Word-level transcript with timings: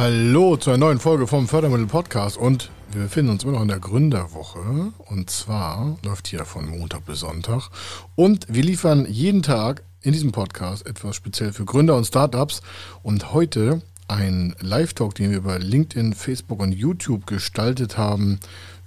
Hallo 0.00 0.56
zu 0.56 0.70
einer 0.70 0.78
neuen 0.78 0.98
Folge 0.98 1.26
vom 1.26 1.46
Fördermittel 1.46 1.86
Podcast 1.86 2.38
und 2.38 2.70
wir 2.90 3.02
befinden 3.02 3.32
uns 3.32 3.44
immer 3.44 3.52
noch 3.52 3.60
in 3.60 3.68
der 3.68 3.80
Gründerwoche 3.80 4.94
und 4.96 5.28
zwar 5.28 5.98
läuft 6.02 6.26
hier 6.26 6.46
von 6.46 6.66
Montag 6.66 7.04
bis 7.04 7.20
Sonntag 7.20 7.68
und 8.14 8.46
wir 8.48 8.62
liefern 8.62 9.04
jeden 9.06 9.42
Tag 9.42 9.82
in 10.00 10.14
diesem 10.14 10.32
Podcast 10.32 10.86
etwas 10.86 11.16
speziell 11.16 11.52
für 11.52 11.66
Gründer 11.66 11.96
und 11.96 12.06
Startups 12.06 12.62
und 13.02 13.34
heute 13.34 13.82
ein 14.08 14.54
Live-Talk, 14.60 15.16
den 15.16 15.32
wir 15.32 15.36
über 15.36 15.58
LinkedIn, 15.58 16.14
Facebook 16.14 16.62
und 16.62 16.72
YouTube 16.72 17.26
gestaltet 17.26 17.98
haben 17.98 18.40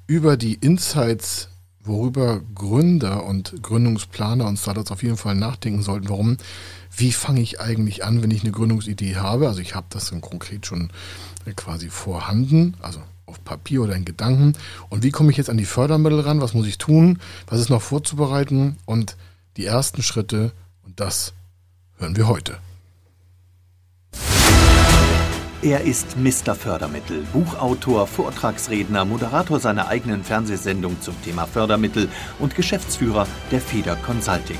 über 0.07 0.35
die 0.35 0.55
Insights 0.55 1.49
worüber 1.83 2.41
Gründer 2.55 3.23
und 3.25 3.61
Gründungsplaner 3.61 4.47
und 4.47 4.57
Startups 4.57 4.91
auf 4.91 5.03
jeden 5.03 5.17
Fall 5.17 5.35
nachdenken 5.35 5.83
sollten. 5.83 6.09
Warum? 6.09 6.37
Wie 6.95 7.11
fange 7.11 7.41
ich 7.41 7.59
eigentlich 7.59 8.03
an, 8.03 8.21
wenn 8.21 8.31
ich 8.31 8.43
eine 8.43 8.51
Gründungsidee 8.51 9.15
habe? 9.15 9.47
Also 9.47 9.61
ich 9.61 9.73
habe 9.73 9.87
das 9.89 10.09
dann 10.09 10.21
konkret 10.21 10.65
schon 10.65 10.91
quasi 11.55 11.89
vorhanden, 11.89 12.75
also 12.81 13.01
auf 13.25 13.43
Papier 13.43 13.81
oder 13.81 13.95
in 13.95 14.05
Gedanken. 14.05 14.53
Und 14.89 15.03
wie 15.03 15.11
komme 15.11 15.31
ich 15.31 15.37
jetzt 15.37 15.49
an 15.49 15.57
die 15.57 15.65
Fördermittel 15.65 16.19
ran? 16.19 16.41
Was 16.41 16.53
muss 16.53 16.67
ich 16.67 16.77
tun? 16.77 17.19
Was 17.47 17.59
ist 17.59 17.69
noch 17.69 17.81
vorzubereiten? 17.81 18.77
Und 18.85 19.17
die 19.57 19.65
ersten 19.65 20.03
Schritte, 20.03 20.51
und 20.85 20.99
das 20.99 21.33
hören 21.97 22.15
wir 22.15 22.27
heute. 22.27 22.57
Er 25.63 25.81
ist 25.81 26.17
Mr. 26.17 26.55
Fördermittel, 26.55 27.25
Buchautor, 27.31 28.05
Vortragsredner, 28.05 29.05
Moderator 29.05 29.61
seiner 29.61 29.87
eigenen 29.87 30.23
Fernsehsendung 30.23 31.01
zum 31.01 31.15
Thema 31.23 31.47
Fördermittel 31.47 32.09
und 32.39 32.53
Geschäftsführer 32.53 33.25
der 33.49 33.61
Feder 33.61 33.95
Consulting. 33.95 34.59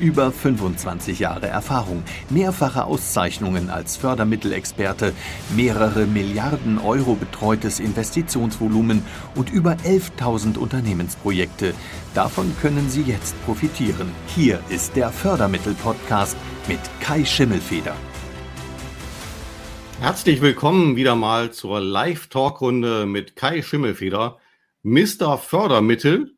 Über 0.00 0.30
25 0.30 1.18
Jahre 1.18 1.48
Erfahrung, 1.48 2.04
mehrfache 2.30 2.84
Auszeichnungen 2.84 3.68
als 3.68 3.96
Fördermittelexperte, 3.96 5.12
mehrere 5.56 6.06
Milliarden 6.06 6.78
Euro 6.78 7.16
betreutes 7.16 7.80
Investitionsvolumen 7.80 9.02
und 9.34 9.50
über 9.50 9.72
11.000 9.72 10.56
Unternehmensprojekte. 10.56 11.74
Davon 12.14 12.54
können 12.62 12.88
Sie 12.88 13.02
jetzt 13.02 13.34
profitieren. 13.44 14.12
Hier 14.28 14.60
ist 14.68 14.94
der 14.94 15.10
Fördermittel-Podcast 15.10 16.36
mit 16.68 16.78
Kai 17.00 17.24
Schimmelfeder. 17.24 17.96
Herzlich 19.98 20.40
willkommen 20.40 20.94
wieder 20.94 21.16
mal 21.16 21.50
zur 21.50 21.80
Live-Talkrunde 21.80 23.04
mit 23.06 23.34
Kai 23.34 23.62
Schimmelfeder, 23.62 24.38
Mr. 24.84 25.38
Fördermittel. 25.38 26.36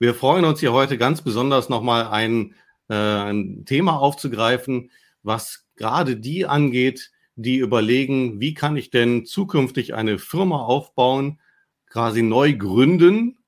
Wir 0.00 0.12
freuen 0.12 0.44
uns 0.44 0.58
hier 0.58 0.72
heute 0.72 0.98
ganz 0.98 1.22
besonders 1.22 1.68
nochmal 1.68 2.08
einen 2.08 2.56
ein 2.94 3.64
Thema 3.64 3.98
aufzugreifen, 3.98 4.90
was 5.22 5.66
gerade 5.76 6.16
die 6.16 6.46
angeht, 6.46 7.10
die 7.34 7.58
überlegen, 7.58 8.40
wie 8.40 8.54
kann 8.54 8.76
ich 8.76 8.90
denn 8.90 9.26
zukünftig 9.26 9.94
eine 9.94 10.18
Firma 10.18 10.60
aufbauen, 10.62 11.40
quasi 11.86 12.22
neu 12.22 12.54
gründen, 12.54 13.38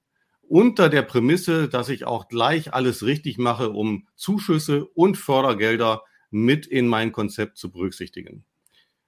unter 0.42 0.88
der 0.88 1.02
Prämisse, 1.02 1.68
dass 1.68 1.88
ich 1.88 2.04
auch 2.04 2.28
gleich 2.28 2.72
alles 2.72 3.04
richtig 3.04 3.38
mache, 3.38 3.70
um 3.70 4.08
Zuschüsse 4.16 4.86
und 4.86 5.16
Fördergelder 5.16 6.02
mit 6.30 6.66
in 6.66 6.86
mein 6.86 7.12
Konzept 7.12 7.58
zu 7.58 7.70
berücksichtigen. 7.70 8.44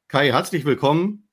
Kai, 0.08 0.32
herzlich 0.32 0.64
willkommen. 0.64 1.28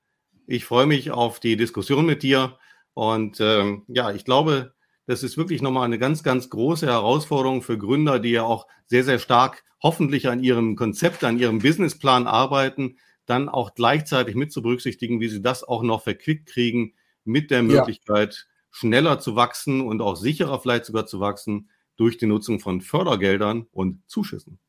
Ich 0.45 0.65
freue 0.65 0.85
mich 0.85 1.11
auf 1.11 1.39
die 1.39 1.57
Diskussion 1.57 2.05
mit 2.05 2.23
dir. 2.23 2.57
Und 2.93 3.39
ähm, 3.41 3.83
ja, 3.87 4.11
ich 4.11 4.23
glaube, 4.23 4.73
das 5.07 5.23
ist 5.23 5.37
wirklich 5.37 5.61
nochmal 5.61 5.85
eine 5.85 5.97
ganz, 5.97 6.21
ganz 6.21 6.49
große 6.49 6.85
Herausforderung 6.85 7.61
für 7.61 7.77
Gründer, 7.77 8.19
die 8.19 8.31
ja 8.31 8.43
auch 8.43 8.67
sehr, 8.85 9.03
sehr 9.03 9.19
stark 9.19 9.63
hoffentlich 9.81 10.27
an 10.27 10.43
ihrem 10.43 10.75
Konzept, 10.75 11.23
an 11.23 11.39
ihrem 11.39 11.59
Businessplan 11.59 12.27
arbeiten, 12.27 12.97
dann 13.25 13.47
auch 13.49 13.73
gleichzeitig 13.73 14.35
mit 14.35 14.51
zu 14.51 14.61
berücksichtigen, 14.61 15.21
wie 15.21 15.29
sie 15.29 15.41
das 15.41 15.63
auch 15.63 15.81
noch 15.81 16.03
verquickt 16.03 16.47
kriegen 16.47 16.93
mit 17.23 17.51
der 17.51 17.63
Möglichkeit, 17.63 18.33
ja. 18.33 18.65
schneller 18.71 19.19
zu 19.19 19.35
wachsen 19.35 19.81
und 19.81 20.01
auch 20.01 20.15
sicherer 20.15 20.59
vielleicht 20.59 20.85
sogar 20.85 21.05
zu 21.05 21.19
wachsen 21.19 21.69
durch 21.95 22.17
die 22.17 22.25
Nutzung 22.25 22.59
von 22.59 22.81
Fördergeldern 22.81 23.67
und 23.71 24.01
Zuschüssen. 24.07 24.59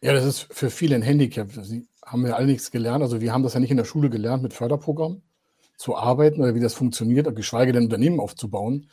Ja, 0.00 0.12
das 0.12 0.24
ist 0.24 0.52
für 0.52 0.70
viele 0.70 0.96
ein 0.96 1.02
Handicap. 1.02 1.50
Sie 1.52 1.86
haben 2.04 2.26
ja 2.26 2.34
alle 2.34 2.46
nichts 2.46 2.70
gelernt. 2.70 3.02
Also 3.02 3.20
wir 3.20 3.32
haben 3.32 3.42
das 3.42 3.54
ja 3.54 3.60
nicht 3.60 3.70
in 3.70 3.76
der 3.76 3.84
Schule 3.84 4.10
gelernt, 4.10 4.42
mit 4.42 4.54
Förderprogrammen 4.54 5.22
zu 5.76 5.96
arbeiten 5.96 6.40
oder 6.40 6.54
wie 6.54 6.60
das 6.60 6.74
funktioniert, 6.74 7.34
geschweige 7.36 7.72
denn 7.72 7.84
Unternehmen 7.84 8.18
aufzubauen. 8.18 8.88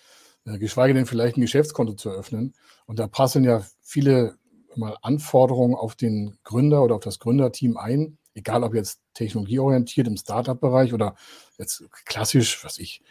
Geschweige 0.58 0.94
denn 0.94 1.06
vielleicht 1.06 1.38
ein 1.38 1.42
Geschäftskonto 1.42 1.94
zu 1.94 2.10
eröffnen. 2.10 2.54
Und 2.86 3.00
da 3.00 3.08
passen 3.08 3.44
ja 3.44 3.64
viele 3.82 4.38
mal 4.76 4.98
Anforderungen 5.02 5.76
auf 5.76 5.96
den 5.96 6.38
Gründer 6.44 6.84
oder 6.84 6.96
auf 6.96 7.04
das 7.04 7.20
Gründerteam 7.20 7.78
ein, 7.78 8.18
egal 8.34 8.64
ob 8.64 8.74
jetzt 8.74 9.02
technologieorientiert 9.14 10.08
im 10.08 10.18
Startup-Bereich 10.18 10.94
oder 10.94 11.16
jetzt 11.58 11.84
klassisch, 12.06 12.64
was 12.64 12.80
ich, 12.80 13.02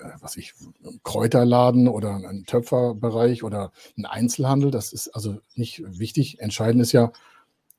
äh, 0.00 0.10
was 0.20 0.36
ich, 0.36 0.54
Kräuterladen 1.02 1.88
oder 1.88 2.14
ein 2.14 2.44
Töpferbereich 2.46 3.42
oder 3.42 3.72
ein 3.98 4.06
Einzelhandel. 4.06 4.70
Das 4.70 4.92
ist 4.92 5.08
also 5.08 5.38
nicht 5.54 5.82
wichtig. 5.86 6.40
Entscheidend 6.40 6.82
ist 6.82 6.92
ja, 6.92 7.12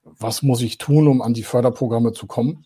was 0.04 0.44
muss 0.44 0.62
ich 0.62 0.78
tun, 0.78 1.08
um 1.08 1.22
an 1.22 1.34
die 1.34 1.44
Förderprogramme 1.44 2.14
zu 2.14 2.28
kommen? 2.28 2.66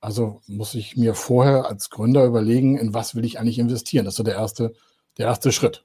Also 0.00 0.40
muss 0.46 0.74
ich 0.74 0.96
mir 0.96 1.14
vorher 1.14 1.66
als 1.66 1.90
Gründer 1.90 2.24
überlegen, 2.24 2.78
in 2.78 2.94
was 2.94 3.14
will 3.14 3.24
ich 3.24 3.38
eigentlich 3.38 3.58
investieren? 3.58 4.04
Das 4.04 4.14
ist 4.14 4.18
so 4.18 4.22
der 4.22 4.34
erste 4.34 4.72
der 5.20 5.28
erste 5.28 5.52
Schritt. 5.52 5.84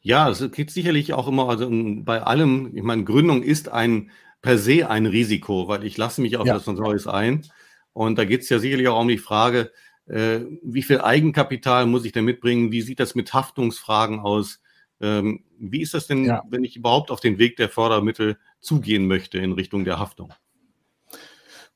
Ja, 0.00 0.28
es 0.28 0.50
geht 0.50 0.72
sicherlich 0.72 1.12
auch 1.14 1.28
immer, 1.28 1.48
also 1.48 1.68
bei 1.70 2.22
allem, 2.22 2.72
ich 2.74 2.82
meine, 2.82 3.04
Gründung 3.04 3.44
ist 3.44 3.68
ein 3.68 4.10
per 4.42 4.58
se 4.58 4.90
ein 4.90 5.06
Risiko, 5.06 5.68
weil 5.68 5.84
ich 5.84 5.96
lasse 5.96 6.20
mich 6.20 6.36
auf 6.36 6.46
ja. 6.46 6.54
das 6.54 6.66
Neues 6.66 7.06
ein. 7.06 7.46
Und 7.92 8.18
da 8.18 8.24
geht 8.24 8.40
es 8.40 8.48
ja 8.48 8.58
sicherlich 8.58 8.88
auch 8.88 9.00
um 9.00 9.06
die 9.06 9.18
Frage, 9.18 9.70
äh, 10.06 10.40
wie 10.64 10.82
viel 10.82 11.00
Eigenkapital 11.00 11.86
muss 11.86 12.04
ich 12.04 12.10
denn 12.10 12.24
mitbringen? 12.24 12.72
Wie 12.72 12.82
sieht 12.82 12.98
das 12.98 13.14
mit 13.14 13.32
Haftungsfragen 13.32 14.18
aus? 14.18 14.60
Ähm, 15.00 15.44
wie 15.60 15.80
ist 15.80 15.94
das 15.94 16.08
denn, 16.08 16.24
ja. 16.24 16.42
wenn 16.48 16.64
ich 16.64 16.74
überhaupt 16.74 17.12
auf 17.12 17.20
den 17.20 17.38
Weg 17.38 17.56
der 17.56 17.68
Fördermittel 17.68 18.36
zugehen 18.60 19.06
möchte 19.06 19.38
in 19.38 19.52
Richtung 19.52 19.84
der 19.84 20.00
Haftung? 20.00 20.32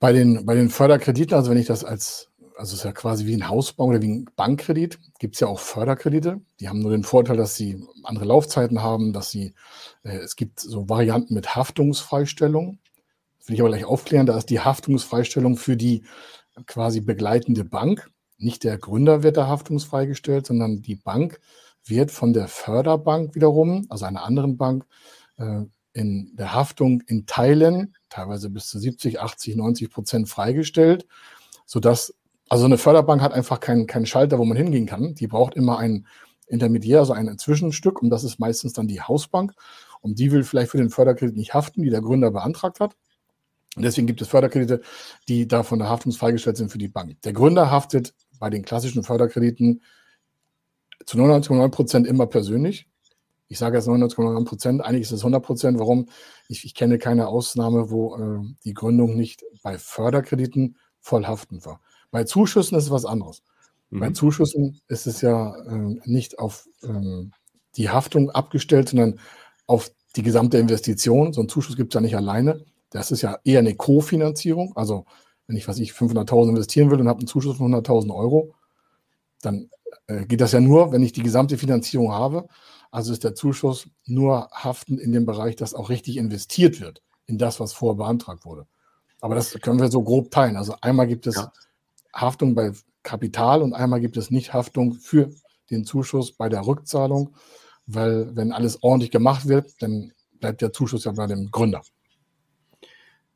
Bei 0.01 0.13
den, 0.13 0.45
bei 0.45 0.57
den 0.57 0.71
Förderkrediten, 0.71 1.35
also 1.35 1.53
wenn 1.53 1.59
ich 1.59 1.67
das 1.67 1.85
als 1.85 2.33
also 2.57 2.73
es 2.73 2.81
ist 2.81 2.85
ja 2.85 2.93
quasi 2.93 3.27
wie 3.27 3.35
ein 3.35 3.49
Hausbau 3.49 3.87
oder 3.87 4.01
wie 4.03 4.09
ein 4.09 4.31
Bankkredit, 4.35 4.99
gibt 5.19 5.35
es 5.35 5.41
ja 5.41 5.47
auch 5.47 5.61
Förderkredite. 5.61 6.41
Die 6.61 6.69
haben 6.69 6.81
nur 6.81 6.91
den 6.91 7.05
Vorteil, 7.05 7.37
dass 7.37 7.55
sie 7.55 7.87
andere 8.03 8.25
Laufzeiten 8.25 8.83
haben, 8.83 9.13
dass 9.13 9.31
sie, 9.31 9.55
äh, 10.03 10.17
es 10.19 10.37
gibt 10.37 10.61
so 10.61 10.89
Varianten 10.89 11.35
mit 11.35 11.55
Haftungsfreistellung. 11.55 12.79
Das 13.39 13.49
will 13.49 13.55
ich 13.55 13.61
aber 13.61 13.71
gleich 13.71 13.85
aufklären, 13.85 14.27
da 14.27 14.37
ist 14.37 14.51
die 14.51 14.61
Haftungsfreistellung 14.61 15.57
für 15.57 15.77
die 15.77 16.05
quasi 16.67 17.01
begleitende 17.01 17.65
Bank. 17.65 18.11
Nicht 18.39 18.65
der 18.65 18.79
Gründer 18.79 19.23
wird 19.23 19.37
da 19.37 19.47
haftungsfreigestellt, 19.47 20.47
sondern 20.47 20.83
die 20.83 20.97
Bank 20.97 21.41
wird 21.85 22.11
von 22.11 22.33
der 22.33 22.49
Förderbank 22.49 23.35
wiederum, 23.35 23.87
also 23.89 24.05
einer 24.07 24.25
anderen 24.25 24.57
Bank, 24.57 24.87
äh, 25.37 25.63
in 25.93 26.37
der 26.37 26.53
Haftung 26.53 27.03
in 27.07 27.25
Teilen, 27.25 27.95
teilweise 28.11 28.51
bis 28.51 28.69
zu 28.69 28.79
70, 28.79 29.21
80, 29.21 29.57
90 29.57 29.91
Prozent 29.91 30.29
freigestellt, 30.29 31.07
sodass 31.65 32.15
also 32.49 32.65
eine 32.65 32.79
Förderbank 32.79 33.23
hat 33.23 33.33
einfach 33.33 33.61
keinen, 33.61 33.87
keinen 33.87 34.07
Schalter, 34.07 34.39
wo 34.39 34.45
man 34.45 34.57
hingehen 34.57 34.87
kann. 34.87 35.15
Die 35.15 35.27
braucht 35.27 35.55
immer 35.55 35.79
ein 35.79 36.07
Intermediär, 36.47 37.01
also 37.01 37.13
ein 37.13 37.39
Zwischenstück 37.39 38.01
und 38.03 38.11
das 38.11 38.23
ist 38.23 38.39
meistens 38.39 38.73
dann 38.73 38.87
die 38.87 39.01
Hausbank. 39.01 39.53
Und 40.01 40.19
die 40.19 40.31
will 40.31 40.45
vielleicht 40.45 40.71
für 40.71 40.79
den 40.79 40.91
Förderkredit 40.91 41.37
nicht 41.37 41.55
haften, 41.55 41.83
die 41.83 41.91
der 41.91 42.03
Gründer 42.03 42.31
beantragt 42.31 42.79
hat. 42.79 42.97
Und 43.75 43.83
deswegen 43.83 44.07
gibt 44.07 44.23
es 44.23 44.29
Förderkredite, 44.29 44.81
die 45.29 45.49
da 45.49 45.63
von 45.63 45.79
der 45.79 45.89
Haftung 45.89 46.13
freigestellt 46.13 46.57
sind 46.57 46.71
für 46.71 46.79
die 46.79 46.89
Bank. 46.89 47.21
Der 47.23 47.33
Gründer 47.33 47.71
haftet 47.71 48.15
bei 48.39 48.49
den 48.49 48.65
klassischen 48.65 49.03
Förderkrediten 49.03 49.83
zu 51.05 51.19
99,9 51.19 51.69
Prozent 51.71 52.07
immer 52.07 52.27
persönlich. 52.27 52.89
Ich 53.49 53.59
sage 53.59 53.77
jetzt 53.77 53.89
99,9 53.89 54.45
Prozent, 54.45 54.85
eigentlich 54.85 55.03
ist 55.03 55.13
es 55.13 55.21
100 55.21 55.45
Prozent. 55.45 55.79
Warum? 55.79 56.07
Ich, 56.49 56.65
ich, 56.65 56.75
kenne 56.75 56.99
keine 56.99 57.29
Ausnahme, 57.29 57.91
wo 57.91 58.17
äh, 58.17 58.55
die 58.65 58.75
Gründung 58.75 59.15
nicht 59.17 59.45
bei 59.63 59.79
Förderkrediten 59.79 60.77
voll 61.01 61.27
haften 61.27 61.65
war. 61.65 61.81
Bei 62.11 62.25
Zuschüssen 62.25 62.77
ist 62.79 62.85
es 62.85 62.91
was 62.91 63.05
anderes. 63.05 63.43
Mhm. 63.91 64.01
Bei 64.01 64.11
Zuschüssen 64.11 64.81
ist 64.89 65.07
es 65.07 65.21
ja 65.21 65.55
äh, 65.65 66.01
nicht 66.05 66.39
auf 66.39 66.69
ähm, 66.83 67.33
die 67.77 67.91
Haftung 67.91 68.31
abgestellt, 68.31 68.89
sondern 68.89 69.21
auf 69.67 69.91
die 70.17 70.23
gesamte 70.23 70.59
Investition. 70.59 71.33
So 71.33 71.43
ein 71.43 71.49
Zuschuss 71.49 71.77
gibt 71.77 71.93
es 71.93 71.95
ja 71.95 72.01
nicht 72.01 72.17
alleine. 72.17 72.65
Das 72.91 73.11
ist 73.11 73.23
ja 73.23 73.39
eher 73.45 73.59
eine 73.59 73.75
Kofinanzierung. 73.75 74.75
Also 74.77 75.05
wenn 75.47 75.57
ich, 75.57 75.69
was 75.69 75.79
ich, 75.79 75.93
500.000 75.93 76.51
investieren 76.51 76.91
will 76.91 77.01
und 77.01 77.09
habe 77.09 77.19
einen 77.19 77.29
Zuschuss 77.29 77.59
von 77.59 77.75
100.000 77.75 78.15
Euro, 78.15 78.55
dann 79.43 79.71
äh, 80.07 80.25
geht 80.27 80.41
das 80.41 80.53
ja 80.53 80.61
nur, 80.61 80.93
wenn 80.93 81.03
ich 81.03 81.13
die 81.13 81.23
gesamte 81.23 81.59
Finanzierung 81.59 82.13
habe. 82.13 82.49
Also 82.91 83.13
ist 83.13 83.25
der 83.25 83.35
Zuschuss 83.35 83.89
nur 84.07 84.49
haftend 84.53 85.01
in 85.01 85.13
dem 85.13 85.27
Bereich, 85.27 85.57
dass 85.57 85.75
auch 85.75 85.91
richtig 85.91 86.17
investiert 86.17 86.81
wird. 86.81 87.03
in 87.29 87.39
das, 87.39 87.59
was 87.59 87.73
vorher 87.73 87.97
beantragt 87.97 88.45
wurde. 88.45 88.67
Aber 89.21 89.35
das 89.35 89.53
können 89.61 89.81
wir 89.81 89.91
so 89.91 90.03
grob 90.03 90.31
teilen. 90.31 90.57
Also 90.57 90.77
einmal 90.81 91.09
gibt 91.09 91.27
es 91.27 91.35
ja. 91.35 91.53
Haftung 92.17 92.55
bei 92.55 92.73
Kapital 93.03 93.63
und 93.63 93.73
einmal 93.73 94.01
gibt 94.01 94.17
es 94.17 94.31
nicht 94.31 94.53
Haftung 94.53 94.95
für 94.95 95.31
den 95.71 95.85
Zuschuss 95.85 96.33
bei 96.33 96.49
der 96.49 96.67
Rückzahlung, 96.67 97.37
weil 97.87 98.35
wenn 98.35 98.53
alles 98.53 98.83
ordentlich 98.83 99.11
gemacht 99.11 99.47
wird, 99.47 99.81
dann 99.81 100.13
bleibt 100.41 100.61
der 100.61 100.73
Zuschuss 100.73 101.05
ja 101.05 101.13
bei 101.13 101.27
dem 101.27 101.51
Gründer. 101.51 101.83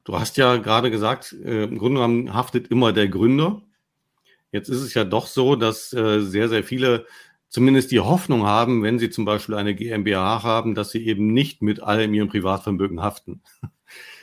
Du 0.05 0.19
hast 0.19 0.37
ja 0.37 0.57
gerade 0.57 0.91
gesagt, 0.91 1.33
äh, 1.45 1.65
im 1.65 1.79
Grunde 1.79 2.01
genommen 2.01 2.35
haftet 2.35 2.69
immer 2.69 2.93
der 2.93 3.09
Gründer. 3.09 3.63
Jetzt 4.51 4.69
ist 4.69 4.81
es 4.81 4.95
ja 4.95 5.05
doch 5.05 5.27
so, 5.27 5.55
dass 5.57 5.93
äh, 5.93 6.21
sehr, 6.21 6.49
sehr 6.49 6.65
viele 6.65 7.07
zumindest 7.49 7.91
die 7.91 8.01
Hoffnung 8.01 8.45
haben, 8.45 8.83
wenn 8.83 8.99
sie 8.99 9.11
zum 9.11 9.25
Beispiel 9.25 9.57
eine 9.57 9.75
GmbH 9.75 10.43
haben, 10.43 10.75
dass 10.75 10.91
sie 10.91 11.05
eben 11.07 11.33
nicht 11.33 11.63
mit 11.63 11.83
allem 11.83 12.15
ihrem 12.15 12.29
Privatvermögen 12.29 13.03
haften. 13.03 13.43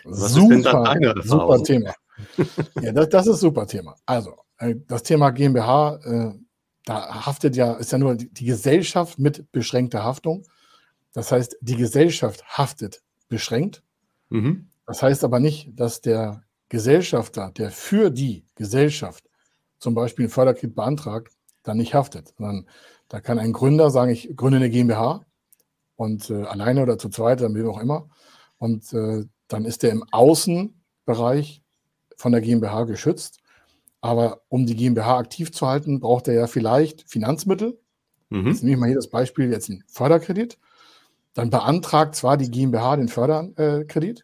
Was 0.03 0.33
super, 0.33 0.43
ist 0.43 0.49
denn 0.49 0.63
da 0.63 0.83
deine? 0.83 1.21
Super 1.23 1.63
Thema. 1.63 1.93
ja, 2.81 2.91
das, 2.91 3.09
das 3.09 3.27
ist 3.27 3.39
super 3.41 3.67
Thema. 3.67 3.95
Also, 4.05 4.35
das 4.59 5.03
Thema 5.03 5.31
GmbH, 5.31 5.99
äh, 6.03 6.39
da 6.85 7.25
haftet 7.25 7.55
ja, 7.55 7.73
ist 7.73 7.91
ja 7.91 7.97
nur 7.97 8.15
die, 8.15 8.45
Gesellschaft 8.45 9.19
mit 9.19 9.51
beschränkter 9.51 10.03
Haftung. 10.03 10.43
Das 11.13 11.31
heißt, 11.31 11.57
die 11.61 11.75
Gesellschaft 11.75 12.43
haftet 12.45 13.01
beschränkt. 13.27 13.83
Mhm. 14.29 14.69
Das 14.85 15.03
heißt 15.03 15.23
aber 15.23 15.39
nicht, 15.39 15.71
dass 15.79 16.01
der 16.01 16.43
Gesellschafter, 16.69 17.51
der 17.51 17.71
für 17.71 18.09
die 18.09 18.45
Gesellschaft 18.55 19.25
zum 19.79 19.93
Beispiel 19.95 20.25
einen 20.25 20.31
Förderkredit 20.31 20.75
beantragt, 20.75 21.33
dann 21.63 21.77
nicht 21.77 21.93
haftet, 21.93 22.33
sondern 22.37 22.67
da 23.09 23.19
kann 23.19 23.39
ein 23.39 23.53
Gründer 23.53 23.89
sagen, 23.89 24.11
ich 24.11 24.35
gründe 24.35 24.57
eine 24.57 24.69
GmbH 24.69 25.25
und 25.95 26.29
äh, 26.29 26.43
alleine 26.43 26.83
oder 26.83 26.97
zu 26.97 27.09
zweit, 27.09 27.41
dann 27.41 27.55
wie 27.55 27.63
auch 27.63 27.79
immer. 27.79 28.09
Und 28.57 28.93
äh, 28.93 29.25
dann 29.47 29.65
ist 29.65 29.83
er 29.83 29.91
im 29.91 30.03
Außenbereich 30.11 31.61
von 32.15 32.31
der 32.31 32.41
GmbH 32.41 32.85
geschützt. 32.85 33.39
Aber 34.01 34.41
um 34.49 34.65
die 34.65 34.75
GmbH 34.75 35.17
aktiv 35.17 35.51
zu 35.51 35.67
halten, 35.67 35.99
braucht 35.99 36.27
er 36.27 36.33
ja 36.35 36.47
vielleicht 36.47 37.09
Finanzmittel. 37.09 37.79
Mhm. 38.29 38.47
Jetzt 38.47 38.63
nehme 38.63 38.73
ich 38.73 38.79
mal 38.79 38.87
hier 38.87 38.95
das 38.95 39.09
Beispiel, 39.09 39.51
jetzt 39.51 39.69
ein 39.69 39.83
Förderkredit. 39.87 40.57
Dann 41.33 41.49
beantragt 41.49 42.15
zwar 42.15 42.37
die 42.37 42.49
GmbH 42.49 42.95
den 42.95 43.09
Förderkredit, 43.09 44.23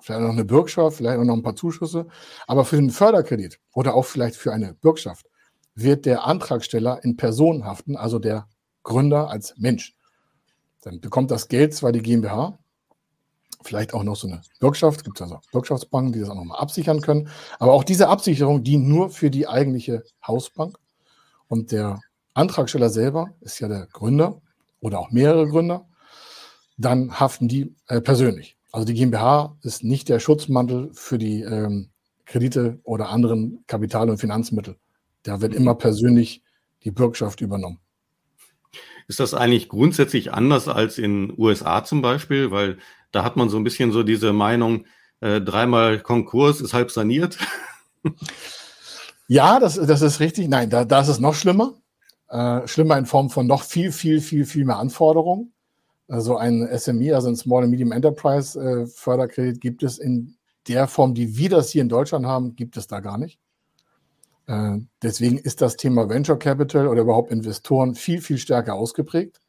vielleicht 0.00 0.20
noch 0.20 0.30
eine 0.30 0.44
Bürgschaft, 0.44 0.96
vielleicht 0.96 1.18
auch 1.18 1.24
noch 1.24 1.36
ein 1.36 1.42
paar 1.42 1.54
Zuschüsse, 1.54 2.06
aber 2.46 2.64
für 2.64 2.76
den 2.76 2.90
Förderkredit 2.90 3.60
oder 3.72 3.94
auch 3.94 4.04
vielleicht 4.04 4.36
für 4.36 4.52
eine 4.52 4.74
Bürgschaft 4.74 5.26
wird 5.76 6.06
der 6.06 6.26
Antragsteller 6.26 7.02
in 7.04 7.16
Person 7.16 7.64
haften, 7.64 7.96
also 7.96 8.18
der 8.18 8.48
Gründer 8.82 9.30
als 9.30 9.54
Mensch. 9.56 9.96
Dann 10.82 11.00
bekommt 11.00 11.30
das 11.30 11.48
Geld 11.48 11.74
zwar 11.74 11.92
die 11.92 12.02
GmbH, 12.02 12.58
vielleicht 13.64 13.94
auch 13.94 14.02
noch 14.04 14.16
so 14.16 14.28
eine 14.28 14.42
Bürgschaft, 14.60 15.04
gibt 15.04 15.18
es 15.18 15.22
also 15.22 15.40
Bürgschaftsbanken, 15.52 16.12
die 16.12 16.20
das 16.20 16.30
auch 16.30 16.34
nochmal 16.34 16.60
absichern 16.60 17.00
können, 17.00 17.28
aber 17.58 17.72
auch 17.72 17.84
diese 17.84 18.08
Absicherung 18.08 18.62
dient 18.62 18.86
nur 18.86 19.10
für 19.10 19.30
die 19.30 19.48
eigentliche 19.48 20.04
Hausbank 20.26 20.78
und 21.48 21.72
der 21.72 22.00
Antragsteller 22.34 22.90
selber 22.90 23.30
ist 23.40 23.60
ja 23.60 23.68
der 23.68 23.86
Gründer 23.86 24.40
oder 24.80 24.98
auch 24.98 25.10
mehrere 25.10 25.48
Gründer, 25.48 25.86
dann 26.76 27.18
haften 27.18 27.48
die 27.48 27.74
äh, 27.86 28.00
persönlich. 28.00 28.56
Also 28.72 28.84
die 28.84 28.94
GmbH 28.94 29.56
ist 29.62 29.84
nicht 29.84 30.08
der 30.08 30.18
Schutzmantel 30.18 30.90
für 30.92 31.16
die 31.16 31.42
ähm, 31.42 31.90
Kredite 32.26 32.80
oder 32.82 33.10
anderen 33.10 33.64
Kapital- 33.66 34.10
und 34.10 34.18
Finanzmittel. 34.18 34.76
Da 35.22 35.40
wird 35.40 35.54
immer 35.54 35.74
persönlich 35.76 36.42
die 36.82 36.90
Bürgschaft 36.90 37.40
übernommen. 37.40 37.78
Ist 39.06 39.20
das 39.20 39.34
eigentlich 39.34 39.68
grundsätzlich 39.68 40.32
anders 40.32 40.66
als 40.66 40.98
in 40.98 41.32
USA 41.38 41.84
zum 41.84 42.02
Beispiel? 42.02 42.50
Weil 42.50 42.78
da 43.14 43.24
hat 43.24 43.36
man 43.36 43.48
so 43.48 43.56
ein 43.56 43.64
bisschen 43.64 43.92
so 43.92 44.02
diese 44.02 44.32
Meinung, 44.32 44.86
äh, 45.20 45.40
dreimal 45.40 46.00
Konkurs 46.00 46.60
ist 46.60 46.74
halb 46.74 46.90
saniert. 46.90 47.38
Ja, 49.26 49.58
das, 49.58 49.76
das 49.76 50.02
ist 50.02 50.20
richtig. 50.20 50.48
Nein, 50.48 50.68
da, 50.68 50.84
da 50.84 51.00
ist 51.00 51.08
es 51.08 51.18
noch 51.18 51.34
schlimmer. 51.34 51.74
Äh, 52.28 52.66
schlimmer 52.68 52.98
in 52.98 53.06
Form 53.06 53.30
von 53.30 53.46
noch 53.46 53.62
viel, 53.62 53.90
viel, 53.90 54.20
viel, 54.20 54.44
viel 54.44 54.66
mehr 54.66 54.76
Anforderungen. 54.76 55.52
Also 56.08 56.36
ein 56.36 56.68
SME, 56.76 57.14
also 57.14 57.28
ein 57.28 57.36
Small 57.36 57.62
and 57.62 57.70
Medium 57.70 57.92
Enterprise 57.92 58.60
äh, 58.60 58.86
Förderkredit 58.86 59.60
gibt 59.60 59.82
es 59.82 59.98
in 59.98 60.36
der 60.68 60.88
Form, 60.88 61.14
die 61.14 61.38
wir 61.38 61.48
das 61.48 61.70
hier 61.70 61.82
in 61.82 61.88
Deutschland 61.88 62.26
haben, 62.26 62.54
gibt 62.56 62.76
es 62.76 62.86
da 62.86 63.00
gar 63.00 63.16
nicht. 63.16 63.38
Äh, 64.46 64.78
deswegen 65.02 65.38
ist 65.38 65.62
das 65.62 65.76
Thema 65.76 66.08
Venture 66.08 66.38
Capital 66.38 66.88
oder 66.88 67.00
überhaupt 67.00 67.30
Investoren 67.30 67.94
viel, 67.94 68.20
viel 68.20 68.36
stärker 68.38 68.74
ausgeprägt, 68.74 69.40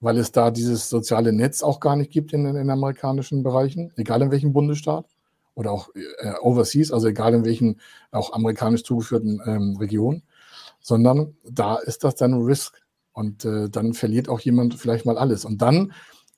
weil 0.00 0.18
es 0.18 0.32
da 0.32 0.50
dieses 0.50 0.88
soziale 0.88 1.32
Netz 1.32 1.62
auch 1.62 1.80
gar 1.80 1.96
nicht 1.96 2.10
gibt 2.10 2.32
in, 2.32 2.44
den 2.44 2.70
amerikanischen 2.70 3.42
Bereichen, 3.42 3.92
egal 3.96 4.22
in 4.22 4.30
welchem 4.30 4.52
Bundesstaat 4.52 5.06
oder 5.54 5.72
auch 5.72 5.88
äh, 5.94 6.34
overseas, 6.40 6.92
also 6.92 7.08
egal 7.08 7.34
in 7.34 7.44
welchen 7.44 7.80
auch 8.12 8.32
amerikanisch 8.32 8.84
zugeführten 8.84 9.40
ähm, 9.44 9.76
Regionen, 9.76 10.22
sondern 10.80 11.36
da 11.44 11.76
ist 11.76 12.04
das 12.04 12.14
dann 12.14 12.34
Risk 12.34 12.80
und 13.12 13.44
äh, 13.44 13.68
dann 13.68 13.94
verliert 13.94 14.28
auch 14.28 14.40
jemand 14.40 14.74
vielleicht 14.74 15.04
mal 15.04 15.18
alles. 15.18 15.44
Und 15.44 15.60
dann 15.60 15.92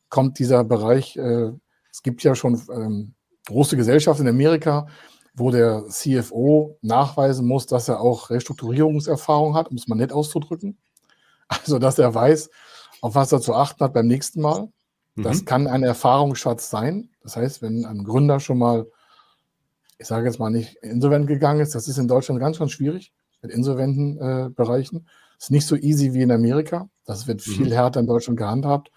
kommt 0.08 0.38
dieser 0.38 0.64
Bereich, 0.64 1.16
äh, 1.18 1.52
es 1.92 2.02
gibt 2.02 2.22
ja 2.22 2.34
schon 2.34 2.60
ähm, 2.72 3.14
große 3.46 3.76
Gesellschaften 3.76 4.22
in 4.22 4.28
Amerika, 4.28 4.86
wo 5.34 5.50
der 5.50 5.84
CFO 5.88 6.78
nachweisen 6.80 7.46
muss, 7.46 7.66
dass 7.66 7.88
er 7.88 8.00
auch 8.00 8.30
Restrukturierungserfahrung 8.30 9.54
hat, 9.54 9.70
um 9.70 9.76
es 9.76 9.88
mal 9.88 9.96
nett 9.96 10.12
auszudrücken. 10.12 10.78
Also, 11.48 11.80
dass 11.80 11.98
er 11.98 12.14
weiß, 12.14 12.48
auf 13.00 13.14
was 13.14 13.32
er 13.32 13.40
zu 13.40 13.54
achten 13.54 13.84
hat 13.84 13.92
beim 13.92 14.06
nächsten 14.06 14.40
Mal. 14.40 14.68
Mhm. 15.14 15.22
Das 15.22 15.44
kann 15.44 15.66
ein 15.66 15.82
Erfahrungsschatz 15.82 16.70
sein. 16.70 17.10
Das 17.22 17.36
heißt, 17.36 17.62
wenn 17.62 17.84
ein 17.84 18.04
Gründer 18.04 18.40
schon 18.40 18.58
mal, 18.58 18.86
ich 19.98 20.06
sage 20.06 20.26
jetzt 20.26 20.38
mal 20.38 20.50
nicht 20.50 20.76
insolvent 20.76 21.26
gegangen 21.26 21.60
ist, 21.60 21.74
das 21.74 21.88
ist 21.88 21.98
in 21.98 22.08
Deutschland 22.08 22.40
ganz, 22.40 22.58
ganz 22.58 22.72
schwierig 22.72 23.12
mit 23.42 23.52
insolventen 23.52 24.18
äh, 24.18 24.50
Bereichen. 24.50 25.08
Ist 25.38 25.50
nicht 25.50 25.66
so 25.66 25.76
easy 25.76 26.12
wie 26.12 26.22
in 26.22 26.30
Amerika. 26.30 26.88
Das 27.04 27.26
wird 27.26 27.42
viel 27.42 27.66
mhm. 27.66 27.72
härter 27.72 28.00
in 28.00 28.06
Deutschland 28.06 28.38
gehandhabt 28.38 28.90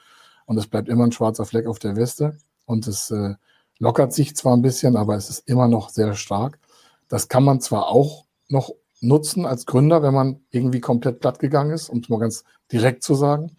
und 0.46 0.58
es 0.58 0.68
bleibt 0.68 0.90
immer 0.90 1.06
ein 1.06 1.12
schwarzer 1.12 1.46
Fleck 1.46 1.68
auf 1.68 1.80
der 1.80 1.96
Weste. 1.96 2.38
Und 2.66 2.88
es 2.88 3.12
äh, 3.12 3.36
lockert 3.80 4.14
sich 4.14 4.36
zwar 4.36 4.56
ein 4.56 4.62
bisschen, 4.62 4.96
aber 4.96 5.16
es 5.16 5.30
ist 5.30 5.48
immer 5.48 5.68
noch 5.68 5.90
sehr 5.90 6.14
stark. 6.16 6.60
Das 7.08 7.28
kann 7.28 7.44
man 7.44 7.62
zwar 7.62 7.88
auch 7.88 8.26
noch 8.48 8.72
nutzen 9.02 9.46
als 9.46 9.66
Gründer, 9.66 10.02
wenn 10.02 10.14
man 10.14 10.42
irgendwie 10.50 10.80
komplett 10.80 11.20
platt 11.20 11.40
gegangen 11.40 11.72
ist, 11.72 11.90
um 11.90 12.00
es 12.00 12.10
mal 12.10 12.20
ganz 12.20 12.44
direkt 12.72 13.04
zu 13.04 13.16
sagen. 13.16 13.56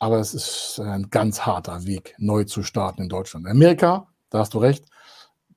Aber 0.00 0.18
es 0.18 0.34
ist 0.34 0.80
ein 0.80 1.10
ganz 1.10 1.42
harter 1.42 1.84
Weg, 1.84 2.14
neu 2.18 2.44
zu 2.44 2.62
starten 2.62 3.02
in 3.02 3.08
Deutschland. 3.10 3.44
In 3.44 3.52
Amerika, 3.52 4.08
da 4.30 4.38
hast 4.38 4.54
du 4.54 4.58
recht, 4.58 4.86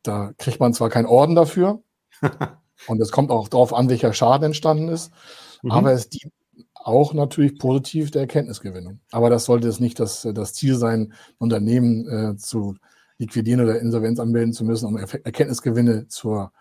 da 0.04 0.34
kriegt 0.38 0.60
man 0.60 0.74
zwar 0.74 0.90
keinen 0.90 1.06
Orden 1.06 1.34
dafür. 1.34 1.82
und 2.88 3.02
es 3.02 3.12
kommt 3.12 3.32
auch 3.32 3.48
darauf 3.48 3.74
an, 3.74 3.90
welcher 3.90 4.14
Schaden 4.14 4.48
entstanden 4.48 4.90
ist. 4.90 5.14
Mhm. 5.62 5.72
Aber 5.72 5.94
es 5.94 6.10
dient 6.10 6.34
auch 6.74 7.14
natürlich 7.14 7.58
positiv 7.58 8.12
der 8.12 8.24
Erkenntnisgewinnung. 8.24 9.00
Aber 9.12 9.30
das 9.30 9.46
sollte 9.46 9.70
es 9.70 9.80
nicht 9.80 10.00
das, 10.02 10.28
das 10.34 10.54
Ziel 10.54 10.76
sein, 10.76 11.14
Unternehmen 11.38 12.08
äh, 12.10 12.36
zu 12.36 12.76
liquidieren 13.18 13.62
oder 13.62 13.80
Insolvenz 13.80 14.20
anmelden 14.20 14.52
zu 14.52 14.66
müssen, 14.66 14.88
um 14.88 14.98
Erkenntnisgewinne 14.98 16.10
zur, 16.10 16.52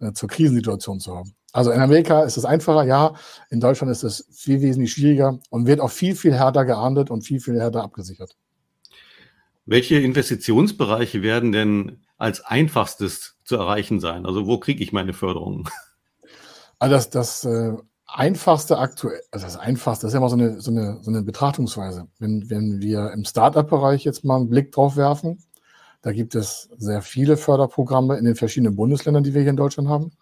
äh, 0.00 0.12
zur 0.12 0.28
Krisensituation 0.28 1.00
zu 1.00 1.16
haben. 1.16 1.34
Also 1.52 1.72
in 1.72 1.80
Amerika 1.80 2.22
ist 2.22 2.36
es 2.36 2.44
einfacher, 2.44 2.84
ja. 2.84 3.14
In 3.50 3.60
Deutschland 3.60 3.90
ist 3.90 4.04
es 4.04 4.26
viel 4.30 4.60
wesentlich 4.60 4.92
schwieriger 4.92 5.40
und 5.50 5.66
wird 5.66 5.80
auch 5.80 5.90
viel, 5.90 6.14
viel 6.14 6.34
härter 6.34 6.64
geahndet 6.64 7.10
und 7.10 7.22
viel, 7.22 7.40
viel 7.40 7.58
härter 7.58 7.82
abgesichert. 7.82 8.36
Welche 9.66 9.98
Investitionsbereiche 9.98 11.22
werden 11.22 11.52
denn 11.52 12.00
als 12.18 12.40
einfachstes 12.44 13.36
zu 13.44 13.56
erreichen 13.56 14.00
sein? 14.00 14.26
Also 14.26 14.46
wo 14.46 14.58
kriege 14.58 14.82
ich 14.82 14.92
meine 14.92 15.12
Förderung? 15.12 15.68
Also 16.78 16.94
das, 16.94 17.10
das 17.10 17.44
äh, 17.44 17.72
einfachste 18.06 18.78
aktuell, 18.78 19.20
also 19.30 19.44
das 19.44 19.56
einfachste, 19.56 20.06
das 20.06 20.10
ist 20.10 20.14
ja 20.14 20.18
immer 20.18 20.28
so 20.30 20.36
eine, 20.36 20.60
so 20.60 20.70
eine, 20.70 20.98
so 21.02 21.10
eine 21.10 21.22
Betrachtungsweise. 21.22 22.08
Wenn, 22.18 22.48
wenn 22.48 22.80
wir 22.80 23.12
im 23.12 23.24
Startup-Bereich 23.24 24.04
jetzt 24.04 24.24
mal 24.24 24.36
einen 24.36 24.48
Blick 24.48 24.72
drauf 24.72 24.96
werfen, 24.96 25.42
da 26.02 26.12
gibt 26.12 26.34
es 26.34 26.70
sehr 26.78 27.02
viele 27.02 27.36
Förderprogramme 27.36 28.16
in 28.16 28.24
den 28.24 28.34
verschiedenen 28.34 28.76
Bundesländern, 28.76 29.22
die 29.24 29.34
wir 29.34 29.42
hier 29.42 29.50
in 29.50 29.56
Deutschland 29.56 29.88
haben, 29.88 30.12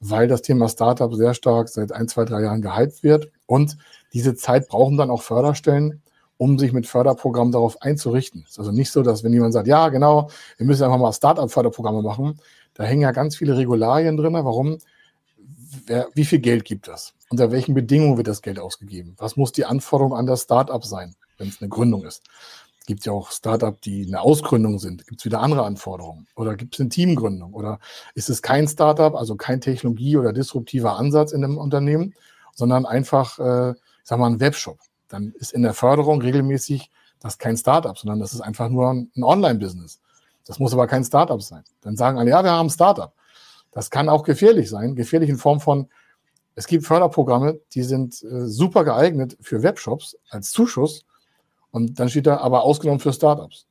weil 0.00 0.28
das 0.28 0.42
Thema 0.42 0.68
Startup 0.68 1.14
sehr 1.14 1.34
stark 1.34 1.68
seit 1.68 1.92
ein, 1.92 2.08
zwei, 2.08 2.24
drei 2.24 2.42
Jahren 2.42 2.62
gehypt 2.62 3.02
wird. 3.02 3.30
Und 3.46 3.76
diese 4.12 4.34
Zeit 4.34 4.68
brauchen 4.68 4.96
dann 4.96 5.10
auch 5.10 5.22
Förderstellen, 5.22 6.02
um 6.38 6.58
sich 6.58 6.72
mit 6.72 6.86
Förderprogrammen 6.86 7.52
darauf 7.52 7.82
einzurichten. 7.82 8.44
Es 8.46 8.52
ist 8.52 8.58
also 8.58 8.72
nicht 8.72 8.90
so, 8.90 9.02
dass 9.02 9.22
wenn 9.22 9.32
jemand 9.32 9.52
sagt, 9.52 9.68
ja, 9.68 9.90
genau, 9.90 10.30
wir 10.56 10.66
müssen 10.66 10.84
einfach 10.84 10.98
mal 10.98 11.12
Startup-Förderprogramme 11.12 12.00
machen, 12.02 12.40
da 12.72 12.84
hängen 12.84 13.02
ja 13.02 13.12
ganz 13.12 13.36
viele 13.36 13.58
Regularien 13.58 14.16
drin. 14.16 14.32
Warum? 14.32 14.78
Wer, 15.86 16.08
wie 16.14 16.24
viel 16.24 16.38
Geld 16.38 16.64
gibt 16.64 16.88
es? 16.88 17.12
Unter 17.28 17.52
welchen 17.52 17.74
Bedingungen 17.74 18.16
wird 18.16 18.26
das 18.26 18.40
Geld 18.40 18.58
ausgegeben? 18.58 19.14
Was 19.18 19.36
muss 19.36 19.52
die 19.52 19.66
Anforderung 19.66 20.14
an 20.14 20.26
das 20.26 20.42
Startup 20.42 20.82
sein, 20.82 21.14
wenn 21.36 21.48
es 21.48 21.60
eine 21.60 21.68
Gründung 21.68 22.04
ist? 22.04 22.22
Gibt 22.90 23.06
ja 23.06 23.12
auch 23.12 23.30
Startup, 23.30 23.80
die 23.80 24.04
eine 24.04 24.20
Ausgründung 24.20 24.80
sind. 24.80 25.06
Gibt 25.06 25.20
es 25.20 25.24
wieder 25.24 25.40
andere 25.40 25.62
Anforderungen? 25.62 26.26
Oder 26.34 26.56
gibt 26.56 26.74
es 26.74 26.80
eine 26.80 26.88
Teamgründung? 26.88 27.54
Oder 27.54 27.78
ist 28.16 28.28
es 28.28 28.42
kein 28.42 28.66
Startup, 28.66 29.14
also 29.14 29.36
kein 29.36 29.60
Technologie- 29.60 30.16
oder 30.16 30.32
disruptiver 30.32 30.96
Ansatz 30.96 31.30
in 31.30 31.44
einem 31.44 31.56
Unternehmen, 31.56 32.14
sondern 32.52 32.86
einfach, 32.86 33.38
äh, 33.38 33.70
ich 33.70 33.76
sag 34.02 34.18
mal, 34.18 34.26
ein 34.26 34.40
Webshop? 34.40 34.80
Dann 35.06 35.32
ist 35.38 35.52
in 35.52 35.62
der 35.62 35.72
Förderung 35.72 36.20
regelmäßig 36.20 36.90
das 37.20 37.38
kein 37.38 37.56
Startup, 37.56 37.96
sondern 37.96 38.18
das 38.18 38.34
ist 38.34 38.40
einfach 38.40 38.68
nur 38.68 38.90
ein, 38.90 39.12
ein 39.14 39.22
Online-Business. 39.22 40.00
Das 40.44 40.58
muss 40.58 40.72
aber 40.72 40.88
kein 40.88 41.04
Startup 41.04 41.40
sein. 41.40 41.62
Dann 41.82 41.96
sagen 41.96 42.18
alle, 42.18 42.30
ja, 42.30 42.42
wir 42.42 42.50
haben 42.50 42.66
ein 42.66 42.70
Startup. 42.70 43.12
Das 43.70 43.90
kann 43.90 44.08
auch 44.08 44.24
gefährlich 44.24 44.68
sein. 44.68 44.96
Gefährlich 44.96 45.30
in 45.30 45.38
Form 45.38 45.60
von, 45.60 45.88
es 46.56 46.66
gibt 46.66 46.84
Förderprogramme, 46.84 47.60
die 47.72 47.84
sind 47.84 48.20
äh, 48.24 48.48
super 48.48 48.82
geeignet 48.82 49.36
für 49.40 49.62
Webshops 49.62 50.16
als 50.28 50.50
Zuschuss. 50.50 51.04
Und 51.70 52.00
dann 52.00 52.08
steht 52.08 52.26
da 52.26 52.38
aber 52.38 52.62
ausgenommen 52.62 53.00
für 53.00 53.12
Startups. 53.12 53.66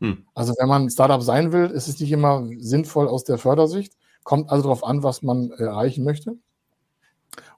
Hm. 0.00 0.26
Also 0.34 0.54
wenn 0.58 0.68
man 0.68 0.82
ein 0.82 0.90
Startup 0.90 1.22
sein 1.22 1.52
will, 1.52 1.66
ist 1.66 1.88
es 1.88 2.00
nicht 2.00 2.12
immer 2.12 2.46
sinnvoll 2.58 3.08
aus 3.08 3.24
der 3.24 3.38
Fördersicht. 3.38 3.94
Kommt 4.24 4.50
also 4.50 4.64
darauf 4.64 4.84
an, 4.84 5.02
was 5.02 5.22
man 5.22 5.50
erreichen 5.52 6.04
möchte. 6.04 6.36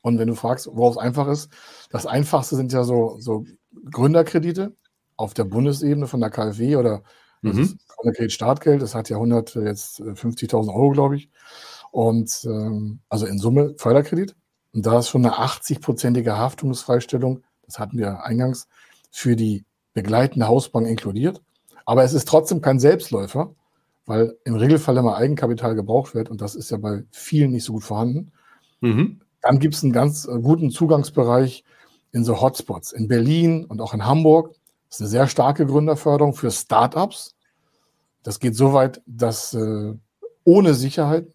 Und 0.02 0.18
wenn 0.18 0.28
du 0.28 0.35
fragst, 0.35 0.68
worauf 0.73 0.97
es 0.97 0.99
einfach 0.99 1.28
ist, 1.28 1.50
das 1.90 2.07
Einfachste 2.07 2.57
sind 2.57 2.73
ja 2.73 2.85
so, 2.85 3.16
so 3.18 3.45
Gründerkredite 3.90 4.76
auf 5.16 5.35
der 5.35 5.45
Bundesebene 5.45 6.07
von 6.07 6.21
der 6.21 6.30
KfW 6.30 6.76
oder 6.76 7.02
mhm. 7.42 7.78
Gründerkredit 7.88 8.33
Startgeld. 8.33 8.83
Das 8.83 8.95
hat 8.95 9.09
ja 9.09 9.16
100, 9.16 9.57
jetzt 9.57 10.00
50.000 10.00 10.68
Euro, 10.68 10.90
glaube 10.90 11.16
ich. 11.16 11.30
Und 11.90 12.45
ähm, 12.45 13.00
also 13.09 13.26
in 13.26 13.38
Summe 13.38 13.75
Förderkredit. 13.76 14.37
Und 14.73 14.87
da 14.87 14.99
ist 14.99 15.09
schon 15.09 15.25
eine 15.25 15.35
80-prozentige 15.37 16.37
Haftungsfreistellung, 16.37 17.42
das 17.62 17.78
hatten 17.78 17.99
wir 17.99 18.23
eingangs, 18.23 18.68
für 19.11 19.35
die 19.35 19.64
begleitende 19.95 20.49
Hausbank 20.49 20.87
inkludiert. 20.87 21.42
Aber 21.85 22.04
es 22.04 22.12
ist 22.12 22.28
trotzdem 22.28 22.61
kein 22.61 22.78
Selbstläufer, 22.78 23.54
weil 24.07 24.37
im 24.45 24.54
Regelfall 24.54 24.97
immer 24.97 25.16
Eigenkapital 25.16 25.75
gebraucht 25.75 26.14
wird 26.14 26.30
und 26.30 26.40
das 26.40 26.54
ist 26.54 26.71
ja 26.71 26.76
bei 26.76 27.04
vielen 27.11 27.52
nicht 27.52 27.64
so 27.64 27.75
gut 27.75 27.85
vorhanden. 27.85 28.33
Mhm. 28.80 29.21
Dann 29.42 29.59
gibt 29.59 29.75
es 29.75 29.83
einen 29.83 29.92
ganz 29.92 30.26
äh, 30.26 30.38
guten 30.40 30.71
Zugangsbereich 30.71 31.64
in 32.12 32.25
so 32.25 32.40
Hotspots. 32.40 32.92
In 32.92 33.09
Berlin 33.09 33.64
und 33.64 33.80
auch 33.80 33.95
in 33.95 34.04
Hamburg 34.04 34.54
das 34.88 34.97
ist 34.97 35.02
eine 35.02 35.11
sehr 35.11 35.28
starke 35.28 35.66
Gründerförderung 35.66 36.35
für 36.35 36.50
Startups. 36.50 37.37
Das 38.23 38.40
geht 38.40 38.57
so 38.57 38.73
weit, 38.73 39.02
dass 39.07 39.54
äh, 39.54 39.95
ohne 40.45 40.75
Sicherheit, 40.75 41.28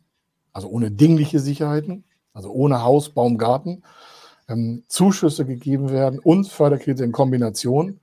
also 0.54 0.70
ohne 0.70 0.92
dingliche 0.92 1.40
Sicherheiten, 1.40 2.04
also 2.34 2.52
ohne 2.52 2.84
Haus, 2.84 3.10
Baum, 3.10 3.38
Garten, 3.38 3.84
ähm, 4.48 4.84
Zuschüsse 4.88 5.46
gegeben 5.46 5.92
werden 5.92 6.20
und 6.20 6.48
Förderkredite 6.48 7.04
in 7.04 7.12
Kombination, 7.12 8.00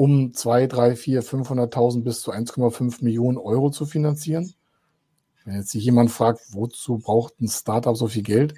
um 0.00 0.32
2, 0.32 0.66
3, 0.66 0.96
4, 0.96 1.22
500.000 1.22 2.02
bis 2.02 2.22
zu 2.22 2.32
1,5 2.32 3.04
Millionen 3.04 3.36
Euro 3.36 3.68
zu 3.68 3.84
finanzieren. 3.84 4.54
Wenn 5.44 5.56
jetzt 5.56 5.72
sich 5.72 5.84
jemand 5.84 6.10
fragt, 6.10 6.40
wozu 6.52 6.96
braucht 6.96 7.38
ein 7.38 7.48
Startup 7.48 7.94
so 7.94 8.06
viel 8.06 8.22
Geld? 8.22 8.54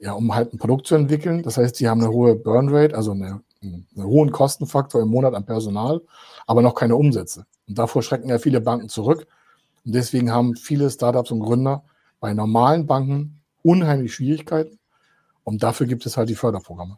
Ja, 0.00 0.14
um 0.14 0.34
halt 0.34 0.52
ein 0.52 0.58
Produkt 0.58 0.88
zu 0.88 0.96
entwickeln. 0.96 1.44
Das 1.44 1.56
heißt, 1.56 1.78
die 1.78 1.88
haben 1.88 2.00
eine 2.00 2.10
hohe 2.10 2.34
Burn 2.34 2.68
Rate, 2.68 2.96
also 2.96 3.12
eine, 3.12 3.42
einen 3.62 3.86
hohen 3.96 4.32
Kostenfaktor 4.32 5.00
im 5.00 5.08
Monat 5.08 5.34
an 5.34 5.46
Personal, 5.46 6.00
aber 6.48 6.62
noch 6.62 6.74
keine 6.74 6.96
Umsätze. 6.96 7.46
Und 7.68 7.78
davor 7.78 8.02
schrecken 8.02 8.28
ja 8.28 8.40
viele 8.40 8.60
Banken 8.60 8.88
zurück. 8.88 9.28
Und 9.84 9.94
deswegen 9.94 10.32
haben 10.32 10.56
viele 10.56 10.90
Startups 10.90 11.30
und 11.30 11.38
Gründer 11.38 11.84
bei 12.18 12.34
normalen 12.34 12.88
Banken 12.88 13.40
unheimlich 13.62 14.14
Schwierigkeiten. 14.14 14.80
Und 15.44 15.62
dafür 15.62 15.86
gibt 15.86 16.06
es 16.06 16.16
halt 16.16 16.28
die 16.28 16.34
Förderprogramme. 16.34 16.96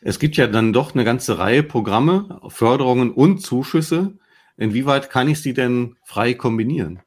Es 0.00 0.18
gibt 0.18 0.36
ja 0.36 0.46
dann 0.46 0.72
doch 0.72 0.94
eine 0.94 1.04
ganze 1.04 1.38
Reihe 1.38 1.62
Programme, 1.62 2.40
Förderungen 2.48 3.10
und 3.10 3.40
Zuschüsse. 3.40 4.16
Inwieweit 4.56 5.10
kann 5.10 5.28
ich 5.28 5.42
sie 5.42 5.54
denn 5.54 5.96
frei 6.04 6.34
kombinieren? 6.34 7.00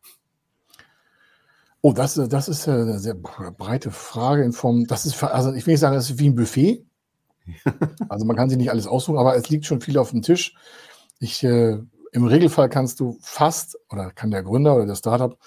Oh, 1.82 1.94
das, 1.94 2.16
das 2.16 2.48
ist 2.48 2.68
eine 2.70 3.00
sehr 3.00 3.16
breite 3.16 3.92
Frage 3.92 4.44
in 4.44 4.54
Form, 4.54 4.86
das 4.86 5.06
ist, 5.06 5.24
also 5.24 5.52
ich 5.54 5.66
will 5.66 5.74
nicht 5.74 5.80
sagen, 5.80 5.96
das 5.96 6.10
ist 6.12 6.20
wie 6.20 6.30
ein 6.30 6.36
Buffet. 6.36 6.86
Also 8.08 8.26
man 8.26 8.36
kann 8.36 8.50
sich 8.50 8.58
nicht 8.58 8.70
alles 8.70 8.88
aussuchen, 8.88 9.18
aber 9.18 9.36
es 9.36 9.50
liegt 9.50 9.66
schon 9.66 9.82
viel 9.82 9.98
auf 9.98 10.12
dem 10.12 10.22
Tisch. 10.22 10.56
Ich, 11.20 11.44
äh, 11.44 11.78
Im 12.12 12.26
Regelfall 12.26 12.70
kannst 12.70 13.00
du 13.00 13.18
fast, 13.22 13.78
oder 13.90 14.12
kann 14.12 14.32
der 14.32 14.44
Gründer 14.44 14.76
oder 14.76 14.86
der 14.86 14.96
Startup 14.96 15.38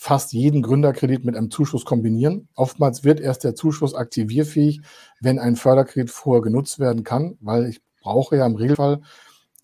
fast 0.00 0.32
jeden 0.32 0.62
Gründerkredit 0.62 1.24
mit 1.24 1.36
einem 1.36 1.50
Zuschuss 1.50 1.84
kombinieren. 1.84 2.48
Oftmals 2.54 3.02
wird 3.02 3.18
erst 3.18 3.42
der 3.42 3.56
Zuschuss 3.56 3.96
aktivierfähig, 3.96 4.80
wenn 5.20 5.40
ein 5.40 5.56
Förderkredit 5.56 6.12
vorher 6.12 6.40
genutzt 6.40 6.78
werden 6.78 7.02
kann, 7.02 7.36
weil 7.40 7.66
ich 7.66 7.82
brauche 8.00 8.36
ja 8.36 8.46
im 8.46 8.54
Regelfall 8.54 9.00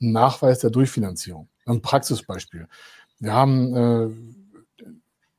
einen 0.01 0.11
Nachweis 0.11 0.59
der 0.59 0.71
Durchfinanzierung. 0.71 1.49
Ein 1.67 1.83
Praxisbeispiel. 1.83 2.67
Wir 3.21 3.33
haben, 3.33 3.77
äh, 3.77 4.83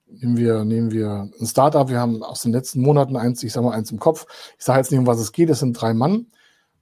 nehmen 0.07 0.37
wir, 0.37 0.63
nehmen 0.63 0.91
wir 0.91 1.29
ein 1.41 1.45
Startup, 1.45 1.89
wir 1.89 1.99
haben 1.99 2.23
aus 2.23 2.43
den 2.43 2.53
letzten 2.53 2.81
Monaten 2.81 3.17
eins, 3.17 3.43
ich 3.43 3.51
sage 3.51 3.65
mal 3.65 3.73
eins 3.73 3.91
im 3.91 3.99
Kopf. 3.99 4.25
Ich 4.57 4.63
sage 4.63 4.79
jetzt 4.79 4.91
nicht, 4.91 4.99
um 4.99 5.07
was 5.07 5.19
es 5.19 5.33
geht, 5.33 5.49
es 5.49 5.59
sind 5.59 5.73
drei 5.73 5.93
Mann 5.93 6.27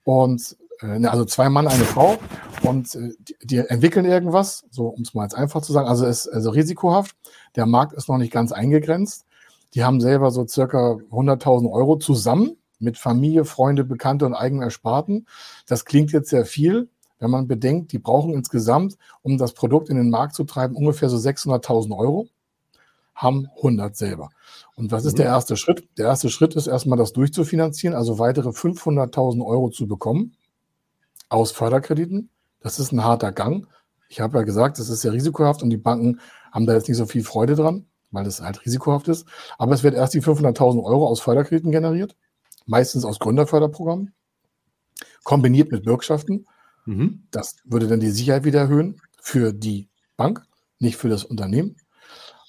und 0.04 0.56
äh, 0.82 1.00
ne, 1.00 1.10
also 1.10 1.26
zwei 1.26 1.50
Mann, 1.50 1.68
eine 1.68 1.84
Frau 1.84 2.20
und 2.74 2.96
äh, 2.96 3.14
die, 3.20 3.36
die 3.44 3.58
entwickeln 3.58 4.06
irgendwas, 4.06 4.66
so 4.70 4.88
um 4.88 5.02
es 5.02 5.14
mal 5.14 5.24
jetzt 5.24 5.36
einfach 5.36 5.62
zu 5.62 5.74
sagen, 5.74 5.88
also 5.88 6.06
es 6.06 6.26
ist 6.26 6.34
also 6.34 6.50
risikohaft. 6.50 7.16
Der 7.56 7.66
Markt 7.66 7.94
ist 7.94 8.10
noch 8.10 8.18
nicht 8.18 8.34
ganz 8.34 8.52
eingegrenzt. 8.52 9.26
Die 9.74 9.84
haben 9.84 10.02
selber 10.02 10.32
so 10.32 10.46
circa 10.48 10.98
100.000 11.12 11.72
Euro 11.72 11.98
zusammen 11.98 12.58
mit 12.80 12.98
Familie, 12.98 13.46
Freunde, 13.46 13.84
Bekannte 13.84 14.26
und 14.26 14.34
eigenen 14.34 14.64
Ersparten. 14.64 15.28
Das 15.68 15.86
klingt 15.86 16.12
jetzt 16.12 16.30
sehr 16.30 16.46
viel, 16.46 16.90
wenn 17.20 17.32
man 17.32 17.48
bedenkt, 17.48 17.92
die 17.92 18.00
brauchen 18.00 18.34
insgesamt, 18.34 18.98
um 19.22 19.38
das 19.38 19.54
Produkt 19.54 19.90
in 19.90 19.98
den 19.98 20.10
Markt 20.10 20.36
zu 20.36 20.44
treiben, 20.44 20.76
ungefähr 20.76 21.10
so 21.10 21.18
600.000 21.18 21.98
Euro, 21.98 22.28
haben 23.16 23.48
100 23.58 23.96
selber. 23.96 24.30
Und 24.76 24.92
was 24.92 25.06
ist 25.06 25.18
der 25.18 25.28
mhm. 25.28 25.34
erste 25.34 25.56
Schritt? 25.56 25.88
Der 25.98 26.08
erste 26.08 26.30
Schritt 26.30 26.56
ist 26.56 26.68
erstmal 26.68 26.98
das 26.98 27.14
durchzufinanzieren, 27.14 27.96
also 27.96 28.20
weitere 28.20 28.50
500.000 28.50 29.46
Euro 29.46 29.70
zu 29.70 29.88
bekommen 29.88 30.36
aus 31.30 31.52
Förderkrediten. 31.52 32.30
Das 32.64 32.80
ist 32.80 32.92
ein 32.92 33.04
harter 33.04 33.32
Gang. 33.32 33.68
Ich 34.10 34.22
habe 34.22 34.38
ja 34.38 34.44
gesagt, 34.44 34.80
das 34.80 34.90
ist 34.90 35.02
sehr 35.02 35.14
risikohaft 35.14 35.62
und 35.62 35.70
die 35.70 35.78
Banken 35.78 36.20
haben 36.52 36.66
da 36.66 36.74
jetzt 36.74 36.88
nicht 36.88 36.98
so 36.98 37.06
viel 37.06 37.24
Freude 37.24 37.56
dran, 37.56 37.86
weil 38.12 38.26
es 38.26 38.42
halt 38.42 38.66
risikohaft 38.66 39.08
ist. 39.10 39.28
Aber 39.58 39.74
es 39.74 39.84
wird 39.84 39.96
erst 39.96 40.14
die 40.14 40.22
500.000 40.22 40.84
Euro 40.84 41.08
aus 41.08 41.20
Förderkrediten 41.20 41.72
generiert, 41.72 42.16
meistens 42.66 43.06
aus 43.06 43.20
Gründerförderprogrammen, 43.20 44.14
kombiniert 45.24 45.72
mit 45.72 45.84
Bürgschaften. 45.84 46.48
Mhm. 46.86 47.28
Das 47.32 47.58
würde 47.66 47.88
dann 47.88 48.00
die 48.00 48.12
Sicherheit 48.12 48.46
wieder 48.46 48.62
erhöhen 48.62 49.02
für 49.22 49.52
die 49.52 49.90
Bank, 50.16 50.46
nicht 50.80 50.98
für 50.98 51.10
das 51.10 51.24
Unternehmen. 51.24 51.76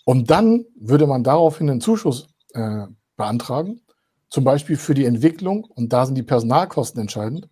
Und 0.04 0.30
dann 0.30 0.66
würde 0.76 1.06
man 1.06 1.24
daraufhin 1.24 1.70
einen 1.70 1.80
Zuschuss 1.80 2.28
äh, 2.52 2.86
beantragen, 3.16 3.80
zum 4.28 4.44
Beispiel 4.44 4.76
für 4.76 4.94
die 4.94 5.06
Entwicklung. 5.06 5.64
Und 5.64 5.92
da 5.92 6.04
sind 6.06 6.14
die 6.14 6.22
Personalkosten 6.22 7.00
entscheidend, 7.00 7.48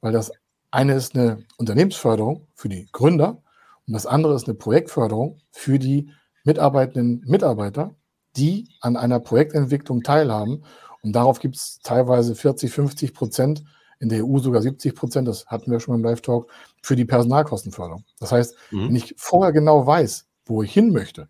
weil 0.00 0.12
das 0.12 0.32
eine 0.70 0.94
ist 0.94 1.14
eine 1.14 1.44
Unternehmensförderung 1.56 2.46
für 2.54 2.68
die 2.68 2.88
Gründer 2.92 3.42
und 3.86 3.92
das 3.94 4.06
andere 4.06 4.34
ist 4.34 4.46
eine 4.46 4.54
Projektförderung 4.54 5.38
für 5.50 5.78
die 5.78 6.10
mitarbeitenden 6.44 7.22
Mitarbeiter, 7.26 7.94
die 8.36 8.68
an 8.80 8.96
einer 8.96 9.20
Projektentwicklung 9.20 10.02
teilhaben. 10.02 10.64
Und 11.02 11.12
darauf 11.12 11.38
gibt 11.40 11.56
es 11.56 11.78
teilweise 11.82 12.34
40, 12.34 12.70
50 12.70 13.14
Prozent, 13.14 13.64
in 13.98 14.08
der 14.08 14.26
EU 14.26 14.38
sogar 14.38 14.60
70 14.60 14.94
Prozent, 14.94 15.28
das 15.28 15.46
hatten 15.46 15.70
wir 15.70 15.80
schon 15.80 15.94
im 15.94 16.04
Live-Talk, 16.04 16.50
für 16.82 16.96
die 16.96 17.04
Personalkostenförderung. 17.04 18.04
Das 18.20 18.32
heißt, 18.32 18.54
mhm. 18.70 18.88
wenn 18.88 18.96
ich 18.96 19.14
vorher 19.16 19.52
genau 19.52 19.86
weiß, 19.86 20.26
wo 20.44 20.62
ich 20.62 20.72
hin 20.72 20.92
möchte, 20.92 21.28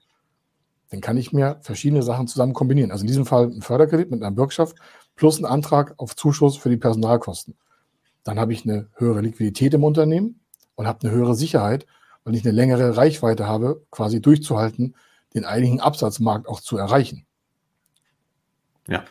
dann 0.90 1.00
kann 1.00 1.16
ich 1.16 1.33
mir 1.33 1.59
verschiedene 1.62 2.02
Sachen 2.02 2.26
zusammen 2.26 2.55
kombinieren. 2.55 2.90
Also 2.90 3.02
in 3.02 3.09
diesem 3.09 3.26
Fall 3.26 3.47
ein 3.47 3.62
Förderkredit 3.62 4.11
mit 4.11 4.23
einer 4.23 4.35
Bürgschaft 4.35 4.76
plus 5.14 5.38
ein 5.38 5.45
Antrag 5.45 5.95
auf 5.99 6.16
Zuschuss 6.16 6.57
für 6.57 6.71
die 6.71 6.76
Personalkosten. 6.76 7.57
Dann 8.26 8.40
habe 8.40 8.52
ich 8.52 8.64
eine 8.64 8.88
höhere 8.97 9.21
Liquidität 9.21 9.73
im 9.75 9.85
Unternehmen 9.85 10.40
und 10.75 10.88
habe 10.88 11.06
eine 11.06 11.16
höhere 11.16 11.37
Sicherheit, 11.37 11.87
weil 12.25 12.35
ich 12.35 12.45
eine 12.45 12.52
längere 12.52 12.97
Reichweite 12.97 13.47
habe, 13.47 13.87
quasi 13.92 14.21
durchzuhalten, 14.21 14.97
den 15.33 15.45
eigentlichen 15.45 15.78
Absatzmarkt 15.78 16.49
auch 16.49 16.61
zu 16.61 16.76
erreichen. 16.76 17.25
Ja. 18.88 19.04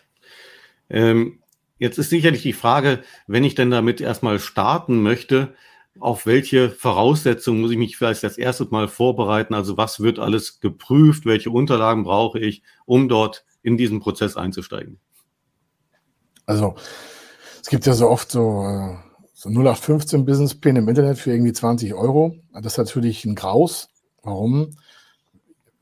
Ähm, 0.89 1.39
jetzt 1.79 1.97
ist 1.97 2.09
sicherlich 2.09 2.41
die 2.41 2.51
Frage, 2.51 3.03
wenn 3.25 3.45
ich 3.45 3.55
denn 3.55 3.71
damit 3.71 4.01
erstmal 4.01 4.37
starten 4.37 5.01
möchte, 5.01 5.55
auf 5.97 6.25
welche 6.25 6.69
Voraussetzungen 6.69 7.61
muss 7.61 7.71
ich 7.71 7.77
mich 7.77 7.95
vielleicht 7.95 8.21
das 8.21 8.37
erste 8.37 8.65
Mal 8.65 8.89
vorbereiten? 8.89 9.53
Also 9.53 9.77
was 9.77 10.01
wird 10.01 10.19
alles 10.19 10.59
geprüft? 10.59 11.25
Welche 11.25 11.51
Unterlagen 11.51 12.03
brauche 12.03 12.39
ich, 12.39 12.63
um 12.85 13.07
dort 13.07 13.45
in 13.63 13.77
diesen 13.77 14.01
Prozess 14.01 14.35
einzusteigen? 14.35 14.99
Also 16.45 16.75
es 17.65 17.69
gibt 17.71 17.87
ja 17.87 17.95
so 17.95 18.11
oft 18.11 18.31
so 18.31 18.63
äh, 18.63 18.93
so 19.33 19.49
0815 19.49 20.23
Businesspläne 20.23 20.77
im 20.77 20.87
Internet 20.87 21.17
für 21.17 21.31
irgendwie 21.31 21.51
20 21.51 21.95
Euro. 21.95 22.35
Das 22.53 22.73
ist 22.73 22.77
natürlich 22.77 23.25
ein 23.25 23.33
Graus. 23.33 23.89
Warum? 24.21 24.77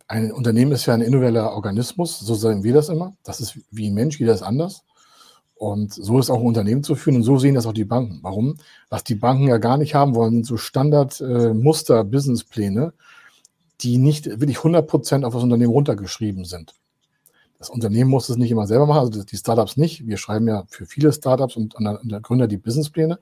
Ein 0.07 0.31
Unternehmen 0.31 0.71
ist 0.71 0.85
ja 0.85 0.93
ein 0.93 1.01
individueller 1.01 1.51
Organismus, 1.51 2.19
so 2.19 2.35
sagen 2.35 2.63
wir 2.63 2.73
das 2.73 2.87
immer. 2.87 3.17
Das 3.25 3.41
ist 3.41 3.59
wie 3.69 3.89
ein 3.89 3.95
Mensch, 3.95 4.17
jeder 4.17 4.33
ist 4.33 4.43
anders. 4.43 4.85
Und 5.55 5.93
so 5.93 6.19
ist 6.19 6.29
auch 6.29 6.39
ein 6.39 6.45
Unternehmen 6.45 6.83
zu 6.83 6.95
führen 6.95 7.17
und 7.17 7.23
so 7.23 7.37
sehen 7.37 7.55
das 7.55 7.65
auch 7.65 7.73
die 7.73 7.83
Banken. 7.83 8.19
Warum? 8.21 8.55
Was 8.89 9.03
die 9.03 9.15
Banken 9.15 9.49
ja 9.49 9.57
gar 9.57 9.75
nicht 9.75 9.93
haben 9.93 10.15
wollen, 10.15 10.31
sind 10.31 10.45
so 10.45 10.55
Standard-Muster-Businesspläne, 10.55 12.85
äh, 12.85 12.91
die 13.81 13.97
nicht 13.97 14.27
wirklich 14.27 14.59
100 14.59 14.87
Prozent 14.87 15.25
auf 15.25 15.33
das 15.33 15.43
Unternehmen 15.43 15.73
runtergeschrieben 15.73 16.45
sind. 16.45 16.75
Das 17.63 17.69
Unternehmen 17.69 18.09
muss 18.09 18.29
es 18.29 18.37
nicht 18.37 18.51
immer 18.51 18.67
selber 18.67 18.85
machen, 18.85 18.99
also 18.99 19.23
die 19.23 19.37
Startups 19.37 19.77
nicht. 19.77 20.05
Wir 20.05 20.17
schreiben 20.17 20.47
ja 20.47 20.63
für 20.67 20.85
viele 20.85 21.11
Startups 21.13 21.55
und, 21.55 21.75
und 21.75 22.11
der 22.11 22.21
Gründer 22.21 22.47
die 22.47 22.57
Businesspläne. 22.57 23.19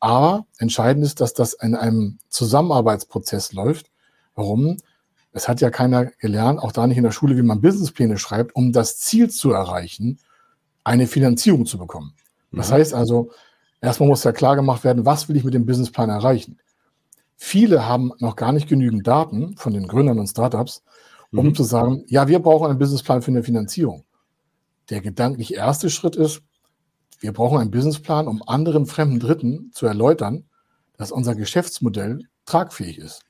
Aber 0.00 0.46
entscheidend 0.58 1.04
ist, 1.04 1.20
dass 1.20 1.34
das 1.34 1.54
in 1.54 1.74
einem 1.74 2.18
Zusammenarbeitsprozess 2.28 3.52
läuft, 3.52 3.90
Warum? 4.38 4.76
Es 5.32 5.48
hat 5.48 5.60
ja 5.60 5.68
keiner 5.68 6.06
gelernt, 6.06 6.60
auch 6.60 6.70
da 6.70 6.86
nicht 6.86 6.96
in 6.96 7.02
der 7.02 7.10
Schule, 7.10 7.36
wie 7.36 7.42
man 7.42 7.60
Businesspläne 7.60 8.18
schreibt, 8.18 8.54
um 8.54 8.72
das 8.72 8.98
Ziel 8.98 9.28
zu 9.30 9.50
erreichen, 9.50 10.20
eine 10.84 11.08
Finanzierung 11.08 11.66
zu 11.66 11.76
bekommen. 11.76 12.14
Das 12.52 12.70
mhm. 12.70 12.74
heißt 12.74 12.94
also, 12.94 13.32
erstmal 13.80 14.08
muss 14.08 14.22
ja 14.22 14.30
klar 14.30 14.54
gemacht 14.54 14.84
werden, 14.84 15.04
was 15.04 15.28
will 15.28 15.36
ich 15.36 15.42
mit 15.42 15.54
dem 15.54 15.66
Businessplan 15.66 16.08
erreichen? 16.08 16.60
Viele 17.36 17.84
haben 17.84 18.12
noch 18.20 18.36
gar 18.36 18.52
nicht 18.52 18.68
genügend 18.68 19.08
Daten 19.08 19.56
von 19.56 19.72
den 19.72 19.88
Gründern 19.88 20.20
und 20.20 20.28
Startups, 20.28 20.84
um 21.32 21.46
mhm. 21.46 21.54
zu 21.54 21.62
sagen, 21.62 22.04
ja, 22.06 22.28
wir 22.28 22.38
brauchen 22.38 22.68
einen 22.68 22.78
Businessplan 22.78 23.22
für 23.22 23.30
eine 23.30 23.42
Finanzierung. 23.42 24.04
Der 24.90 25.00
gedanklich 25.00 25.54
erste 25.54 25.90
Schritt 25.90 26.16
ist, 26.16 26.42
wir 27.20 27.32
brauchen 27.32 27.58
einen 27.58 27.70
Businessplan, 27.70 28.28
um 28.28 28.42
anderen 28.46 28.86
fremden 28.86 29.20
Dritten 29.20 29.70
zu 29.72 29.86
erläutern, 29.86 30.44
dass 30.96 31.12
unser 31.12 31.34
Geschäftsmodell 31.34 32.20
tragfähig 32.46 32.98
ist. 32.98 33.22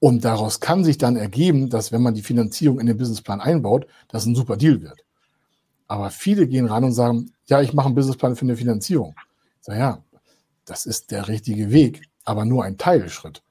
Und 0.00 0.24
daraus 0.24 0.60
kann 0.60 0.84
sich 0.84 0.98
dann 0.98 1.16
ergeben, 1.16 1.70
dass 1.70 1.90
wenn 1.90 2.02
man 2.02 2.14
die 2.14 2.22
Finanzierung 2.22 2.78
in 2.78 2.86
den 2.86 2.96
Businessplan 2.96 3.40
einbaut, 3.40 3.86
das 4.06 4.26
ein 4.26 4.36
super 4.36 4.56
Deal 4.56 4.80
wird. 4.80 5.04
Aber 5.88 6.10
viele 6.10 6.46
gehen 6.46 6.66
ran 6.66 6.84
und 6.84 6.92
sagen, 6.92 7.32
ja, 7.46 7.60
ich 7.60 7.72
mache 7.72 7.86
einen 7.86 7.94
Businessplan 7.96 8.36
für 8.36 8.42
eine 8.42 8.56
Finanzierung. 8.56 9.14
Ich 9.60 9.66
sage, 9.66 9.78
ja, 9.78 10.04
das 10.64 10.86
ist 10.86 11.10
der 11.10 11.26
richtige 11.28 11.72
Weg, 11.72 12.02
aber 12.24 12.44
nur 12.44 12.62
ein 12.62 12.78
Teilschritt. 12.78 13.42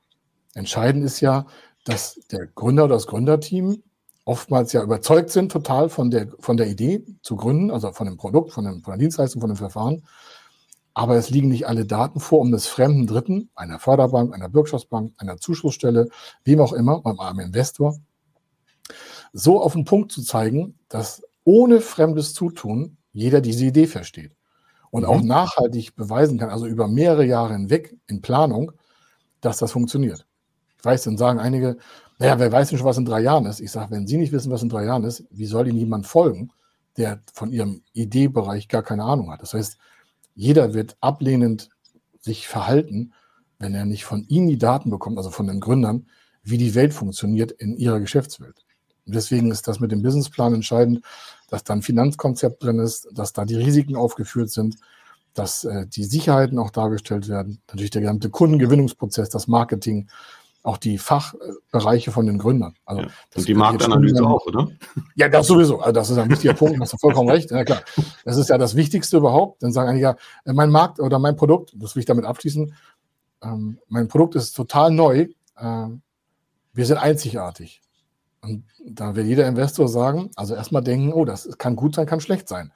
Entscheidend 0.54 1.04
ist 1.04 1.20
ja, 1.20 1.46
dass 1.88 2.20
der 2.32 2.48
Gründer 2.48 2.86
oder 2.86 2.96
das 2.96 3.08
Gründerteam 3.08 3.82
oftmals 4.26 4.74
ja 4.74 4.84
überzeugt 4.84 5.30
sind 5.30 5.52
total 5.52 5.90
von 5.90 6.12
der, 6.12 6.28
von 6.40 6.58
der 6.58 6.68
Idee 6.68 7.04
zu 7.22 7.38
gründen, 7.38 7.72
also 7.72 7.92
von 7.94 8.08
dem 8.08 8.18
Produkt, 8.18 8.52
von, 8.52 8.66
dem, 8.66 8.84
von 8.84 8.92
der 8.92 9.00
Dienstleistung, 9.00 9.40
von 9.40 9.50
dem 9.50 9.58
Verfahren. 9.58 10.04
Aber 10.94 11.16
es 11.16 11.30
liegen 11.30 11.48
nicht 11.48 11.68
alle 11.68 11.86
Daten 11.86 12.20
vor, 12.20 12.40
um 12.40 12.52
des 12.52 12.68
fremden 12.68 13.08
Dritten, 13.08 13.50
einer 13.56 13.80
Förderbank, 13.80 14.34
einer 14.34 14.50
Bürgschaftsbank, 14.50 15.14
einer 15.18 15.38
Zuschussstelle, 15.38 16.10
wem 16.44 16.60
auch 16.60 16.74
immer, 16.74 17.06
einem 17.06 17.40
Investor, 17.40 17.98
so 19.32 19.62
auf 19.62 19.74
den 19.74 19.86
Punkt 19.86 20.12
zu 20.12 20.22
zeigen, 20.24 20.78
dass 20.90 21.22
ohne 21.46 21.80
fremdes 21.80 22.34
Zutun 22.34 22.98
jeder 23.14 23.40
diese 23.40 23.66
Idee 23.66 23.88
versteht 23.88 24.36
und 24.92 25.04
mhm. 25.04 25.10
auch 25.10 25.22
nachhaltig 25.22 25.96
beweisen 25.96 26.38
kann, 26.38 26.50
also 26.50 26.66
über 26.66 26.88
mehrere 26.88 27.26
Jahre 27.26 27.54
hinweg 27.54 27.96
in 28.08 28.22
Planung, 28.22 28.74
dass 29.40 29.60
das 29.60 29.72
funktioniert. 29.72 30.27
Ich 30.88 30.94
weiß, 30.94 31.04
dann 31.04 31.18
sagen 31.18 31.40
einige, 31.40 31.76
naja, 32.18 32.40
wer 32.40 32.50
weiß 32.50 32.70
denn 32.70 32.78
schon, 32.78 32.88
was 32.88 32.98
in 32.98 33.04
drei 33.04 33.20
Jahren 33.20 33.46
ist? 33.46 33.60
Ich 33.60 33.72
sage, 33.72 33.92
wenn 33.92 34.08
Sie 34.08 34.16
nicht 34.16 34.32
wissen, 34.32 34.54
was 34.54 34.64
in 34.64 34.70
drei 34.70 34.86
Jahren 34.86 35.04
ist, 35.04 35.26
wie 35.32 35.46
soll 35.46 35.68
Ihnen 35.68 35.78
jemand 35.78 36.08
folgen, 36.08 36.50
der 36.96 37.20
von 37.34 37.52
Ihrem 37.52 37.84
Ideebereich 37.92 38.70
gar 38.70 38.84
keine 38.84 39.04
Ahnung 39.04 39.30
hat? 39.30 39.42
Das 39.42 39.54
heißt, 39.54 39.78
jeder 40.34 40.74
wird 40.74 40.96
ablehnend 41.02 41.72
sich 42.22 42.48
verhalten, 42.48 43.12
wenn 43.60 43.76
er 43.76 43.84
nicht 43.84 44.06
von 44.06 44.24
Ihnen 44.30 44.48
die 44.48 44.58
Daten 44.58 44.90
bekommt, 44.90 45.18
also 45.18 45.30
von 45.30 45.48
den 45.48 45.60
Gründern, 45.60 46.08
wie 46.42 46.58
die 46.58 46.74
Welt 46.74 46.94
funktioniert 46.94 47.52
in 47.52 47.76
ihrer 47.76 48.00
Geschäftswelt. 48.00 48.64
Und 49.06 49.14
deswegen 49.14 49.52
ist 49.52 49.68
das 49.68 49.82
mit 49.82 49.92
dem 49.92 50.04
Businessplan 50.04 50.54
entscheidend, 50.54 51.04
dass 51.50 51.66
da 51.66 51.74
ein 51.74 51.82
Finanzkonzept 51.82 52.64
drin 52.64 52.80
ist, 52.80 53.10
dass 53.12 53.34
da 53.34 53.44
die 53.44 53.58
Risiken 53.58 53.98
aufgeführt 53.98 54.52
sind, 54.52 54.78
dass 55.34 55.66
äh, 55.66 55.86
die 55.86 56.06
Sicherheiten 56.06 56.58
auch 56.58 56.72
dargestellt 56.72 57.28
werden, 57.28 57.62
natürlich 57.68 57.92
der 57.92 58.04
gesamte 58.04 58.30
Kundengewinnungsprozess, 58.30 59.28
das 59.28 59.50
Marketing, 59.50 60.08
auch 60.64 60.78
die 60.78 60.98
Fachbereiche 60.98 62.12
von 62.12 62.26
den 62.26 62.38
Gründern. 62.38 62.76
Also 62.86 63.04
ja. 63.04 63.08
Und 63.36 63.48
die 63.48 63.54
Marktanalyse 63.54 64.26
auch, 64.26 64.46
oder? 64.46 64.68
Ja, 65.16 65.30
das 65.30 65.48
sowieso. 65.48 65.80
Also 65.80 65.94
das 65.94 66.10
ist 66.10 66.18
ein 66.18 66.30
wichtiger 66.30 66.54
Punkt, 66.54 66.80
hast 66.80 66.94
du 66.94 66.98
vollkommen 66.98 67.30
recht. 67.30 67.52
Ja, 67.52 67.64
klar. 67.64 67.82
Das 68.26 68.38
ist 68.38 68.50
ja 68.50 68.58
das 68.58 68.76
Wichtigste 68.76 69.18
überhaupt. 69.18 69.64
Dann 69.64 69.72
sagen 69.72 69.90
einige, 69.90 70.04
ja, 70.04 70.16
äh, 70.46 70.54
mein 70.54 70.70
Markt 70.70 71.00
oder 71.00 71.20
mein 71.20 71.36
Produkt, 71.36 71.72
das 71.76 71.96
will 71.96 72.02
ich 72.02 72.06
damit 72.06 72.26
abschließen, 72.26 72.74
ähm, 73.44 73.80
mein 73.88 74.08
Produkt 74.08 74.36
ist 74.36 74.54
total 74.54 74.92
neu. 74.92 75.28
Ähm, 75.60 76.02
wir 76.74 76.86
sind 76.86 76.98
einzigartig. 76.98 77.82
Und 78.42 78.66
da 78.86 79.16
wird 79.16 79.28
jeder 79.28 79.48
Investor 79.48 79.88
sagen, 79.88 80.32
also 80.36 80.56
erstmal 80.56 80.84
denken, 80.84 81.14
oh, 81.14 81.26
das 81.26 81.58
kann 81.58 81.76
gut 81.76 81.96
sein, 81.96 82.06
kann 82.06 82.22
schlecht 82.22 82.48
sein. 82.48 82.72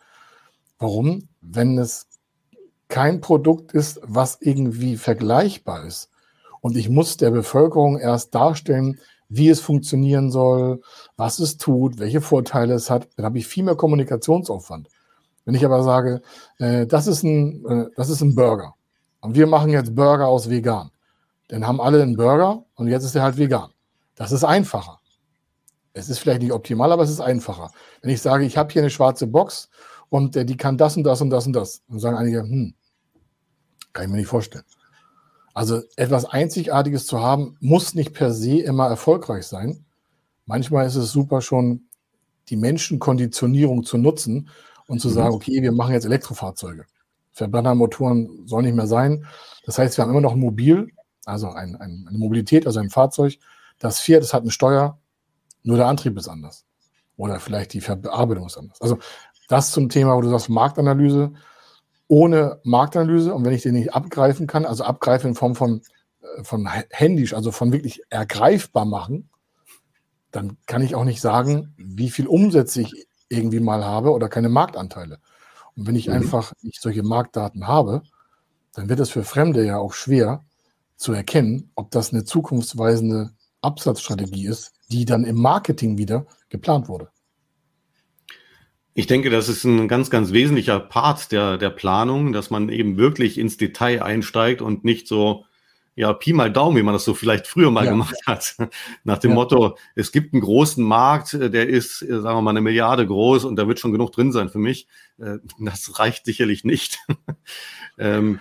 Warum? 0.80 1.30
Wenn 1.42 1.78
es 1.78 2.08
kein 2.88 3.22
Produkt 3.22 3.74
ist, 3.74 4.00
was 4.04 4.38
irgendwie 4.42 4.98
vergleichbar 4.98 5.86
ist. 5.86 6.11
Und 6.62 6.78
ich 6.78 6.90
muss 6.90 7.18
der 7.18 7.32
Bevölkerung 7.32 7.98
erst 7.98 8.34
darstellen, 8.34 9.00
wie 9.30 9.50
es 9.50 9.60
funktionieren 9.60 10.30
soll, 10.30 10.82
was 11.18 11.40
es 11.40 11.58
tut, 11.58 12.00
welche 12.00 12.22
Vorteile 12.22 12.74
es 12.74 12.90
hat, 12.90 13.08
dann 13.16 13.26
habe 13.26 13.38
ich 13.38 13.48
viel 13.48 13.64
mehr 13.64 13.76
Kommunikationsaufwand. 13.76 14.90
Wenn 15.46 15.56
ich 15.56 15.66
aber 15.66 15.84
sage, 15.84 16.22
äh, 16.60 16.86
das, 16.86 17.08
ist 17.08 17.24
ein, 17.24 17.66
äh, 17.66 17.86
das 17.96 18.10
ist 18.10 18.22
ein 18.22 18.36
Burger 18.36 18.76
und 19.22 19.36
wir 19.36 19.48
machen 19.48 19.70
jetzt 19.70 19.96
Burger 19.96 20.28
aus 20.28 20.50
vegan, 20.50 20.92
dann 21.48 21.66
haben 21.66 21.82
alle 21.82 22.02
einen 22.02 22.16
Burger 22.16 22.64
und 22.76 22.88
jetzt 22.88 23.06
ist 23.06 23.16
er 23.16 23.24
halt 23.24 23.38
vegan. 23.38 23.72
Das 24.16 24.32
ist 24.32 24.44
einfacher. 24.44 25.00
Es 25.94 26.10
ist 26.10 26.20
vielleicht 26.20 26.42
nicht 26.42 26.52
optimal, 26.52 26.92
aber 26.92 27.04
es 27.04 27.10
ist 27.10 27.22
einfacher. 27.22 27.72
Wenn 28.02 28.12
ich 28.12 28.22
sage, 28.22 28.46
ich 28.46 28.58
habe 28.58 28.72
hier 28.72 28.82
eine 28.82 28.90
schwarze 28.90 29.28
Box 29.28 29.70
und 30.10 30.36
äh, 30.36 30.46
die 30.46 30.58
kann 30.58 30.78
das 30.78 30.98
und 30.98 31.04
das 31.04 31.22
und 31.22 31.30
das 31.30 31.48
und 31.48 31.54
das, 31.54 31.84
dann 31.88 32.00
sagen 32.00 32.18
einige, 32.18 32.42
hm, 32.42 32.76
kann 33.94 34.06
ich 34.06 34.12
mir 34.12 34.18
nicht 34.18 34.28
vorstellen. 34.28 34.66
Also 35.54 35.82
etwas 35.96 36.26
Einzigartiges 36.26 37.06
zu 37.06 37.22
haben, 37.22 37.58
muss 37.60 37.94
nicht 37.94 38.14
per 38.14 38.34
se 38.34 38.60
immer 38.60 38.88
erfolgreich 38.88 39.46
sein. 39.46 39.86
Manchmal 40.46 40.88
ist 40.88 40.96
es 40.96 41.12
super 41.12 41.42
schon, 41.42 41.88
die 42.50 42.56
Menschenkonditionierung 42.56 43.84
zu 43.84 43.98
nutzen 43.98 44.50
und 44.88 45.00
zu 45.00 45.10
mhm. 45.10 45.14
sagen, 45.14 45.36
okay, 45.36 45.62
wir 45.62 45.72
machen 45.72 45.94
jetzt 45.94 46.06
Elektrofahrzeuge. 46.06 46.86
Verbrennermotoren 47.34 48.46
soll 48.46 48.64
nicht 48.64 48.76
mehr 48.76 48.88
sein. 48.88 49.26
Das 49.66 49.78
heißt, 49.78 49.98
wir 49.98 50.04
haben 50.04 50.12
immer 50.12 50.22
noch 50.22 50.34
ein 50.34 50.40
Mobil, 50.40 50.90
also 51.26 51.50
ein, 51.50 51.76
ein, 51.76 52.06
eine 52.08 52.18
Mobilität, 52.18 52.66
also 52.68 52.80
ein 52.80 52.90
Fahrzeug, 52.90 53.38
das 53.80 54.00
fährt, 54.00 54.24
das 54.24 54.34
hat 54.34 54.42
eine 54.42 54.52
Steuer, 54.52 55.00
nur 55.64 55.78
der 55.78 55.88
Antrieb 55.88 56.18
ist 56.18 56.28
anders. 56.28 56.66
Oder 57.18 57.40
vielleicht 57.40 57.74
die 57.74 57.82
Verarbeitung 57.82 58.48
ist 58.48 58.58
anders. 58.58 58.82
Also 58.82 58.98
das 59.48 59.72
zum 59.72 59.90
Thema, 59.90 60.16
wo 60.16 60.22
du 60.22 60.30
sagst, 60.30 60.50
Marktanalyse. 60.50 61.34
Ohne 62.12 62.60
Marktanalyse 62.64 63.34
und 63.34 63.46
wenn 63.46 63.54
ich 63.54 63.62
den 63.62 63.74
nicht 63.74 63.94
abgreifen 63.94 64.46
kann, 64.46 64.66
also 64.66 64.84
abgreifen 64.84 65.30
in 65.30 65.36
Form 65.36 65.56
von, 65.56 65.82
äh, 66.22 66.44
von 66.44 66.68
händisch, 66.90 67.34
also 67.34 67.54
von 67.54 67.72
wirklich 67.72 68.02
ergreifbar 68.10 68.84
machen, 68.84 69.30
dann 70.30 70.58
kann 70.66 70.82
ich 70.82 70.94
auch 70.94 71.06
nicht 71.06 71.22
sagen, 71.22 71.74
wie 71.78 72.10
viel 72.10 72.28
Umsätze 72.28 72.82
ich 72.82 73.08
irgendwie 73.30 73.62
mal 73.62 73.86
habe 73.86 74.12
oder 74.12 74.28
keine 74.28 74.50
Marktanteile. 74.50 75.20
Und 75.78 75.88
wenn 75.88 75.96
ich 75.96 76.08
mhm. 76.08 76.16
einfach 76.16 76.52
nicht 76.62 76.82
solche 76.82 77.02
Marktdaten 77.02 77.66
habe, 77.66 78.02
dann 78.74 78.90
wird 78.90 79.00
es 79.00 79.10
für 79.10 79.24
Fremde 79.24 79.66
ja 79.66 79.78
auch 79.78 79.94
schwer 79.94 80.44
zu 80.98 81.14
erkennen, 81.14 81.72
ob 81.76 81.92
das 81.92 82.12
eine 82.12 82.26
zukunftsweisende 82.26 83.32
Absatzstrategie 83.62 84.48
ist, 84.48 84.74
die 84.90 85.06
dann 85.06 85.24
im 85.24 85.38
Marketing 85.38 85.98
wieder 85.98 86.26
geplant 86.50 86.90
wurde. 86.90 87.08
Ich 88.94 89.08
denke, 89.08 89.30
das 89.30 89.48
ist 89.48 89.64
ein 89.64 89.88
ganz, 89.88 90.10
ganz 90.10 90.34
wesentlicher 90.34 90.80
Part 90.80 91.32
der, 91.32 91.58
der 91.58 91.70
Planung, 91.70 92.34
dass 92.34 92.50
man 92.50 92.70
eben 92.70 92.98
wirklich 92.98 93.38
ins 93.38 93.58
Detail 93.58 94.04
einsteigt 94.04 94.62
und 94.62 94.84
nicht 94.84 95.08
so, 95.08 95.46
ja, 95.96 96.12
Pi 96.14 96.34
mal 96.34 96.52
Daumen, 96.52 96.76
wie 96.78 96.84
man 96.84 96.94
das 96.94 97.06
so 97.06 97.14
vielleicht 97.14 97.48
früher 97.48 97.72
mal 97.72 97.86
ja. 97.86 97.92
gemacht 97.92 98.18
hat. 98.26 98.56
Nach 99.04 99.18
dem 99.18 99.32
ja. 99.32 99.36
Motto, 99.36 99.78
es 99.96 100.12
gibt 100.12 100.34
einen 100.34 100.42
großen 100.42 100.84
Markt, 100.84 101.34
der 101.34 101.70
ist, 101.70 102.00
sagen 102.00 102.24
wir 102.24 102.42
mal, 102.42 102.52
eine 102.52 102.62
Milliarde 102.62 103.08
groß 103.08 103.46
und 103.46 103.56
da 103.56 103.68
wird 103.68 103.80
schon 103.80 103.94
genug 103.94 104.12
drin 104.12 104.34
sein 104.34 104.50
für 104.50 104.60
mich. 104.60 104.88
Äh, 105.20 105.38
das 105.60 105.98
reicht 106.00 106.26
sicherlich 106.26 106.66
nicht. 106.66 107.00
ähm, 107.98 108.40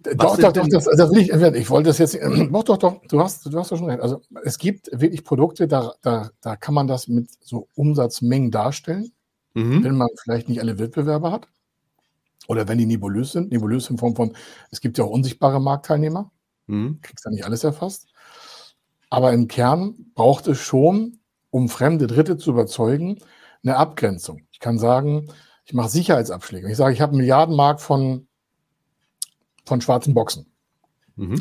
doch, 0.00 0.38
doch, 0.38 0.52
doch, 0.52 0.68
das, 0.68 0.84
das 0.84 1.10
will 1.10 1.22
ich, 1.22 1.30
ich 1.30 1.70
wollte 1.70 1.88
das 1.88 1.98
jetzt, 1.98 2.14
doch, 2.52 2.62
doch, 2.62 2.78
doch, 2.78 3.00
du 3.08 3.20
hast, 3.20 3.46
du 3.46 3.58
hast 3.58 3.72
doch 3.72 3.78
schon 3.78 3.90
recht. 3.90 4.00
Also 4.00 4.22
es 4.44 4.58
gibt 4.58 4.88
wirklich 4.92 5.24
Produkte, 5.24 5.66
da, 5.66 5.94
da, 6.02 6.30
da 6.40 6.54
kann 6.54 6.74
man 6.74 6.86
das 6.86 7.08
mit 7.08 7.28
so 7.40 7.68
Umsatzmengen 7.74 8.52
darstellen, 8.52 9.12
mhm. 9.58 9.84
wenn 9.84 9.96
man 9.96 10.08
vielleicht 10.22 10.48
nicht 10.48 10.60
alle 10.60 10.78
Wettbewerber 10.78 11.32
hat. 11.32 11.48
Oder 12.46 12.66
wenn 12.68 12.78
die 12.78 12.86
nebulös 12.86 13.32
sind, 13.32 13.50
nebulös 13.50 13.90
in 13.90 13.98
Form 13.98 14.16
von, 14.16 14.34
es 14.70 14.80
gibt 14.80 14.96
ja 14.98 15.04
auch 15.04 15.10
unsichtbare 15.10 15.60
Marktteilnehmer, 15.60 16.30
mhm. 16.66 17.00
kriegst 17.02 17.26
da 17.26 17.30
nicht 17.30 17.44
alles 17.44 17.64
erfasst. 17.64 18.08
Aber 19.10 19.32
im 19.32 19.48
Kern 19.48 19.94
braucht 20.14 20.46
es 20.46 20.58
schon, 20.58 21.18
um 21.50 21.68
fremde 21.68 22.06
Dritte 22.06 22.36
zu 22.36 22.50
überzeugen, 22.50 23.18
eine 23.62 23.76
Abgrenzung. 23.76 24.42
Ich 24.52 24.60
kann 24.60 24.78
sagen, 24.78 25.28
ich 25.64 25.74
mache 25.74 25.88
Sicherheitsabschläge. 25.88 26.70
Ich 26.70 26.76
sage, 26.76 26.94
ich 26.94 27.00
habe 27.00 27.12
einen 27.12 27.20
Milliardenmarkt 27.20 27.80
von 27.80 28.28
von 29.68 29.80
schwarzen 29.80 30.14
Boxen. 30.14 30.46
Mhm. 31.14 31.38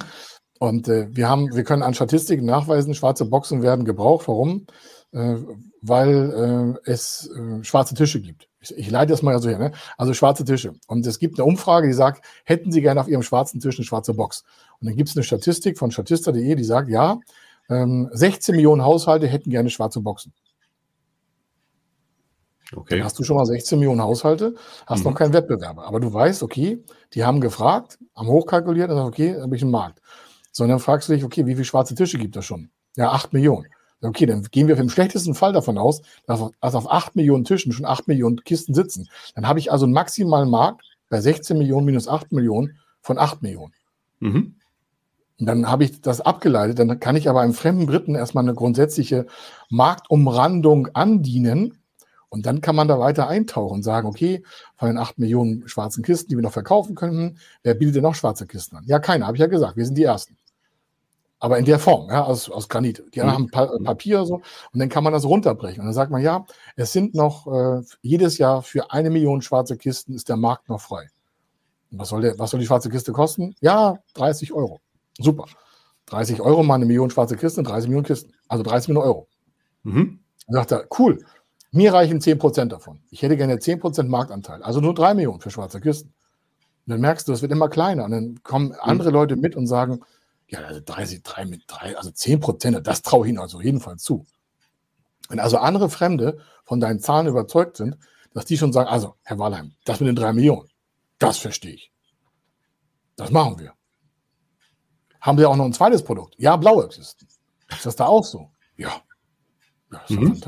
Und 0.60 0.88
äh, 0.88 1.08
wir 1.16 1.30
haben, 1.30 1.56
wir 1.56 1.64
können 1.64 1.84
an 1.84 1.94
Statistiken 1.94 2.46
nachweisen, 2.46 2.94
schwarze 2.94 3.26
Boxen 3.26 3.64
werden 3.64 3.86
gebraucht. 3.86 4.28
Warum? 4.28 4.68
Äh, 5.14 5.38
weil 5.82 6.78
äh, 6.86 6.92
es 6.92 7.30
äh, 7.30 7.64
schwarze 7.64 7.96
Tische 7.96 8.20
gibt. 8.20 8.50
Ich, 8.60 8.78
ich 8.78 8.92
leite 8.92 9.12
das 9.12 9.22
mal 9.22 9.40
so 9.42 9.48
her, 9.50 9.58
ne? 9.58 9.72
Also 9.98 10.14
schwarze 10.14 10.44
Tische. 10.44 10.74
Und 10.88 11.06
es 11.06 11.18
gibt 11.18 11.40
eine 11.40 11.46
Umfrage, 11.46 11.88
die 11.88 11.94
sagt, 11.94 12.26
hätten 12.44 12.72
Sie 12.72 12.82
gerne 12.82 13.00
auf 13.00 13.08
Ihrem 13.08 13.24
schwarzen 13.24 13.62
Tisch 13.62 13.78
eine 13.78 13.86
schwarze 13.86 14.14
Box? 14.14 14.44
Und 14.80 14.88
dann 14.88 14.98
gibt 14.98 15.10
es 15.10 15.16
eine 15.16 15.24
Statistik 15.24 15.78
von 15.78 15.92
statista.de, 15.92 16.56
die 16.56 16.64
sagt, 16.64 16.90
ja, 16.90 17.20
ähm, 17.70 18.10
16 18.12 18.56
Millionen 18.56 18.84
Haushalte 18.84 19.28
hätten 19.28 19.50
gerne 19.50 19.70
schwarze 19.70 20.02
Boxen. 20.02 20.34
Okay. 22.76 22.98
Dann 22.98 23.06
hast 23.06 23.18
du 23.18 23.24
schon 23.24 23.38
mal 23.38 23.46
16 23.46 23.80
Millionen 23.80 24.02
Haushalte, 24.02 24.56
hast 24.86 25.00
mhm. 25.00 25.12
noch 25.12 25.18
keinen 25.18 25.34
Wettbewerber. 25.34 25.86
Aber 25.86 26.02
du 26.02 26.14
weißt, 26.14 26.44
okay, 26.44 26.84
die 27.14 27.24
haben 27.24 27.40
gefragt, 27.40 27.98
haben 28.14 28.28
hochkalkuliert 28.28 28.90
und 28.90 28.98
sagen, 28.98 29.08
okay, 29.08 29.34
dann 29.34 29.44
habe 29.44 29.56
ich 29.56 29.62
einen 29.62 29.72
Markt. 29.72 30.02
So, 30.52 30.64
und 30.64 30.70
dann 30.70 30.80
fragst 30.80 31.08
du 31.08 31.14
dich, 31.14 31.24
okay, 31.24 31.46
wie 31.46 31.54
viele 31.54 31.66
schwarze 31.66 31.96
Tische 31.96 32.18
gibt 32.18 32.36
es 32.36 32.46
schon? 32.46 32.70
Ja, 32.98 33.12
8 33.12 33.32
Millionen. 33.32 33.68
Okay, 34.02 34.28
dann 34.28 34.44
gehen 34.44 34.68
wir 34.68 34.78
im 34.78 34.90
schlechtesten 34.90 35.34
Fall 35.34 35.54
davon 35.54 35.78
aus, 35.78 36.02
dass 36.28 36.76
auf 36.76 36.92
8 36.92 37.16
Millionen 37.16 37.46
Tischen 37.46 37.72
schon 37.72 37.86
8 37.86 38.08
Millionen 38.08 38.44
Kisten 38.44 38.74
sitzen. 38.74 39.10
Dann 39.34 39.48
habe 39.48 39.60
ich 39.60 39.72
also 39.72 39.86
einen 39.86 39.94
maximalen 39.94 40.50
Markt 40.50 40.84
bei 41.10 41.20
16 41.20 41.58
Millionen 41.58 41.86
minus 41.86 42.08
8 42.08 42.32
Millionen 42.32 42.78
von 43.02 43.18
8 43.18 43.42
Millionen. 43.42 43.74
Mhm. 44.20 44.56
Und 45.40 45.46
dann 45.46 45.70
habe 45.70 45.84
ich 45.84 46.02
das 46.02 46.22
abgeleitet, 46.22 46.80
dann 46.80 47.00
kann 47.00 47.16
ich 47.16 47.30
aber 47.30 47.42
einem 47.42 47.54
fremden 47.54 47.86
Briten 47.86 48.16
erstmal 48.16 48.44
eine 48.44 48.56
grundsätzliche 48.56 49.28
Marktumrandung 49.70 50.88
andienen. 50.94 51.80
Und 52.30 52.46
dann 52.46 52.60
kann 52.60 52.76
man 52.76 52.88
da 52.88 53.00
weiter 53.00 53.28
eintauchen 53.28 53.76
und 53.76 53.84
sagen, 53.84 54.08
okay, 54.08 54.44
von 54.76 54.90
den 54.90 54.98
8 54.98 55.18
Millionen 55.18 55.68
schwarzen 55.68 56.04
Kisten, 56.04 56.30
die 56.30 56.36
wir 56.36 56.44
noch 56.44 56.52
verkaufen 56.52 56.94
könnten, 56.94 57.38
wer 57.64 57.74
bietet 57.74 57.96
denn 57.96 58.04
noch 58.04 58.16
schwarze 58.16 58.46
Kisten 58.46 58.78
an? 58.78 58.84
Ja, 58.86 59.00
keiner, 59.00 59.28
habe 59.28 59.38
ich 59.38 59.42
ja 59.42 59.48
gesagt, 59.48 59.78
wir 59.78 59.86
sind 59.86 59.98
die 59.98 60.04
Ersten. 60.04 60.38
Aber 61.40 61.60
in 61.60 61.66
der 61.66 61.78
Form, 61.78 62.10
ja, 62.10 62.24
aus, 62.24 62.50
aus 62.50 62.68
Granit. 62.68 63.04
Die 63.14 63.22
anderen 63.22 63.44
mhm. 63.44 63.56
haben 63.56 63.70
pa 63.70 63.78
Papier 63.84 64.26
so 64.26 64.36
und 64.36 64.80
dann 64.80 64.90
kann 64.90 65.04
man 65.04 65.14
das 65.14 65.24
runterbrechen. 65.24 65.82
Und 65.82 65.86
dann 65.86 65.94
sagt 65.94 66.12
man, 66.12 66.22
ja, 66.22 66.46
es 66.76 66.92
sind 66.92 67.14
noch 67.14 67.48
äh, 67.48 67.84
jedes 68.02 68.40
Jahr 68.40 68.64
für 68.64 68.92
eine 68.92 69.10
Million 69.10 69.42
schwarze 69.42 69.78
Kisten 69.78 70.14
ist 70.14 70.30
der 70.30 70.38
Markt 70.38 70.68
noch 70.68 70.82
frei. 70.82 71.10
Und 71.92 72.00
was 72.00 72.10
soll, 72.10 72.22
der, 72.22 72.40
was 72.40 72.52
soll 72.52 72.60
die 72.60 72.66
schwarze 72.66 72.90
Kiste 72.90 73.12
kosten? 73.12 73.56
Ja, 73.62 74.00
30 74.16 74.52
Euro. 74.54 74.82
Super. 75.20 75.46
30 76.08 76.42
Euro 76.42 76.64
mal 76.64 76.76
eine 76.76 76.86
Million 76.86 77.10
schwarze 77.10 77.38
Kisten, 77.38 77.64
30 77.64 77.90
Millionen 77.90 78.06
Kisten. 78.06 78.34
Also 78.48 78.64
30 78.64 78.90
Millionen 78.90 79.08
Euro. 79.08 79.28
Mhm. 79.84 80.20
Dann 80.48 80.56
sagt 80.56 80.72
er, 80.72 80.88
cool, 80.98 81.24
mir 81.72 81.94
reichen 81.94 82.20
10% 82.20 82.66
davon. 82.66 83.02
Ich 83.12 83.22
hätte 83.22 83.38
gerne 83.38 83.56
10% 83.56 84.04
Marktanteil. 84.08 84.64
Also 84.64 84.82
nur 84.82 84.96
3 84.96 85.14
Millionen 85.14 85.42
für 85.42 85.52
schwarze 85.52 85.82
Kisten. 85.82 86.14
Und 86.88 86.92
dann 86.92 87.02
merkst 87.02 87.28
du, 87.28 87.34
es 87.34 87.42
wird 87.42 87.52
immer 87.52 87.70
kleiner. 87.70 88.06
Und 88.06 88.12
dann 88.12 88.44
kommen 88.44 88.74
andere 88.80 89.10
mhm. 89.10 89.14
Leute 89.14 89.36
mit 89.36 89.56
und 89.56 89.68
sagen, 89.68 90.00
ja, 90.48 90.60
also 90.60 90.82
30, 90.84 91.24
3 91.24 91.46
mit 91.46 91.64
3, 91.68 91.98
also 91.98 92.12
10 92.12 92.40
Prozent, 92.40 92.88
das 92.88 93.02
traue 93.02 93.26
ich 93.26 93.30
Ihnen 93.30 93.40
also 93.40 93.62
jedenfalls 93.62 94.04
zu. 94.04 94.26
Wenn 95.30 95.40
also 95.40 95.58
andere 95.58 95.90
Fremde 95.90 96.40
von 96.64 96.80
deinen 96.80 97.00
Zahlen 97.00 97.28
überzeugt 97.28 97.78
sind, 97.78 97.98
dass 98.34 98.46
die 98.46 98.58
schon 98.58 98.72
sagen, 98.72 98.88
also, 98.90 99.16
Herr 99.24 99.40
Wallheim, 99.40 99.74
das 99.84 100.00
mit 100.00 100.08
den 100.08 100.16
3 100.16 100.34
Millionen, 100.34 100.70
das 101.20 101.38
verstehe 101.38 101.74
ich. 101.74 101.92
Das 103.16 103.32
machen 103.32 103.60
wir. 103.60 103.74
Haben 105.20 105.38
Sie 105.38 105.46
auch 105.46 105.56
noch 105.56 105.66
ein 105.66 105.74
zweites 105.74 106.04
Produkt? 106.04 106.36
Ja, 106.38 106.56
blaue 106.56 106.88
Kisten. 106.88 107.28
Ist 107.70 107.86
das 107.86 107.96
da 107.96 108.06
auch 108.06 108.24
so? 108.24 108.52
Ja. 108.78 109.02
ja 109.92 110.02
das, 110.08 110.10
mhm. 110.10 110.42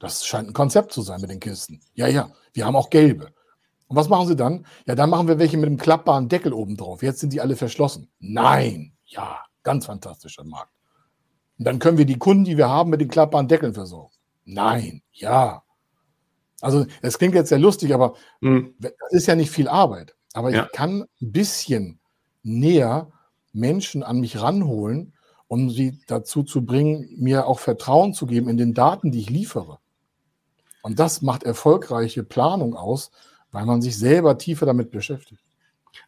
das 0.00 0.26
scheint 0.26 0.48
ein 0.48 0.54
Konzept 0.54 0.92
zu 0.92 1.02
sein 1.02 1.20
mit 1.20 1.30
den 1.30 1.38
Kisten. 1.40 1.80
Ja, 1.94 2.08
ja. 2.08 2.32
Wir 2.52 2.64
haben 2.64 2.74
auch 2.74 2.90
gelbe. 2.90 3.32
Und 3.86 3.96
was 3.96 4.08
machen 4.08 4.26
Sie 4.26 4.34
dann? 4.34 4.66
Ja, 4.86 4.94
dann 4.94 5.10
machen 5.10 5.28
wir 5.28 5.38
welche 5.38 5.56
mit 5.58 5.66
einem 5.66 5.76
klappbaren 5.76 6.28
Deckel 6.28 6.52
oben 6.52 6.76
drauf. 6.76 7.02
Jetzt 7.02 7.20
sind 7.20 7.32
die 7.32 7.40
alle 7.40 7.54
verschlossen. 7.54 8.10
Nein. 8.18 8.95
Ja, 9.06 9.40
ganz 9.62 9.86
fantastischer 9.86 10.44
Markt. 10.44 10.72
Und 11.58 11.64
dann 11.66 11.78
können 11.78 11.98
wir 11.98 12.04
die 12.04 12.18
Kunden, 12.18 12.44
die 12.44 12.56
wir 12.56 12.68
haben, 12.68 12.90
mit 12.90 13.00
den 13.00 13.08
klappbaren 13.08 13.48
Deckeln 13.48 13.74
versorgen. 13.74 14.12
Nein, 14.44 15.02
ja. 15.12 15.62
Also, 16.60 16.86
es 17.02 17.18
klingt 17.18 17.34
jetzt 17.34 17.48
sehr 17.48 17.58
lustig, 17.58 17.94
aber 17.94 18.14
mhm. 18.40 18.74
das 18.78 18.92
ist 19.10 19.26
ja 19.26 19.34
nicht 19.34 19.50
viel 19.50 19.68
Arbeit. 19.68 20.14
Aber 20.32 20.50
ja. 20.50 20.64
ich 20.64 20.72
kann 20.72 21.02
ein 21.20 21.32
bisschen 21.32 22.00
näher 22.42 23.10
Menschen 23.52 24.02
an 24.02 24.20
mich 24.20 24.40
ranholen, 24.40 25.14
um 25.48 25.70
sie 25.70 26.00
dazu 26.06 26.42
zu 26.42 26.64
bringen, 26.64 27.08
mir 27.16 27.46
auch 27.46 27.58
Vertrauen 27.58 28.14
zu 28.14 28.26
geben 28.26 28.48
in 28.48 28.56
den 28.56 28.74
Daten, 28.74 29.12
die 29.12 29.20
ich 29.20 29.30
liefere. 29.30 29.78
Und 30.82 30.98
das 30.98 31.22
macht 31.22 31.42
erfolgreiche 31.42 32.22
Planung 32.22 32.76
aus, 32.76 33.10
weil 33.50 33.64
man 33.64 33.82
sich 33.82 33.96
selber 33.98 34.38
tiefer 34.38 34.66
damit 34.66 34.90
beschäftigt. 34.90 35.42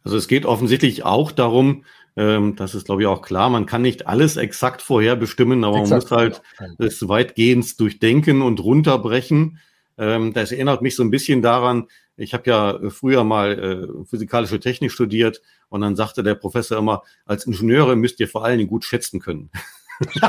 Also 0.03 0.17
es 0.17 0.27
geht 0.27 0.45
offensichtlich 0.45 1.03
auch 1.03 1.31
darum, 1.31 1.83
ähm, 2.19 2.57
das 2.57 2.75
ist, 2.75 2.85
glaube 2.85 3.03
ich, 3.03 3.07
auch 3.07 3.21
klar, 3.21 3.49
man 3.49 3.65
kann 3.65 3.81
nicht 3.81 4.05
alles 4.05 4.35
exakt 4.35 4.81
vorherbestimmen, 4.81 5.63
aber 5.63 5.79
exakt, 5.79 6.11
man 6.11 6.27
muss 6.27 6.41
halt 6.59 6.77
es 6.77 7.07
weitgehend 7.07 7.79
durchdenken 7.79 8.41
und 8.41 8.59
runterbrechen. 8.59 9.59
Ähm, 9.97 10.33
das 10.33 10.51
erinnert 10.51 10.81
mich 10.81 10.97
so 10.97 11.03
ein 11.03 11.11
bisschen 11.11 11.41
daran, 11.41 11.87
ich 12.17 12.33
habe 12.33 12.49
ja 12.49 12.89
früher 12.89 13.23
mal 13.23 13.57
äh, 13.57 14.05
physikalische 14.05 14.59
Technik 14.59 14.91
studiert 14.91 15.41
und 15.69 15.79
dann 15.79 15.95
sagte 15.95 16.21
der 16.21 16.35
Professor 16.35 16.77
immer, 16.77 17.03
als 17.25 17.45
Ingenieure 17.45 17.95
müsst 17.95 18.19
ihr 18.19 18.27
vor 18.27 18.43
allen 18.43 18.57
Dingen 18.57 18.69
gut 18.69 18.83
schätzen 18.83 19.21
können. 19.21 19.49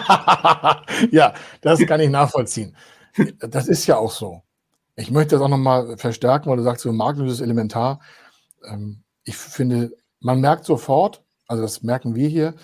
ja, 1.11 1.35
das 1.61 1.85
kann 1.87 1.99
ich 1.99 2.11
nachvollziehen. 2.11 2.77
Das 3.41 3.67
ist 3.67 3.89
ja 3.89 3.97
auch 3.97 4.13
so. 4.13 4.43
Ich 4.95 5.11
möchte 5.11 5.35
das 5.35 5.43
auch 5.43 5.49
nochmal 5.49 5.97
verstärken, 5.97 6.49
weil 6.49 6.59
du 6.59 6.63
sagst, 6.63 6.83
so 6.83 6.93
Marktanalyse 6.93 7.35
ist 7.35 7.41
elementar. 7.41 8.01
Ähm, 8.65 9.03
ich 9.25 9.37
finde, 9.37 9.91
man 10.21 10.41
merkt 10.41 10.67
sofort, 10.67 11.25
also 11.51 11.65
das 11.65 11.83
merken 11.83 12.15
wir 12.15 12.29
hier, 12.29 12.55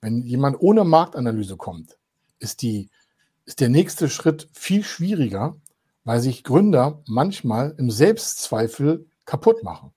wenn 0.00 0.22
jemand 0.22 0.56
ohne 0.58 0.82
Marktanalyse 0.82 1.56
kommt, 1.56 1.96
ist, 2.40 2.62
die, 2.62 2.90
ist 3.44 3.60
der 3.60 3.68
nächste 3.68 4.08
Schritt 4.08 4.48
viel 4.52 4.82
schwieriger, 4.82 5.54
weil 6.02 6.20
sich 6.20 6.42
Gründer 6.42 7.04
manchmal 7.06 7.72
im 7.78 7.88
Selbstzweifel 7.88 9.06
kaputt 9.26 9.62
machen. 9.62 9.92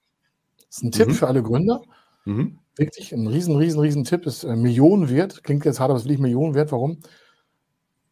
Das 0.58 0.78
ist 0.78 0.84
ein 0.84 0.92
Tipp 0.92 1.08
mhm. 1.08 1.14
für 1.14 1.28
alle 1.28 1.42
Gründer. 1.42 1.82
Mhm. 2.26 2.60
Wirklich 2.76 3.14
ein 3.14 3.26
riesen, 3.26 3.56
riesen, 3.56 3.80
riesen 3.80 4.04
Tipp, 4.04 4.28
ist 4.28 4.44
äh, 4.44 4.56
Millionen 4.56 5.10
wert. 5.10 5.44
Klingt 5.44 5.66
jetzt 5.66 5.80
hart, 5.80 5.90
aber 5.90 5.98
es 5.98 6.04
ist 6.04 6.06
wirklich 6.06 6.22
Millionen 6.22 6.54
wert. 6.54 6.72
Warum? 6.72 7.00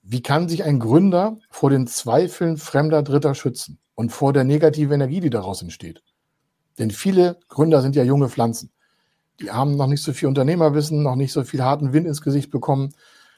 Wie 0.02 0.24
kann 0.24 0.50
sich 0.50 0.63
ein 0.63 0.80
Gründer 0.80 1.38
vor 1.52 1.69
den 1.69 1.86
Zweifeln 1.86 2.58
fremder 2.58 3.04
Dritter 3.04 3.36
schützen 3.36 3.78
und 3.93 4.12
vor 4.12 4.34
der 4.34 4.46
negativen 4.46 4.93
Energie, 4.93 5.19
die 5.19 5.30
daraus 5.30 5.62
entsteht? 5.62 6.02
Denn 6.80 6.89
viele 6.89 7.38
Gründer 7.50 7.84
sind 7.84 7.96
ja 7.96 8.04
junge 8.04 8.30
Pflanzen. 8.30 8.72
Die 9.39 9.52
haben 9.52 9.76
noch 9.76 9.88
nicht 9.88 10.04
so 10.04 10.13
viel 10.13 10.28
Unternehmerwissen, 10.28 11.04
noch 11.04 11.15
nicht 11.15 11.34
so 11.34 11.43
viel 11.43 11.63
harten 11.63 11.93
Wind 11.93 12.08
ins 12.08 12.22
Gesicht 12.22 12.52
bekommen. 12.52 12.93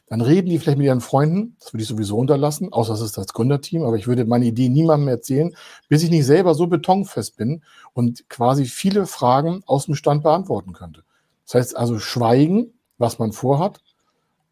Dann 0.08 0.22
reden 0.22 0.50
die 0.50 0.60
vielleicht 0.60 0.78
mit 0.78 0.86
ihren 0.86 1.02
Freunden. 1.02 1.56
Das 1.60 1.74
würde 1.74 1.82
ich 1.82 1.88
sowieso 1.90 2.18
unterlassen, 2.18 2.72
außer 2.72 2.94
es 2.94 3.02
ist 3.02 3.18
das 3.18 3.28
Gründerteam. 3.28 3.84
Aber 3.84 3.96
ich 3.96 4.08
würde 4.08 4.26
meine 4.26 4.46
Idee 4.46 4.70
niemandem 4.70 5.08
erzählen, 5.08 5.56
bis 5.90 6.04
ich 6.04 6.12
nicht 6.12 6.26
selber 6.26 6.54
so 6.54 6.68
betonfest 6.68 7.38
bin 7.38 7.64
und 7.94 8.30
quasi 8.30 8.66
viele 8.66 9.08
Fragen 9.08 9.64
aus 9.66 9.86
dem 9.86 9.96
Stand 9.96 10.22
beantworten 10.22 10.74
könnte. 10.74 11.04
Das 11.46 11.56
heißt 11.56 11.78
also 11.78 11.98
schweigen, 11.98 12.74
was 12.98 13.18
man 13.20 13.32
vorhat, 13.32 13.82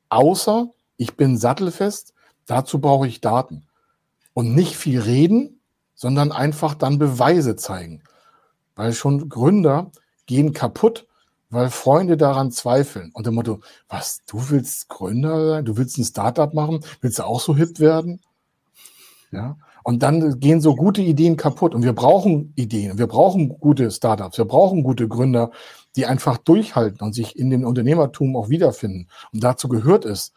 außer 0.10 0.70
ich 0.98 1.16
bin 1.16 1.38
sattelfest. 1.38 2.14
Dazu 2.46 2.80
brauche 2.80 3.08
ich 3.08 3.22
Daten. 3.22 3.68
Und 4.34 4.56
nicht 4.56 4.76
viel 4.76 5.00
reden, 5.00 5.60
sondern 5.94 6.32
einfach 6.32 6.74
dann 6.74 6.98
Beweise 6.98 7.56
zeigen. 7.56 8.02
Weil 8.76 8.94
schon 8.94 9.30
Gründer 9.30 9.92
gehen 10.26 10.54
kaputt, 10.54 11.08
weil 11.54 11.70
Freunde 11.70 12.18
daran 12.18 12.52
zweifeln. 12.52 13.12
Und 13.14 13.28
dem 13.28 13.36
Motto, 13.36 13.62
was, 13.88 14.22
du 14.26 14.50
willst 14.50 14.90
Gründer 14.90 15.48
sein? 15.50 15.66
Du 15.66 15.78
willst 15.78 15.98
ein 15.98 16.04
Startup 16.04 16.54
machen? 16.54 16.80
Willst 17.02 17.20
du 17.20 17.26
auch 17.26 17.40
so 17.40 17.56
hip 17.56 17.80
werden? 17.80 18.22
Ja. 19.32 19.58
Und 19.84 20.02
dann 20.02 20.40
gehen 20.40 20.62
so 20.62 20.76
gute 20.76 21.02
Ideen 21.02 21.38
kaputt. 21.38 21.76
Und 21.76 21.84
wir 21.84 21.94
brauchen 21.94 22.54
Ideen. 22.56 22.98
Wir 22.98 23.08
brauchen 23.08 23.60
gute 23.60 23.92
Startups. 23.92 24.38
Wir 24.38 24.46
brauchen 24.46 24.84
gute 24.84 25.08
Gründer, 25.08 25.52
die 25.96 26.06
einfach 26.06 26.38
durchhalten 26.38 27.02
und 27.02 27.14
sich 27.14 27.38
in 27.38 27.50
dem 27.50 27.66
Unternehmertum 27.66 28.36
auch 28.36 28.50
wiederfinden. 28.50 29.08
Und 29.32 29.44
dazu 29.44 29.68
gehört 29.68 30.06
es, 30.06 30.34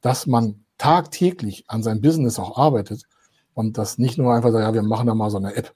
dass 0.00 0.26
man 0.26 0.64
tagtäglich 0.78 1.64
an 1.68 1.82
seinem 1.82 2.00
Business 2.00 2.38
auch 2.38 2.58
arbeitet 2.58 3.04
und 3.54 3.78
das 3.78 3.98
nicht 3.98 4.18
nur 4.18 4.34
einfach 4.34 4.50
sagt, 4.50 4.64
ja, 4.64 4.74
wir 4.74 4.82
machen 4.82 5.06
da 5.06 5.14
mal 5.14 5.30
so 5.30 5.38
eine 5.38 5.54
App. 5.54 5.72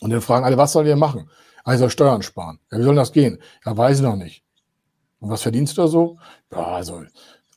Und 0.00 0.10
dann 0.10 0.20
fragen 0.20 0.44
alle, 0.44 0.58
was 0.58 0.72
sollen 0.72 0.86
wir 0.86 0.96
machen? 0.96 1.30
Also 1.64 1.88
Steuern 1.88 2.22
sparen. 2.22 2.58
Ja, 2.70 2.78
wie 2.78 2.82
soll 2.82 2.94
das 2.94 3.12
gehen? 3.12 3.38
Ja, 3.64 3.76
weiß 3.76 3.98
ich 3.98 4.02
noch 4.02 4.16
nicht. 4.16 4.44
Und 5.20 5.30
was 5.30 5.42
verdienst 5.42 5.76
du 5.76 5.82
da 5.82 5.88
so? 5.88 6.18
Ja, 6.50 6.66
also 6.66 7.02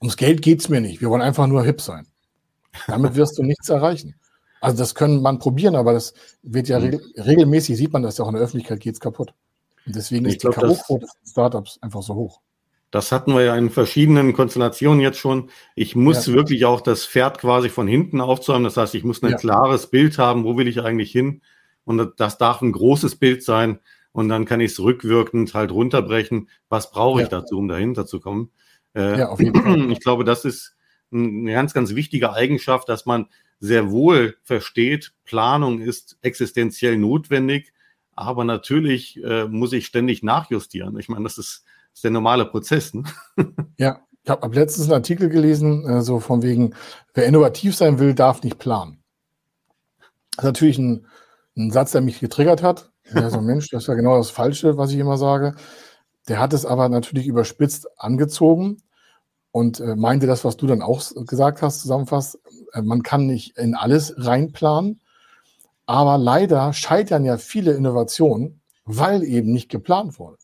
ums 0.02 0.18
Geld 0.18 0.42
geht's 0.42 0.70
mir 0.70 0.82
nicht. 0.82 1.02
Wir 1.02 1.10
wollen 1.10 1.22
einfach 1.22 1.48
nur 1.48 1.64
hip 1.64 1.82
sein. 1.82 2.08
Damit 2.88 3.16
wirst 3.16 3.38
du 3.38 3.44
nichts 3.44 3.70
erreichen. 3.70 4.16
Also 4.62 4.78
das 4.78 4.96
können 4.96 5.22
man 5.22 5.40
probieren, 5.40 5.76
aber 5.76 5.94
das 5.94 6.14
wird 6.42 6.68
ja 6.68 6.78
regel 6.78 7.02
regelmäßig, 7.18 7.78
sieht 7.78 7.94
man 7.94 8.04
das 8.04 8.18
ja 8.18 8.26
auch 8.26 8.30
in 8.30 8.36
der 8.36 8.44
Öffentlichkeit, 8.44 8.80
geht's 8.80 9.00
kaputt. 9.00 9.34
Und 9.86 9.96
deswegen 9.96 10.26
ich 10.26 10.36
ist 10.36 10.42
glaub, 10.42 10.56
die 10.56 10.62
K.O.-Quote 10.62 10.86
von 10.86 11.08
Startups 11.24 11.80
einfach 11.82 12.02
so 12.02 12.16
hoch. 12.16 12.42
Das 12.92 13.12
hatten 13.12 13.34
wir 13.34 13.44
ja 13.44 13.56
in 13.56 13.70
verschiedenen 13.70 14.34
Konstellationen 14.34 15.02
jetzt 15.02 15.18
schon. 15.18 15.50
Ich 15.76 15.96
muss 15.96 16.28
ja. 16.28 16.34
wirklich 16.34 16.66
auch 16.66 16.82
das 16.82 17.06
Pferd 17.06 17.40
quasi 17.40 17.70
von 17.70 17.88
hinten 17.88 18.22
aufzuhaben. 18.22 18.64
Das 18.64 18.78
heißt, 18.78 18.96
ich 18.96 19.04
muss 19.04 19.22
ein 19.22 19.32
ja. 19.32 19.38
klares 19.38 19.88
Bild 19.88 20.18
haben, 20.18 20.46
wo 20.46 20.56
will 20.58 20.68
ich 20.68 20.82
eigentlich 20.82 21.12
hin? 21.12 21.42
Und 21.84 22.14
das 22.18 22.38
darf 22.38 22.62
ein 22.62 22.72
großes 22.72 23.18
Bild 23.18 23.44
sein. 23.44 23.80
Und 24.16 24.30
dann 24.30 24.46
kann 24.46 24.62
ich 24.62 24.72
es 24.72 24.80
rückwirkend 24.80 25.54
halt 25.54 25.72
runterbrechen. 25.72 26.50
Was 26.70 26.90
brauche 26.90 27.22
ich 27.22 27.30
ja. 27.30 27.42
dazu, 27.42 27.58
um 27.58 27.68
dahinter 27.68 28.06
zu 28.06 28.22
kommen? 28.22 28.50
Äh, 28.94 29.20
ja, 29.20 29.28
auf 29.28 29.42
jeden 29.42 29.62
Fall. 29.62 29.76
Ich 29.92 30.00
glaube, 30.00 30.24
das 30.24 30.46
ist 30.46 30.78
eine 31.12 31.52
ganz, 31.52 31.74
ganz 31.74 31.96
wichtige 31.96 32.32
Eigenschaft, 32.32 32.88
dass 32.88 33.06
man 33.06 33.28
sehr 33.60 33.92
wohl 33.92 34.38
versteht, 34.44 35.12
Planung 35.26 35.82
ist 35.82 36.18
existenziell 36.22 36.98
notwendig, 36.98 37.74
aber 38.16 38.46
natürlich 38.46 39.22
äh, 39.22 39.46
muss 39.50 39.74
ich 39.74 39.86
ständig 39.86 40.24
nachjustieren. 40.24 40.98
Ich 40.98 41.10
meine, 41.10 41.24
das 41.24 41.38
ist, 41.38 41.66
ist 41.94 42.04
der 42.06 42.12
normale 42.12 42.46
Prozess. 42.46 42.94
Ne? 42.94 43.04
Ja, 43.78 44.00
ich 44.24 44.30
habe 44.30 44.56
letztens 44.56 44.88
einen 44.88 44.94
Artikel 44.94 45.28
gelesen, 45.28 45.86
äh, 45.86 46.02
so 46.02 46.22
von 46.22 46.42
wegen, 46.42 46.74
wer 47.14 47.26
innovativ 47.26 47.76
sein 47.76 48.00
will, 48.00 48.14
darf 48.14 48.44
nicht 48.44 48.60
planen. 48.60 49.04
Das 50.32 50.40
ist 50.40 50.46
natürlich 50.46 50.78
ein 50.78 51.06
ein 51.58 51.72
Satz, 51.72 51.92
der 51.92 52.02
mich 52.02 52.20
getriggert 52.20 52.64
hat. 52.64 52.92
Ja, 53.14 53.30
so 53.30 53.42
Mensch, 53.42 53.70
das 53.70 53.84
ist 53.84 53.88
ja 53.88 53.94
genau 53.94 54.18
das 54.18 54.30
Falsche, 54.30 54.78
was 54.78 54.92
ich 54.92 54.98
immer 54.98 55.18
sage. 55.18 55.56
Der 56.28 56.40
hat 56.40 56.54
es 56.54 56.66
aber 56.66 56.90
natürlich 56.90 57.28
überspitzt 57.28 57.88
angezogen 58.00 58.78
und 59.52 59.80
äh, 59.80 59.96
meinte 59.96 60.28
das, 60.28 60.44
was 60.44 60.58
du 60.58 60.68
dann 60.68 60.82
auch 60.82 61.02
gesagt 61.28 61.62
hast, 61.62 61.82
zusammenfasst. 61.82 62.40
Äh, 62.74 62.82
man 62.82 63.04
kann 63.04 63.28
nicht 63.28 63.58
in 63.58 63.76
alles 63.76 64.14
reinplanen, 64.18 65.02
aber 65.86 66.18
leider 66.18 66.74
scheitern 66.74 67.26
ja 67.26 67.38
viele 67.38 67.74
Innovationen, 67.74 68.62
weil 68.86 69.24
eben 69.24 69.52
nicht 69.52 69.70
geplant 69.70 70.20
wurde. 70.20 70.38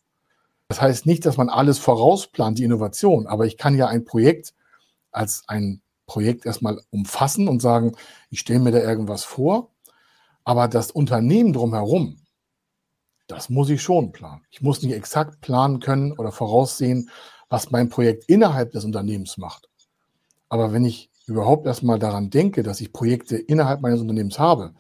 Das 0.70 0.82
heißt 0.82 1.06
nicht, 1.06 1.26
dass 1.26 1.38
man 1.38 1.50
alles 1.50 1.80
vorausplant, 1.80 2.58
die 2.58 2.64
Innovation, 2.64 3.28
aber 3.28 3.46
ich 3.46 3.58
kann 3.58 3.76
ja 3.76 3.88
ein 3.88 4.06
Projekt 4.06 4.54
als 5.12 5.44
ein 5.48 5.82
Projekt 6.06 6.46
erstmal 6.46 6.82
umfassen 6.92 7.48
und 7.50 7.62
sagen, 7.62 7.94
ich 8.30 8.40
stelle 8.40 8.60
mir 8.60 8.72
da 8.72 8.80
irgendwas 8.80 9.24
vor, 9.26 9.70
aber 10.46 10.68
das 10.68 10.92
Unternehmen 10.92 11.54
drumherum, 11.54 12.21
das 13.32 13.50
muss 13.50 13.70
ich 13.70 13.82
schon 13.82 14.12
planen. 14.12 14.42
Ich 14.52 14.62
muss 14.62 14.82
nicht 14.82 14.94
exakt 14.94 15.40
planen 15.42 15.80
können 15.80 16.12
oder 16.12 16.32
voraussehen, 16.32 17.10
was 17.50 17.72
mein 17.72 17.90
Projekt 17.90 18.26
innerhalb 18.28 18.72
des 18.72 18.84
Unternehmens 18.84 19.38
macht. 19.38 19.70
Aber 20.50 20.74
wenn 20.74 20.84
ich 20.84 21.10
überhaupt 21.28 21.66
erstmal 21.66 21.98
daran 21.98 22.30
denke, 22.30 22.62
dass 22.62 22.82
ich 22.82 22.92
Projekte 22.92 23.38
innerhalb 23.38 23.82
meines 23.82 24.02
Unternehmens 24.02 24.38
habe, 24.38 24.74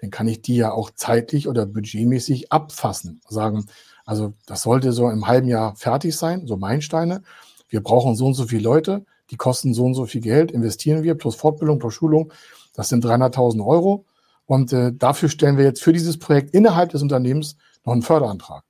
dann 0.00 0.10
kann 0.10 0.26
ich 0.26 0.42
die 0.42 0.56
ja 0.56 0.72
auch 0.72 0.90
zeitlich 0.90 1.46
oder 1.46 1.64
budgetmäßig 1.64 2.50
abfassen. 2.50 3.20
Sagen, 3.28 3.66
also 4.04 4.34
das 4.46 4.62
sollte 4.62 4.90
so 4.90 5.08
im 5.08 5.28
halben 5.28 5.46
Jahr 5.46 5.76
fertig 5.76 6.16
sein, 6.16 6.48
so 6.48 6.56
Meilensteine. 6.56 7.22
Wir 7.68 7.84
brauchen 7.84 8.16
so 8.16 8.26
und 8.26 8.34
so 8.34 8.46
viele 8.48 8.64
Leute, 8.64 9.04
die 9.30 9.36
kosten 9.36 9.74
so 9.74 9.84
und 9.84 9.94
so 9.94 10.06
viel 10.06 10.20
Geld, 10.20 10.50
investieren 10.50 11.04
wir, 11.04 11.14
plus 11.14 11.36
Fortbildung, 11.36 11.78
plus 11.78 11.94
Schulung. 11.94 12.32
Das 12.74 12.88
sind 12.88 13.04
300.000 13.04 13.64
Euro. 13.64 14.06
Und 14.46 14.72
äh, 14.72 14.92
dafür 14.92 15.28
stellen 15.28 15.56
wir 15.56 15.64
jetzt 15.64 15.82
für 15.82 15.92
dieses 15.92 16.18
Projekt 16.18 16.52
innerhalb 16.52 16.90
des 16.90 17.02
Unternehmens 17.02 17.56
noch 17.84 17.92
einen 17.92 18.02
Förderantrag. 18.02 18.64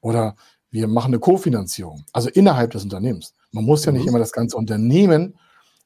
Oder 0.00 0.36
wir 0.70 0.86
machen 0.86 1.08
eine 1.08 1.18
Kofinanzierung, 1.18 2.04
also 2.12 2.28
innerhalb 2.28 2.70
des 2.70 2.84
Unternehmens. 2.84 3.34
Man 3.52 3.64
muss 3.64 3.84
ja 3.84 3.92
nicht 3.92 4.02
mhm. 4.02 4.10
immer 4.10 4.18
das 4.18 4.32
ganze 4.32 4.56
Unternehmen 4.56 5.36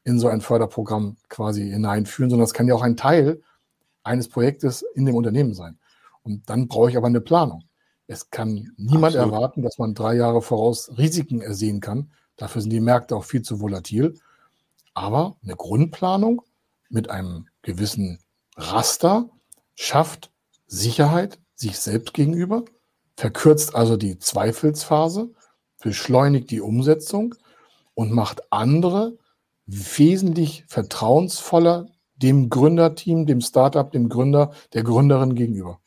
in 0.04 0.18
so 0.18 0.28
ein 0.28 0.42
Förderprogramm 0.42 1.16
quasi 1.28 1.70
hineinführen, 1.70 2.30
sondern 2.30 2.44
es 2.44 2.52
kann 2.52 2.68
ja 2.68 2.74
auch 2.74 2.82
ein 2.82 2.96
Teil 2.96 3.42
eines 4.02 4.28
Projektes 4.28 4.84
in 4.94 5.06
dem 5.06 5.14
Unternehmen 5.14 5.54
sein. 5.54 5.78
Und 6.22 6.48
dann 6.48 6.68
brauche 6.68 6.90
ich 6.90 6.96
aber 6.96 7.06
eine 7.06 7.22
Planung. 7.22 7.64
Es 8.06 8.30
kann 8.30 8.72
niemand 8.76 9.16
Absolut. 9.16 9.32
erwarten, 9.32 9.62
dass 9.62 9.78
man 9.78 9.94
drei 9.94 10.14
Jahre 10.14 10.42
voraus 10.42 10.90
Risiken 10.98 11.40
ersehen 11.40 11.80
kann. 11.80 12.10
Dafür 12.36 12.60
sind 12.60 12.70
die 12.70 12.80
Märkte 12.80 13.16
auch 13.16 13.24
viel 13.24 13.42
zu 13.42 13.60
volatil. 13.60 14.18
Aber 14.92 15.36
eine 15.42 15.56
Grundplanung 15.56 16.42
mit 16.90 17.08
einem 17.08 17.46
gewissen 17.62 18.18
Raster 18.56 19.30
schafft 19.74 20.30
Sicherheit 20.66 21.38
sich 21.54 21.78
selbst 21.78 22.14
gegenüber, 22.14 22.64
verkürzt 23.16 23.74
also 23.74 23.96
die 23.96 24.18
Zweifelsphase, 24.18 25.30
beschleunigt 25.82 26.50
die 26.50 26.60
Umsetzung 26.60 27.34
und 27.94 28.12
macht 28.12 28.52
andere 28.52 29.16
wesentlich 29.66 30.64
vertrauensvoller 30.68 31.86
dem 32.16 32.48
Gründerteam, 32.48 33.26
dem 33.26 33.40
Startup, 33.40 33.90
dem 33.90 34.08
Gründer, 34.08 34.52
der 34.72 34.82
Gründerin 34.82 35.34
gegenüber. 35.34 35.80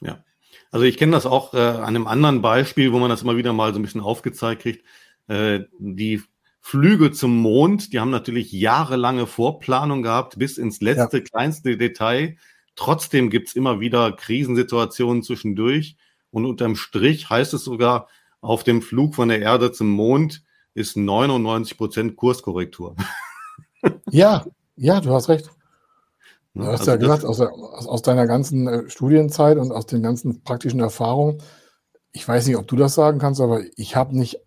Ja, 0.00 0.24
also 0.70 0.84
ich 0.84 0.96
kenne 0.96 1.12
das 1.12 1.26
auch 1.26 1.54
äh, 1.54 1.58
an 1.58 1.84
einem 1.84 2.06
anderen 2.06 2.42
Beispiel, 2.42 2.92
wo 2.92 2.98
man 2.98 3.10
das 3.10 3.22
immer 3.22 3.36
wieder 3.36 3.52
mal 3.52 3.72
so 3.72 3.78
ein 3.78 3.82
bisschen 3.82 4.00
aufgezeigt 4.00 4.62
kriegt. 4.62 4.84
Äh, 5.28 5.60
die 5.78 6.22
Flüge 6.60 7.12
zum 7.12 7.36
Mond, 7.36 7.92
die 7.92 8.00
haben 8.00 8.10
natürlich 8.10 8.52
jahrelange 8.52 9.26
Vorplanung 9.26 10.02
gehabt, 10.02 10.38
bis 10.38 10.58
ins 10.58 10.80
letzte, 10.80 11.18
ja. 11.18 11.22
kleinste 11.22 11.76
Detail. 11.76 12.36
Trotzdem 12.76 13.30
gibt's 13.30 13.54
immer 13.54 13.80
wieder 13.80 14.12
Krisensituationen 14.12 15.22
zwischendurch. 15.22 15.96
Und 16.30 16.44
unterm 16.44 16.76
Strich 16.76 17.30
heißt 17.30 17.54
es 17.54 17.64
sogar, 17.64 18.08
auf 18.40 18.62
dem 18.62 18.82
Flug 18.82 19.14
von 19.14 19.28
der 19.28 19.40
Erde 19.40 19.72
zum 19.72 19.88
Mond 19.88 20.44
ist 20.74 20.96
99 20.96 21.76
Prozent 21.76 22.16
Kurskorrektur. 22.16 22.94
Ja, 24.10 24.44
ja, 24.74 25.00
du 25.00 25.12
hast 25.12 25.28
recht. 25.28 25.48
Du 26.54 26.64
hast 26.64 26.80
also 26.80 26.90
ja 26.92 26.96
gesagt, 26.96 27.24
aus, 27.24 27.40
aus, 27.40 27.86
aus, 27.86 28.02
deiner 28.02 28.26
ganzen 28.26 28.66
äh, 28.66 28.90
Studienzeit 28.90 29.58
und 29.58 29.70
aus 29.70 29.86
den 29.86 30.02
ganzen 30.02 30.42
praktischen 30.42 30.80
Erfahrungen, 30.80 31.40
ich 32.10 32.26
weiß 32.26 32.46
nicht, 32.46 32.56
ob 32.56 32.66
du 32.66 32.74
das 32.74 32.94
sagen 32.94 33.18
kannst, 33.20 33.40
aber 33.40 33.60
ich 33.76 33.94
habe 33.94 34.18
nicht, 34.18 34.40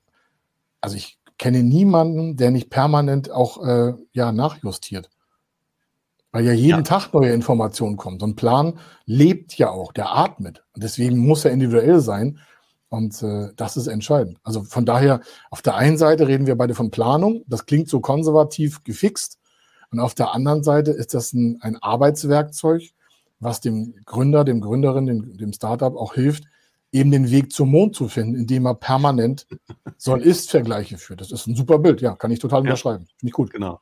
also 0.81 0.97
ich 0.97 1.19
kenne 1.37 1.63
niemanden, 1.63 2.35
der 2.35 2.51
nicht 2.51 2.69
permanent 2.69 3.31
auch 3.31 3.63
äh, 3.65 3.93
ja, 4.11 4.31
nachjustiert. 4.31 5.09
Weil 6.31 6.45
ja 6.45 6.53
jeden 6.53 6.79
ja. 6.79 6.81
Tag 6.83 7.13
neue 7.13 7.33
Informationen 7.33 7.97
kommen. 7.97 8.19
So 8.19 8.27
ein 8.27 8.35
Plan 8.35 8.79
lebt 9.05 9.57
ja 9.57 9.69
auch, 9.69 9.91
der 9.91 10.15
atmet. 10.15 10.63
Und 10.73 10.83
deswegen 10.83 11.17
muss 11.17 11.45
er 11.45 11.51
individuell 11.51 11.99
sein. 12.01 12.39
Und 12.89 13.21
äh, 13.23 13.49
das 13.55 13.77
ist 13.77 13.87
entscheidend. 13.87 14.37
Also 14.43 14.63
von 14.63 14.85
daher, 14.85 15.21
auf 15.49 15.61
der 15.61 15.75
einen 15.75 15.97
Seite 15.97 16.27
reden 16.27 16.47
wir 16.47 16.55
beide 16.55 16.75
von 16.75 16.91
Planung. 16.91 17.43
Das 17.47 17.65
klingt 17.65 17.89
so 17.89 17.99
konservativ 17.99 18.83
gefixt. 18.83 19.39
Und 19.91 19.99
auf 19.99 20.13
der 20.13 20.33
anderen 20.33 20.63
Seite 20.63 20.91
ist 20.91 21.13
das 21.13 21.33
ein, 21.33 21.59
ein 21.61 21.77
Arbeitswerkzeug, 21.77 22.83
was 23.39 23.61
dem 23.61 23.95
Gründer, 24.05 24.43
dem 24.43 24.61
Gründerin, 24.61 25.05
dem, 25.05 25.37
dem 25.37 25.53
Startup 25.53 25.95
auch 25.95 26.13
hilft, 26.13 26.43
eben 26.91 27.11
den 27.11 27.29
Weg 27.31 27.51
zum 27.51 27.69
Mond 27.69 27.95
zu 27.95 28.07
finden, 28.07 28.35
indem 28.35 28.65
er 28.65 28.75
permanent 28.75 29.47
Soll-Ist-Vergleiche 29.97 30.97
führt. 30.99 31.21
Das 31.21 31.31
ist 31.31 31.47
ein 31.47 31.55
super 31.55 31.79
Bild, 31.79 32.01
ja, 32.01 32.15
kann 32.15 32.31
ich 32.31 32.39
total 32.39 32.59
ja, 32.59 32.71
unterschreiben. 32.71 33.05
Finde 33.17 33.29
ich 33.29 33.33
gut. 33.33 33.51
Genau. 33.51 33.79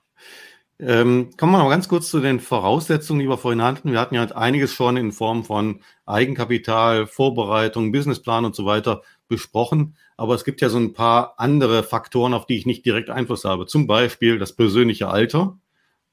Ähm, 0.80 1.32
kommen 1.38 1.54
wir 1.54 1.58
noch 1.58 1.70
ganz 1.70 1.88
kurz 1.88 2.10
zu 2.10 2.20
den 2.20 2.40
Voraussetzungen, 2.40 3.20
die 3.20 3.28
wir 3.28 3.38
vorhin 3.38 3.63
hatten. 3.63 3.92
Wir 3.92 4.00
hatten 4.00 4.13
ja 4.13 4.22
halt 4.22 4.36
einiges 4.36 4.74
schon 4.74 4.96
in 4.96 5.12
Form 5.12 5.44
von 5.44 5.82
Eigenkapital, 6.06 7.08
Vorbereitung, 7.08 7.92
Businessplan 7.92 8.46
und 8.46 8.56
so 8.56 8.66
weiter 8.66 9.02
besprochen. 9.28 9.96
Aber 10.18 10.36
es 10.36 10.44
gibt 10.46 10.62
ja 10.62 10.70
so 10.70 10.78
ein 10.78 10.94
paar 10.94 11.34
andere 11.38 11.84
Faktoren, 11.84 12.34
auf 12.36 12.46
die 12.46 12.58
ich 12.58 12.68
nicht 12.68 12.86
direkt 12.86 13.10
Einfluss 13.10 13.44
habe. 13.44 13.66
Zum 13.66 13.88
Beispiel 13.88 14.38
das 14.38 14.54
persönliche 14.54 15.08
Alter 15.08 15.58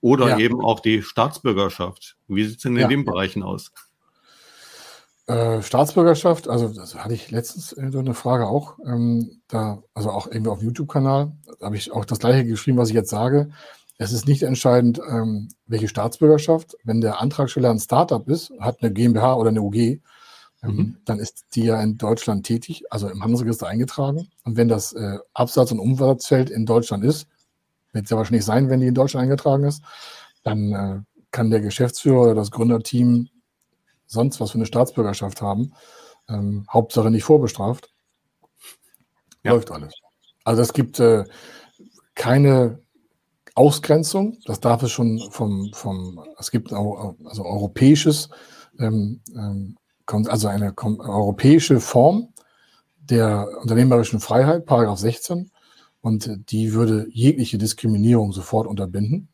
oder 0.01 0.31
ja. 0.31 0.39
eben 0.39 0.63
auch 0.63 0.81
die 0.81 1.03
Staatsbürgerschaft. 1.03 2.17
Wie 2.29 2.45
sieht 2.45 2.57
es 2.57 2.63
denn 2.63 2.77
in 2.77 2.83
ja. 2.83 2.89
den 2.89 3.05
Bereichen 3.05 3.43
aus? 3.43 3.71
Äh, 5.27 5.63
Staatsbürgerschaft, 5.63 6.49
also 6.49 6.69
das 6.69 6.95
hatte 6.95 7.15
ich 7.15 7.31
letztens 7.31 7.71
so 7.71 7.99
eine 7.99 8.13
Frage 8.13 8.47
auch, 8.47 8.79
ähm, 8.85 9.41
da, 9.49 9.83
also 9.95 10.11
auch 10.11 10.27
irgendwie 10.27 10.51
auf 10.51 10.63
YouTube-Kanal, 10.63 11.33
da 11.59 11.67
habe 11.67 11.77
ich 11.77 11.93
auch 11.93 12.05
das 12.05 12.19
gleiche 12.19 12.45
geschrieben, 12.45 12.77
was 12.77 12.91
ich 12.91 12.95
jetzt 12.95 13.09
sage. 13.09 13.51
Es 13.99 14.13
ist 14.13 14.27
nicht 14.27 14.43
entscheidend, 14.43 15.01
ähm, 15.09 15.49
welche 15.67 15.89
Staatsbürgerschaft. 15.89 16.77
Wenn 16.85 17.01
der 17.01 17.21
Antragsteller 17.21 17.71
ein 17.71 17.79
Startup 17.79 18.27
ist, 18.29 18.53
hat 18.59 18.83
eine 18.83 18.93
GmbH 18.93 19.35
oder 19.35 19.51
eine 19.51 19.63
UG, 19.63 19.77
ähm, 19.77 20.01
mhm. 20.63 20.97
dann 21.05 21.19
ist 21.19 21.45
die 21.55 21.65
ja 21.65 21.81
in 21.81 21.97
Deutschland 21.97 22.45
tätig, 22.45 22.85
also 22.91 23.09
im 23.09 23.23
Handelsregister 23.23 23.69
eingetragen. 23.69 24.29
Und 24.45 24.57
wenn 24.57 24.69
das 24.69 24.93
äh, 24.95 25.19
Absatz- 25.33 25.73
und 25.73 25.79
Umsatzfeld 25.79 26.51
in 26.51 26.67
Deutschland 26.67 27.05
ist, 27.05 27.29
wird 27.93 28.05
es 28.05 28.11
ja 28.11 28.17
wahrscheinlich 28.17 28.45
sein, 28.45 28.69
wenn 28.69 28.81
die 28.81 28.89
in 28.89 28.95
Deutschland 28.95 29.25
eingetragen 29.25 29.65
ist, 29.65 29.83
dann 30.43 30.73
äh, 30.73 31.01
kann 31.31 31.51
der 31.51 31.61
Geschäftsführer 31.61 32.23
oder 32.23 32.35
das 32.35 32.51
Gründerteam 32.51 33.29
sonst 34.07 34.41
was 34.41 34.51
für 34.51 34.59
eine 34.59 34.67
Staatsbürgerschaft 34.67 35.41
haben. 35.41 35.73
Ähm, 36.29 36.67
Hauptsache 36.71 37.11
nicht 37.11 37.25
vorbestraft. 37.25 37.93
Ja. 39.43 39.53
Läuft 39.53 39.71
alles. 39.71 39.95
Also 40.45 40.63
es 40.63 40.73
gibt 40.73 41.01
äh, 41.01 41.25
keine 42.15 42.84
Ausgrenzung. 43.55 44.39
Das 44.47 44.61
darf 44.61 44.83
es 44.83 44.91
schon 44.91 45.21
vom, 45.31 45.71
vom 45.73 46.21
es 46.39 46.51
gibt 46.51 46.73
auch, 46.73 47.15
also 47.25 47.45
europäisches, 47.45 48.29
ähm, 48.79 49.21
ähm, 49.35 49.77
also 50.07 50.49
eine 50.49 50.75
europäische 50.77 51.81
Form 51.81 52.29
der 52.99 53.49
unternehmerischen 53.63 54.21
Freiheit, 54.21 54.67
Paragraph 54.67 54.99
16. 54.99 55.51
Und 56.01 56.51
die 56.51 56.75
würde 56.75 57.07
jegliche 57.11 57.57
Diskriminierung 57.57 58.33
sofort 58.33 58.67
unterbinden. 58.67 59.29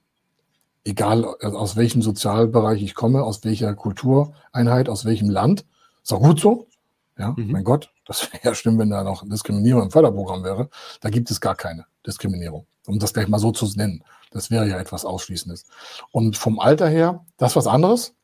Egal 0.85 1.25
aus 1.25 1.77
welchem 1.77 2.01
Sozialbereich 2.01 2.83
ich 2.83 2.95
komme, 2.95 3.23
aus 3.23 3.45
welcher 3.45 3.75
Kultureinheit, 3.75 4.89
aus 4.89 5.05
welchem 5.05 5.29
Land. 5.29 5.67
Ist 6.03 6.13
auch 6.13 6.21
gut 6.21 6.41
so. 6.41 6.69
Ja, 7.19 7.35
mhm. 7.37 7.51
mein 7.51 7.65
Gott, 7.65 7.93
das 8.11 8.33
wäre 8.33 8.43
ja 8.43 8.55
schlimm, 8.57 8.77
wenn 8.81 8.91
da 8.91 9.05
noch 9.05 9.23
Diskriminierung 9.25 9.85
im 9.85 9.91
Förderprogramm 9.93 10.43
wäre. 10.43 10.69
Da 11.01 11.11
gibt 11.11 11.31
es 11.31 11.41
gar 11.41 11.55
keine 11.55 11.87
Diskriminierung, 12.05 12.67
um 12.89 12.99
das 12.99 13.13
gleich 13.13 13.29
mal 13.29 13.39
so 13.39 13.53
zu 13.53 13.67
nennen. 13.77 14.03
Das 14.33 14.51
wäre 14.51 14.67
ja 14.67 14.81
etwas 14.81 15.05
Ausschließendes. 15.05 15.67
Und 16.11 16.37
vom 16.37 16.59
Alter 16.59 16.89
her, 16.89 17.25
das 17.37 17.53
ist 17.53 17.57
was 17.57 17.67
anderes. 17.69 18.15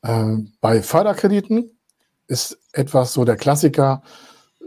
Äh, 0.00 0.36
bei 0.62 0.80
Förderkrediten 0.80 1.78
ist 2.28 2.58
etwas 2.72 3.12
so 3.12 3.26
der 3.26 3.36
Klassiker, 3.36 4.00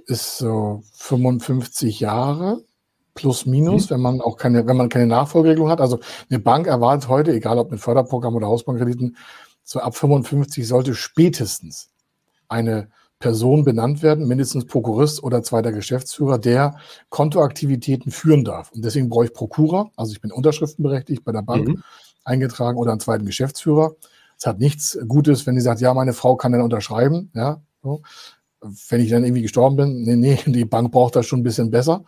ist 0.06 0.38
so 0.38 0.84
55 0.94 2.00
Jahre 2.00 2.64
plus 3.16 3.48
minus, 3.48 3.90
mhm. 3.90 3.96
wenn 3.96 4.02
man 4.02 4.22
auch 4.22 4.38
keine, 4.38 4.68
wenn 4.68 4.78
man 4.78 4.90
keine 4.90 5.08
Nachfolgeregelung 5.08 5.72
hat. 5.72 5.82
Also 5.82 6.00
eine 6.30 6.38
Bank 6.38 6.68
erwartet 6.68 7.10
heute, 7.10 7.34
egal 7.34 7.58
ob 7.58 7.72
mit 7.72 7.80
Förderprogramm 7.80 8.36
oder 8.36 8.46
Hausbankkrediten, 8.46 9.18
so 9.64 9.80
ab 9.80 9.96
55 9.96 10.68
sollte 10.68 10.94
spätestens 10.94 11.90
eine 12.48 12.92
Person 13.20 13.66
benannt 13.66 14.02
werden, 14.02 14.28
mindestens 14.28 14.66
Prokurist 14.66 15.22
oder 15.22 15.44
zweiter 15.44 15.72
Geschäftsführer, 15.72 16.40
der 16.40 16.78
Kontoaktivitäten 17.10 18.12
führen 18.12 18.46
darf. 18.46 18.72
Und 18.72 18.84
deswegen 18.84 19.10
brauche 19.10 19.26
ich 19.26 19.34
Prokura, 19.34 19.92
also 19.98 20.14
ich 20.14 20.22
bin 20.22 20.32
unterschriftenberechtigt 20.32 21.24
bei 21.26 21.34
der 21.34 21.42
Bank 21.42 21.68
mhm. 21.68 21.84
eingetragen 22.24 22.78
oder 22.78 22.92
einen 22.92 23.02
zweiten 23.02 23.26
Geschäftsführer. 23.26 23.96
Es 24.38 24.46
hat 24.46 24.60
nichts 24.60 24.98
Gutes, 25.08 25.46
wenn 25.46 25.56
die 25.56 25.62
sagt, 25.62 25.82
ja, 25.82 25.94
meine 25.94 26.14
Frau 26.14 26.38
kann 26.38 26.54
dann 26.54 26.62
unterschreiben, 26.62 27.30
ja, 27.36 27.62
so 27.84 28.02
wenn 28.90 29.02
ich 29.02 29.10
dann 29.10 29.24
irgendwie 29.24 29.42
gestorben 29.42 29.76
bin, 29.76 30.04
nee, 30.04 30.16
nee, 30.16 30.40
die 30.52 30.66
Bank 30.66 30.92
braucht 30.92 31.16
das 31.16 31.26
schon 31.26 31.40
ein 31.40 31.44
bisschen 31.44 31.72
besser. 31.72 32.04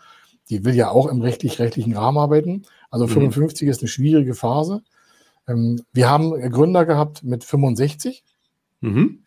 die 0.50 0.66
will 0.66 0.76
ja 0.76 0.90
auch 0.90 1.08
im 1.08 1.22
rechtlich-rechtlichen 1.22 1.96
Rahmen 1.96 2.18
arbeiten. 2.18 2.64
Also 2.90 3.08
55 3.08 3.66
mhm. 3.66 3.72
ist 3.72 3.82
eine 3.82 3.88
schwierige 3.88 4.34
Phase. 4.34 4.82
Ähm, 5.48 5.82
wir 5.94 6.10
haben 6.10 6.32
Gründer 6.52 6.86
gehabt 6.86 7.24
mit 7.24 7.44
65. 7.44 8.24
Mhm. 8.82 9.24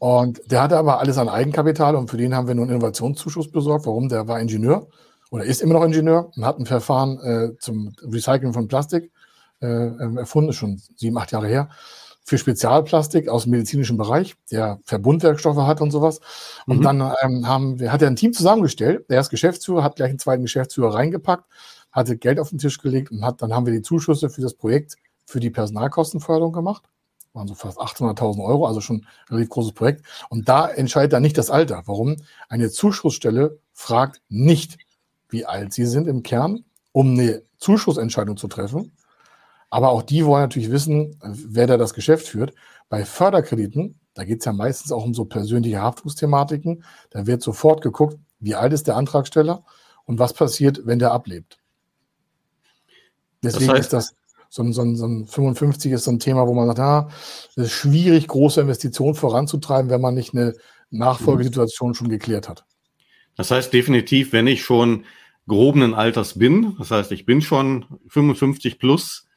Und 0.00 0.40
der 0.50 0.62
hatte 0.62 0.78
aber 0.78 0.98
alles 0.98 1.18
an 1.18 1.28
Eigenkapital 1.28 1.94
und 1.94 2.08
für 2.08 2.16
den 2.16 2.34
haben 2.34 2.48
wir 2.48 2.54
nur 2.54 2.64
einen 2.64 2.76
Innovationszuschuss 2.76 3.50
besorgt. 3.50 3.84
Warum? 3.84 4.08
Der 4.08 4.26
war 4.26 4.40
Ingenieur 4.40 4.88
oder 5.30 5.44
ist 5.44 5.60
immer 5.60 5.74
noch 5.74 5.84
Ingenieur 5.84 6.30
und 6.34 6.46
hat 6.46 6.58
ein 6.58 6.64
Verfahren 6.64 7.20
äh, 7.20 7.58
zum 7.58 7.92
Recyceln 8.02 8.54
von 8.54 8.66
Plastik 8.66 9.12
äh, 9.60 9.66
ähm, 9.66 10.16
erfunden, 10.16 10.54
schon 10.54 10.80
sieben, 10.96 11.18
acht 11.18 11.32
Jahre 11.32 11.48
her, 11.48 11.68
für 12.24 12.38
Spezialplastik 12.38 13.28
aus 13.28 13.42
dem 13.42 13.50
medizinischen 13.50 13.98
Bereich, 13.98 14.36
der 14.50 14.80
Verbundwerkstoffe 14.84 15.58
hat 15.58 15.82
und 15.82 15.90
sowas. 15.90 16.20
Und 16.66 16.78
mhm. 16.78 16.82
dann 16.82 17.12
ähm, 17.22 17.46
haben 17.46 17.78
wir, 17.78 17.92
hat 17.92 18.00
er 18.00 18.08
ein 18.08 18.16
Team 18.16 18.32
zusammengestellt. 18.32 19.04
Er 19.08 19.20
ist 19.20 19.28
Geschäftsführer, 19.28 19.84
hat 19.84 19.96
gleich 19.96 20.08
einen 20.08 20.18
zweiten 20.18 20.44
Geschäftsführer 20.44 20.94
reingepackt, 20.94 21.44
hatte 21.92 22.16
Geld 22.16 22.40
auf 22.40 22.48
den 22.48 22.58
Tisch 22.58 22.78
gelegt 22.78 23.10
und 23.10 23.22
hat, 23.22 23.42
dann 23.42 23.52
haben 23.52 23.66
wir 23.66 23.74
die 23.74 23.82
Zuschüsse 23.82 24.30
für 24.30 24.40
das 24.40 24.54
Projekt 24.54 24.94
für 25.26 25.40
die 25.40 25.50
Personalkostenförderung 25.50 26.54
gemacht 26.54 26.84
waren 27.32 27.48
so 27.48 27.54
fast 27.54 27.78
800.000 27.78 28.44
Euro, 28.44 28.66
also 28.66 28.80
schon 28.80 28.96
ein 28.96 29.06
relativ 29.30 29.50
großes 29.50 29.72
Projekt. 29.72 30.04
Und 30.28 30.48
da 30.48 30.68
entscheidet 30.68 31.12
dann 31.12 31.22
nicht 31.22 31.38
das 31.38 31.50
Alter. 31.50 31.82
Warum? 31.86 32.16
Eine 32.48 32.70
Zuschussstelle 32.70 33.58
fragt 33.72 34.20
nicht, 34.28 34.78
wie 35.28 35.46
alt 35.46 35.72
sie 35.72 35.86
sind 35.86 36.08
im 36.08 36.22
Kern, 36.22 36.64
um 36.92 37.12
eine 37.12 37.42
Zuschussentscheidung 37.58 38.36
zu 38.36 38.48
treffen. 38.48 38.92
Aber 39.70 39.90
auch 39.90 40.02
die 40.02 40.26
wollen 40.26 40.42
natürlich 40.42 40.72
wissen, 40.72 41.16
wer 41.22 41.68
da 41.68 41.76
das 41.76 41.94
Geschäft 41.94 42.26
führt. 42.26 42.52
Bei 42.88 43.04
Förderkrediten, 43.04 44.00
da 44.14 44.24
geht 44.24 44.40
es 44.40 44.44
ja 44.44 44.52
meistens 44.52 44.90
auch 44.90 45.04
um 45.04 45.14
so 45.14 45.24
persönliche 45.24 45.80
Haftungsthematiken. 45.80 46.82
Da 47.10 47.26
wird 47.26 47.42
sofort 47.42 47.80
geguckt, 47.80 48.18
wie 48.40 48.56
alt 48.56 48.72
ist 48.72 48.88
der 48.88 48.96
Antragsteller 48.96 49.64
und 50.04 50.18
was 50.18 50.32
passiert, 50.32 50.80
wenn 50.84 50.98
der 50.98 51.12
ablebt. 51.12 51.60
Deswegen 53.42 53.68
das 53.68 53.76
heißt, 53.76 53.84
ist 53.84 53.92
das 53.92 54.14
so 54.50 54.64
ein, 54.64 54.72
so, 54.72 54.82
ein, 54.82 54.96
so 54.96 55.06
ein 55.06 55.26
55 55.26 55.92
ist 55.92 56.04
so 56.04 56.10
ein 56.10 56.18
Thema, 56.18 56.46
wo 56.46 56.54
man 56.54 56.66
sagt, 56.66 56.80
ah, 56.80 57.08
es 57.50 57.66
ist 57.66 57.72
schwierig, 57.72 58.26
große 58.26 58.60
Investitionen 58.60 59.14
voranzutreiben, 59.14 59.90
wenn 59.90 60.00
man 60.00 60.14
nicht 60.14 60.34
eine 60.34 60.54
Nachfolgesituation 60.90 61.94
schon 61.94 62.08
geklärt 62.08 62.48
hat. 62.48 62.64
Das 63.36 63.52
heißt 63.52 63.72
definitiv, 63.72 64.32
wenn 64.32 64.48
ich 64.48 64.64
schon 64.64 65.04
grobenen 65.46 65.94
Alters 65.94 66.36
bin, 66.36 66.74
das 66.78 66.90
heißt, 66.90 67.12
ich 67.12 67.24
bin 67.26 67.42
schon 67.42 67.86
55 68.08 68.80
plus, 68.80 69.28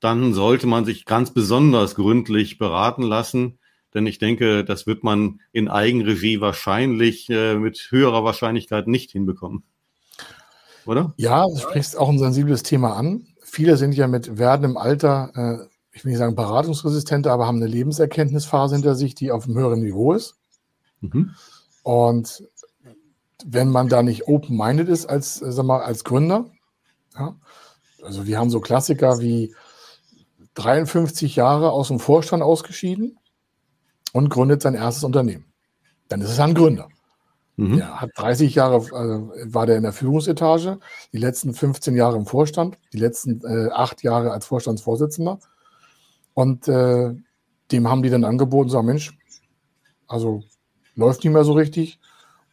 dann 0.00 0.34
sollte 0.34 0.66
man 0.66 0.84
sich 0.84 1.06
ganz 1.06 1.32
besonders 1.32 1.94
gründlich 1.94 2.58
beraten 2.58 3.02
lassen. 3.02 3.58
Denn 3.94 4.06
ich 4.06 4.18
denke, 4.18 4.64
das 4.64 4.86
wird 4.86 5.02
man 5.02 5.40
in 5.50 5.68
Eigenregie 5.68 6.42
wahrscheinlich 6.42 7.30
äh, 7.30 7.56
mit 7.56 7.88
höherer 7.90 8.22
Wahrscheinlichkeit 8.22 8.86
nicht 8.86 9.10
hinbekommen. 9.12 9.64
Oder? 10.84 11.14
Ja, 11.16 11.46
du 11.46 11.56
sprichst 11.56 11.96
auch 11.96 12.10
ein 12.10 12.18
sensibles 12.18 12.62
Thema 12.62 12.94
an 12.94 13.27
viele 13.48 13.76
sind 13.76 13.92
ja 13.92 14.06
mit 14.06 14.38
werdendem 14.38 14.76
Alter, 14.76 15.30
äh, 15.34 15.66
ich 15.92 16.04
will 16.04 16.10
nicht 16.10 16.18
sagen 16.18 16.36
beratungsresistenter, 16.36 17.32
aber 17.32 17.46
haben 17.46 17.56
eine 17.56 17.66
Lebenserkenntnisphase 17.66 18.76
hinter 18.76 18.94
sich, 18.94 19.14
die 19.14 19.32
auf 19.32 19.44
einem 19.44 19.56
höheren 19.56 19.80
Niveau 19.80 20.12
ist. 20.12 20.36
Mhm. 21.00 21.34
Und 21.82 22.48
wenn 23.44 23.68
man 23.68 23.88
da 23.88 24.02
nicht 24.02 24.28
open-minded 24.28 24.88
ist 24.88 25.06
als, 25.06 25.42
äh, 25.42 25.52
sag 25.52 25.64
mal, 25.64 25.80
als 25.80 26.04
Gründer, 26.04 26.46
ja, 27.16 27.36
also 28.02 28.26
wir 28.26 28.38
haben 28.38 28.50
so 28.50 28.60
Klassiker 28.60 29.20
wie 29.20 29.54
53 30.54 31.36
Jahre 31.36 31.70
aus 31.70 31.88
dem 31.88 31.98
Vorstand 31.98 32.42
ausgeschieden 32.42 33.18
und 34.12 34.28
gründet 34.28 34.62
sein 34.62 34.74
erstes 34.74 35.04
Unternehmen. 35.04 35.46
Dann 36.08 36.20
ist 36.20 36.30
es 36.30 36.40
ein 36.40 36.54
Gründer. 36.54 36.88
Mhm. 37.58 37.78
Der 37.78 38.00
hat 38.00 38.10
30 38.14 38.54
Jahre, 38.54 38.76
äh, 38.76 39.52
war 39.52 39.66
der 39.66 39.76
in 39.76 39.82
der 39.82 39.92
Führungsetage, 39.92 40.78
die 41.12 41.18
letzten 41.18 41.52
15 41.52 41.96
Jahre 41.96 42.16
im 42.16 42.24
Vorstand, 42.24 42.78
die 42.92 42.98
letzten 42.98 43.44
äh, 43.44 43.70
acht 43.72 44.04
Jahre 44.04 44.30
als 44.30 44.46
Vorstandsvorsitzender. 44.46 45.40
Und 46.34 46.68
äh, 46.68 47.14
dem 47.72 47.90
haben 47.90 48.04
die 48.04 48.10
dann 48.10 48.22
angeboten, 48.24 48.70
sagen, 48.70 48.86
Mensch, 48.86 49.18
also 50.06 50.44
läuft 50.94 51.24
nicht 51.24 51.32
mehr 51.32 51.42
so 51.42 51.52
richtig, 51.52 51.98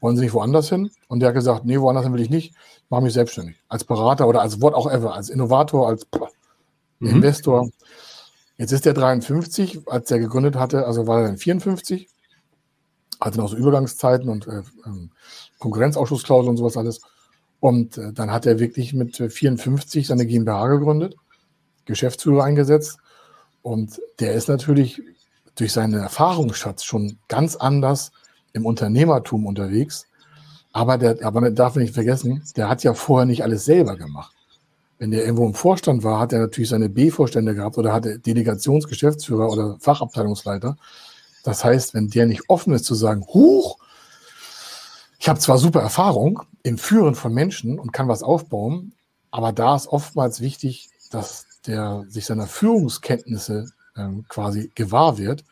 wollen 0.02 0.15
Sie 0.15 0.24
nicht 0.24 0.34
woanders 0.34 0.70
hin? 0.70 0.89
Und 1.08 1.20
der 1.20 1.30
hat 1.30 1.36
gesagt, 1.36 1.65
nee, 1.65 1.80
woanders 1.80 2.06
hin 2.06 2.13
will 2.13 2.22
ich 2.22 2.32
nicht, 2.32 2.56
ich 2.56 2.89
mache 2.89 3.04
mich 3.04 3.13
selbstständig. 3.13 3.58
Als 3.70 3.84
Berater 3.84 4.28
oder 4.28 4.41
als 4.41 4.60
what 4.60 4.74
auch 4.74 4.91
ever, 4.91 5.13
als 5.13 5.30
Innovator, 5.30 5.88
als 5.88 6.08
mhm. 6.98 7.10
Investor. 7.10 7.70
Jetzt 8.58 8.72
ist 8.72 8.86
der 8.86 8.96
53, 8.96 9.88
als 9.88 10.10
er 10.10 10.18
gegründet 10.18 10.56
hatte, 10.56 10.88
also 10.88 11.06
war 11.06 11.22
er 11.22 11.28
dann 11.28 11.38
54 11.38 12.10
hatte 13.19 13.39
noch 13.39 13.49
so 13.49 13.58
Übergangszeiten 13.58 14.30
und 14.30 14.47
äh, 14.47 14.62
ähm, 14.86 15.12
Konkurrenzausschlussklausel 15.60 16.49
und 16.49 16.58
sowas 16.58 16.78
alles. 16.78 17.01
Und 17.60 17.97
äh, 17.97 18.13
dann 18.13 18.32
hat 18.32 18.45
er 18.45 18.60
wirklich 18.60 18.93
mit 18.93 19.17
54 19.17 20.08
seine 20.08 20.25
GmbH 20.25 20.67
gegründet, 20.67 21.15
Geschäftsführer 21.86 22.43
eingesetzt. 22.43 22.97
Und 23.62 24.01
der 24.19 24.34
ist 24.34 24.49
natürlich 24.49 25.01
durch 25.56 25.73
seinen 25.73 25.95
Erfahrungsschatz 25.95 26.84
schon 26.84 27.17
ganz 27.28 27.56
anders 27.56 28.12
im 28.54 28.65
Unternehmertum 28.65 29.45
unterwegs. 29.45 30.08
Aber 30.71 30.97
der, 30.97 31.25
aber 31.25 31.41
man 31.41 31.56
nicht 31.75 31.93
vergessen, 31.93 32.43
der 32.58 32.69
hat 32.69 32.84
ja 32.84 32.93
vorher 32.93 33.25
nicht 33.25 33.43
alles 33.43 33.65
selber 33.65 33.95
gemacht. 33.95 34.34
Wenn 34.97 35.12
der 35.12 35.23
irgendwo 35.23 35.45
im 35.45 35.54
Vorstand 35.54 36.04
war, 36.04 36.19
hat 36.19 36.34
er 36.34 36.39
natürlich 36.39 36.69
seine 36.69 36.89
B-Vorstände 36.89 37.56
gehabt 37.56 37.78
oder 37.78 37.93
hatte 37.93 38.19
Delegationsgeschäftsführer 38.19 39.49
oder 39.49 39.78
Fachabteilungsleiter. 39.80 40.78
Das 41.45 41.63
heißt, 41.63 41.93
wenn 41.93 42.10
der 42.10 42.25
nicht 42.25 42.49
offen 42.49 42.73
ist 42.73 42.86
zu 42.86 42.95
sagen, 42.95 43.23
huch, 43.27 43.77
ich 45.19 45.29
habe 45.29 45.39
zwar 45.39 45.60
super 45.60 45.79
Erfahrung 45.79 46.41
im 46.63 46.79
Führen 46.79 47.13
von 47.13 47.34
Menschen 47.34 47.77
und 47.77 47.93
kann 47.93 48.08
was 48.08 48.23
aufbauen, 48.23 48.93
aber 49.29 49.51
da 49.51 49.75
ist 49.75 49.88
oftmals 49.88 50.41
wichtig, 50.41 50.89
dass 51.12 51.45
der 51.67 52.03
sich 52.08 52.25
seiner 52.25 52.47
Führungskenntnisse 52.47 53.71
ähm, 53.95 54.25
quasi 54.27 54.71
gewahr 54.73 55.19
wird 55.19 55.45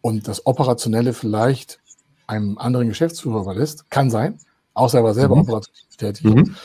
und 0.00 0.28
das 0.28 0.46
Operationelle 0.46 1.12
vielleicht 1.12 1.78
einem 2.26 2.56
anderen 2.56 2.88
Geschäftsführer 2.88 3.42
überlässt. 3.42 3.90
Kann 3.90 4.10
sein, 4.10 4.38
außer 4.72 4.98
er 4.98 5.04
war 5.04 5.14
selber 5.14 5.36
mhm. 5.36 5.42
operativ 5.42 5.74
tätig. 5.98 6.24
Mhm. 6.24 6.56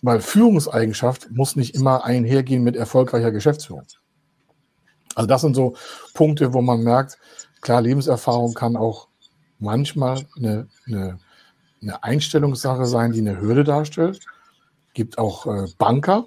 Weil 0.00 0.22
Führungseigenschaft 0.22 1.30
muss 1.30 1.54
nicht 1.54 1.74
immer 1.74 2.02
einhergehen 2.04 2.62
mit 2.62 2.76
erfolgreicher 2.76 3.30
Geschäftsführung. 3.30 3.84
Also 5.14 5.26
das 5.26 5.42
sind 5.42 5.54
so 5.54 5.74
Punkte, 6.14 6.54
wo 6.54 6.62
man 6.62 6.82
merkt, 6.82 7.18
klar, 7.60 7.82
Lebenserfahrung 7.82 8.54
kann 8.54 8.76
auch 8.76 9.08
manchmal 9.58 10.26
eine, 10.36 10.68
eine, 10.86 11.18
eine 11.82 12.02
Einstellungssache 12.02 12.86
sein, 12.86 13.12
die 13.12 13.20
eine 13.20 13.40
Hürde 13.40 13.64
darstellt. 13.64 14.20
Gibt 14.94 15.18
auch 15.18 15.46
äh, 15.46 15.66
Banker, 15.78 16.26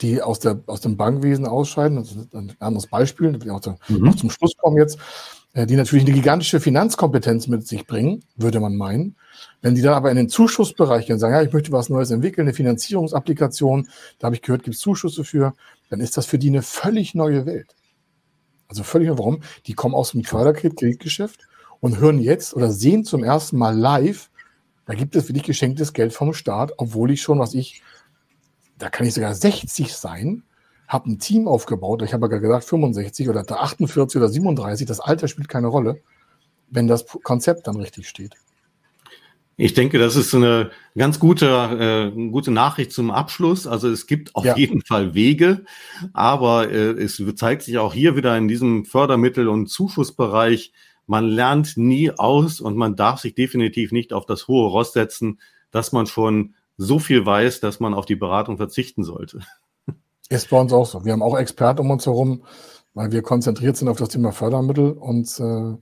die 0.00 0.20
aus, 0.22 0.40
der, 0.40 0.60
aus 0.66 0.80
dem 0.80 0.96
Bankwesen 0.96 1.46
ausscheiden. 1.46 1.98
Das 1.98 2.12
ist 2.12 2.34
ein 2.34 2.54
anderes 2.58 2.88
Beispiel, 2.88 3.32
da 3.32 3.40
will 3.40 3.46
ich 3.46 3.52
auch, 3.52 3.60
zu, 3.60 3.76
mhm. 3.88 4.08
auch 4.08 4.16
zum 4.16 4.30
Schluss 4.30 4.56
kommen 4.56 4.76
jetzt, 4.76 4.98
äh, 5.52 5.66
die 5.66 5.76
natürlich 5.76 6.04
eine 6.04 6.14
gigantische 6.14 6.60
Finanzkompetenz 6.60 7.46
mit 7.46 7.66
sich 7.66 7.86
bringen, 7.86 8.24
würde 8.36 8.60
man 8.60 8.76
meinen. 8.76 9.16
Wenn 9.62 9.74
die 9.74 9.82
dann 9.82 9.94
aber 9.94 10.10
in 10.10 10.16
den 10.16 10.28
Zuschussbereich 10.28 11.06
gehen 11.06 11.14
und 11.14 11.20
sagen, 11.20 11.34
ja, 11.34 11.42
ich 11.42 11.52
möchte 11.52 11.72
was 11.72 11.88
Neues 11.88 12.10
entwickeln, 12.10 12.46
eine 12.46 12.54
Finanzierungsapplikation, 12.54 13.88
da 14.18 14.26
habe 14.26 14.36
ich 14.36 14.42
gehört, 14.42 14.64
gibt 14.64 14.76
es 14.76 14.80
Zuschüsse 14.80 15.24
für, 15.24 15.54
dann 15.90 16.00
ist 16.00 16.16
das 16.16 16.26
für 16.26 16.38
die 16.38 16.48
eine 16.48 16.62
völlig 16.62 17.14
neue 17.14 17.46
Welt. 17.46 17.75
Also 18.68 18.82
völlig 18.82 19.08
warum? 19.10 19.42
Die 19.66 19.74
kommen 19.74 19.94
aus 19.94 20.12
dem 20.12 20.24
Förderkreditgeschäft 20.24 21.46
und 21.80 21.98
hören 21.98 22.18
jetzt 22.18 22.54
oder 22.54 22.70
sehen 22.72 23.04
zum 23.04 23.22
ersten 23.22 23.58
Mal 23.58 23.76
live, 23.76 24.30
da 24.86 24.94
gibt 24.94 25.16
es 25.16 25.28
wirklich 25.28 25.44
geschenktes 25.44 25.92
Geld 25.92 26.12
vom 26.12 26.32
Staat, 26.32 26.72
obwohl 26.76 27.10
ich 27.10 27.22
schon, 27.22 27.38
was 27.38 27.54
ich, 27.54 27.82
da 28.78 28.88
kann 28.88 29.06
ich 29.06 29.14
sogar 29.14 29.34
60 29.34 29.92
sein, 29.92 30.42
habe 30.88 31.10
ein 31.10 31.18
Team 31.18 31.48
aufgebaut, 31.48 32.02
ich 32.02 32.12
habe 32.14 32.28
ja 32.30 32.38
gesagt 32.38 32.64
65 32.64 33.28
oder 33.28 33.44
48 33.48 34.16
oder 34.16 34.28
37, 34.28 34.86
das 34.86 35.00
Alter 35.00 35.26
spielt 35.26 35.48
keine 35.48 35.66
Rolle, 35.66 36.00
wenn 36.70 36.86
das 36.86 37.06
Konzept 37.22 37.66
dann 37.66 37.76
richtig 37.76 38.08
steht. 38.08 38.36
Ich 39.58 39.72
denke, 39.72 39.98
das 39.98 40.16
ist 40.16 40.34
eine 40.34 40.70
ganz 40.96 41.18
gute, 41.18 42.12
äh, 42.14 42.28
gute 42.30 42.50
Nachricht 42.50 42.92
zum 42.92 43.10
Abschluss. 43.10 43.66
Also 43.66 43.88
es 43.88 44.06
gibt 44.06 44.34
auf 44.34 44.44
ja. 44.44 44.54
jeden 44.54 44.82
Fall 44.82 45.14
Wege, 45.14 45.64
aber 46.12 46.70
äh, 46.70 46.90
es 46.90 47.22
zeigt 47.36 47.62
sich 47.62 47.78
auch 47.78 47.94
hier 47.94 48.16
wieder 48.16 48.36
in 48.36 48.48
diesem 48.48 48.84
Fördermittel- 48.84 49.48
und 49.48 49.68
Zuschussbereich, 49.68 50.72
man 51.06 51.28
lernt 51.28 51.76
nie 51.76 52.10
aus 52.10 52.60
und 52.60 52.76
man 52.76 52.96
darf 52.96 53.20
sich 53.20 53.34
definitiv 53.34 53.92
nicht 53.92 54.12
auf 54.12 54.26
das 54.26 54.48
hohe 54.48 54.68
Ross 54.68 54.92
setzen, 54.92 55.40
dass 55.70 55.92
man 55.92 56.06
schon 56.06 56.54
so 56.76 56.98
viel 56.98 57.24
weiß, 57.24 57.60
dass 57.60 57.80
man 57.80 57.94
auf 57.94 58.06
die 58.06 58.16
Beratung 58.16 58.56
verzichten 58.58 59.04
sollte. 59.04 59.40
Ist 60.28 60.50
bei 60.50 60.60
uns 60.60 60.72
auch 60.72 60.86
so. 60.86 61.04
Wir 61.04 61.12
haben 61.12 61.22
auch 61.22 61.38
Experten 61.38 61.80
um 61.80 61.90
uns 61.90 62.04
herum, 62.04 62.42
weil 62.94 63.12
wir 63.12 63.22
konzentriert 63.22 63.76
sind 63.76 63.88
auf 63.88 63.98
das 63.98 64.08
Thema 64.08 64.32
Fördermittel 64.32 64.92
und 64.92 65.28
äh, 65.38 65.76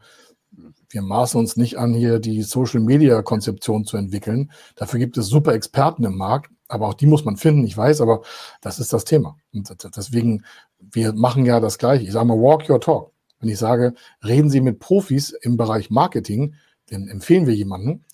wir 0.94 1.02
maßen 1.02 1.40
uns 1.40 1.56
nicht 1.56 1.76
an, 1.76 1.92
hier 1.92 2.20
die 2.20 2.42
Social-Media-Konzeption 2.42 3.84
zu 3.84 3.96
entwickeln. 3.96 4.52
Dafür 4.76 5.00
gibt 5.00 5.18
es 5.18 5.26
super 5.26 5.52
Experten 5.52 6.04
im 6.04 6.16
Markt, 6.16 6.52
aber 6.68 6.86
auch 6.86 6.94
die 6.94 7.06
muss 7.06 7.24
man 7.24 7.36
finden, 7.36 7.64
ich 7.64 7.76
weiß, 7.76 8.00
aber 8.00 8.22
das 8.60 8.78
ist 8.78 8.92
das 8.92 9.04
Thema. 9.04 9.36
Und 9.52 9.74
deswegen, 9.96 10.44
wir 10.78 11.12
machen 11.12 11.44
ja 11.46 11.58
das 11.58 11.78
Gleiche. 11.78 12.04
Ich 12.04 12.12
sage 12.12 12.26
mal, 12.26 12.38
walk 12.38 12.70
your 12.70 12.80
talk. 12.80 13.10
Wenn 13.40 13.48
ich 13.48 13.58
sage, 13.58 13.94
reden 14.24 14.50
Sie 14.50 14.60
mit 14.60 14.78
Profis 14.78 15.30
im 15.30 15.56
Bereich 15.56 15.90
Marketing, 15.90 16.54
dann 16.90 17.08
empfehlen 17.08 17.48
wir 17.48 17.54
jemanden, 17.54 18.04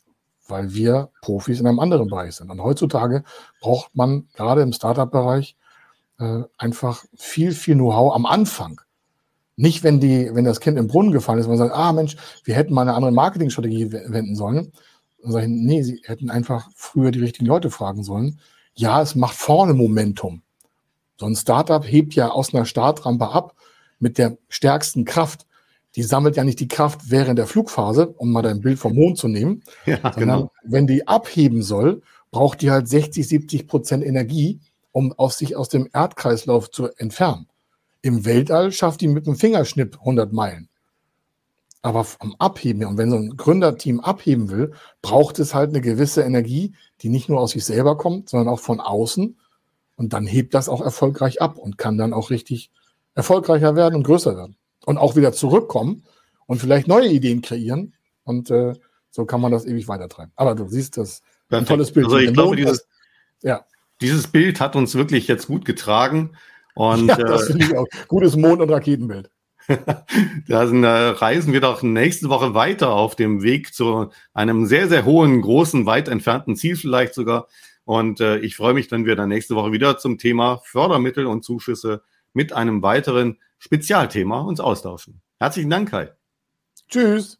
weil 0.48 0.72
wir 0.72 1.10
Profis 1.20 1.60
in 1.60 1.66
einem 1.66 1.80
anderen 1.80 2.08
Bereich 2.08 2.34
sind. 2.34 2.50
Und 2.50 2.62
heutzutage 2.62 3.24
braucht 3.60 3.94
man 3.94 4.26
gerade 4.32 4.62
im 4.62 4.72
Startup-Bereich 4.72 5.54
äh, 6.18 6.44
einfach 6.56 7.04
viel, 7.14 7.52
viel 7.52 7.74
Know-how 7.74 8.14
am 8.14 8.24
Anfang. 8.24 8.80
Nicht, 9.60 9.82
wenn 9.82 10.00
die, 10.00 10.34
wenn 10.34 10.46
das 10.46 10.60
Kind 10.60 10.78
im 10.78 10.86
Brunnen 10.86 11.12
gefallen 11.12 11.38
ist, 11.38 11.46
man 11.46 11.58
sagt, 11.58 11.74
ah 11.74 11.92
Mensch, 11.92 12.16
wir 12.44 12.54
hätten 12.54 12.72
mal 12.72 12.80
eine 12.80 12.94
andere 12.94 13.12
Marketingstrategie 13.12 13.92
wenden 13.92 14.34
sollen. 14.34 14.72
Dann 15.22 15.32
sage 15.32 15.44
ich, 15.44 15.52
nee, 15.52 15.82
sie 15.82 16.00
hätten 16.06 16.30
einfach 16.30 16.70
früher 16.74 17.10
die 17.10 17.20
richtigen 17.20 17.44
Leute 17.44 17.70
fragen 17.70 18.02
sollen. 18.02 18.40
Ja, 18.72 19.02
es 19.02 19.14
macht 19.14 19.36
vorne 19.36 19.74
Momentum. 19.74 20.40
So 21.18 21.26
ein 21.26 21.36
Startup 21.36 21.84
hebt 21.84 22.14
ja 22.14 22.30
aus 22.30 22.54
einer 22.54 22.64
Startrampe 22.64 23.28
ab 23.28 23.54
mit 23.98 24.16
der 24.16 24.38
stärksten 24.48 25.04
Kraft. 25.04 25.46
Die 25.94 26.04
sammelt 26.04 26.36
ja 26.36 26.44
nicht 26.44 26.60
die 26.60 26.68
Kraft 26.68 27.10
während 27.10 27.38
der 27.38 27.46
Flugphase, 27.46 28.08
um 28.08 28.32
mal 28.32 28.40
dein 28.40 28.62
Bild 28.62 28.78
vom 28.78 28.94
Mond 28.94 29.18
zu 29.18 29.28
nehmen, 29.28 29.62
ja, 29.84 29.98
sondern 30.00 30.16
genau. 30.16 30.52
wenn 30.64 30.86
die 30.86 31.06
abheben 31.06 31.62
soll, 31.62 32.00
braucht 32.30 32.62
die 32.62 32.70
halt 32.70 32.88
60, 32.88 33.28
70 33.28 33.66
Prozent 33.66 34.06
Energie, 34.06 34.60
um 34.90 35.12
aus 35.12 35.36
sich 35.36 35.54
aus 35.54 35.68
dem 35.68 35.86
Erdkreislauf 35.92 36.70
zu 36.70 36.88
entfernen. 36.96 37.49
Im 38.02 38.24
Weltall 38.24 38.72
schafft 38.72 39.00
die 39.00 39.08
mit 39.08 39.26
einem 39.26 39.36
Fingerschnipp 39.36 39.98
100 39.98 40.32
Meilen. 40.32 40.68
Aber 41.82 42.06
am 42.18 42.34
Abheben, 42.38 42.84
und 42.84 42.98
wenn 42.98 43.10
so 43.10 43.16
ein 43.16 43.36
Gründerteam 43.36 44.00
abheben 44.00 44.50
will, 44.50 44.72
braucht 45.00 45.38
es 45.38 45.54
halt 45.54 45.70
eine 45.70 45.80
gewisse 45.80 46.22
Energie, 46.22 46.74
die 47.00 47.08
nicht 47.08 47.28
nur 47.28 47.40
aus 47.40 47.52
sich 47.52 47.64
selber 47.64 47.96
kommt, 47.96 48.28
sondern 48.28 48.48
auch 48.48 48.60
von 48.60 48.80
außen. 48.80 49.38
Und 49.96 50.12
dann 50.12 50.26
hebt 50.26 50.54
das 50.54 50.68
auch 50.68 50.82
erfolgreich 50.82 51.40
ab 51.40 51.56
und 51.58 51.78
kann 51.78 51.96
dann 51.96 52.12
auch 52.12 52.30
richtig 52.30 52.70
erfolgreicher 53.14 53.76
werden 53.76 53.96
und 53.96 54.02
größer 54.02 54.36
werden. 54.36 54.56
Und 54.84 54.98
auch 54.98 55.16
wieder 55.16 55.32
zurückkommen 55.32 56.04
und 56.46 56.58
vielleicht 56.58 56.86
neue 56.86 57.08
Ideen 57.08 57.42
kreieren. 57.42 57.94
Und 58.24 58.50
äh, 58.50 58.74
so 59.10 59.24
kann 59.24 59.40
man 59.40 59.52
das 59.52 59.64
ewig 59.64 59.88
weitertreiben. 59.88 60.32
Aber 60.36 60.54
du 60.54 60.68
siehst 60.68 60.96
das, 60.96 61.22
ein 61.50 61.66
tolles 61.66 61.92
Bild. 61.92 62.06
Also 62.06 62.18
ich 62.18 62.32
glaube, 62.32 62.56
dieses, 62.56 62.86
ja. 63.42 63.64
dieses 64.00 64.28
Bild 64.28 64.60
hat 64.60 64.76
uns 64.76 64.94
wirklich 64.94 65.26
jetzt 65.26 65.46
gut 65.46 65.64
getragen. 65.64 66.36
Und, 66.74 67.06
ja, 67.06 67.16
das 67.16 67.46
finde 67.48 67.64
ich 67.64 67.76
auch. 67.76 67.86
Gutes 68.08 68.36
Mond- 68.36 68.60
und 68.60 68.70
Raketenbild. 68.70 69.30
Dann 70.48 70.84
äh, 70.84 70.88
reisen 70.88 71.52
wir 71.52 71.60
doch 71.60 71.82
nächste 71.82 72.28
Woche 72.28 72.54
weiter 72.54 72.90
auf 72.90 73.14
dem 73.14 73.42
Weg 73.42 73.72
zu 73.74 74.10
einem 74.32 74.66
sehr, 74.66 74.88
sehr 74.88 75.04
hohen, 75.04 75.40
großen, 75.40 75.86
weit 75.86 76.08
entfernten 76.08 76.56
Ziel 76.56 76.76
vielleicht 76.76 77.14
sogar. 77.14 77.46
Und 77.84 78.20
äh, 78.20 78.38
ich 78.38 78.56
freue 78.56 78.74
mich, 78.74 78.90
wenn 78.90 79.04
wir 79.04 79.16
dann 79.16 79.28
nächste 79.28 79.54
Woche 79.54 79.72
wieder 79.72 79.98
zum 79.98 80.18
Thema 80.18 80.58
Fördermittel 80.64 81.26
und 81.26 81.44
Zuschüsse 81.44 82.02
mit 82.32 82.52
einem 82.52 82.82
weiteren 82.82 83.38
Spezialthema 83.58 84.40
uns 84.40 84.60
austauschen. 84.60 85.20
Herzlichen 85.38 85.70
Dank, 85.70 85.90
Kai. 85.90 86.12
Tschüss. 86.88 87.39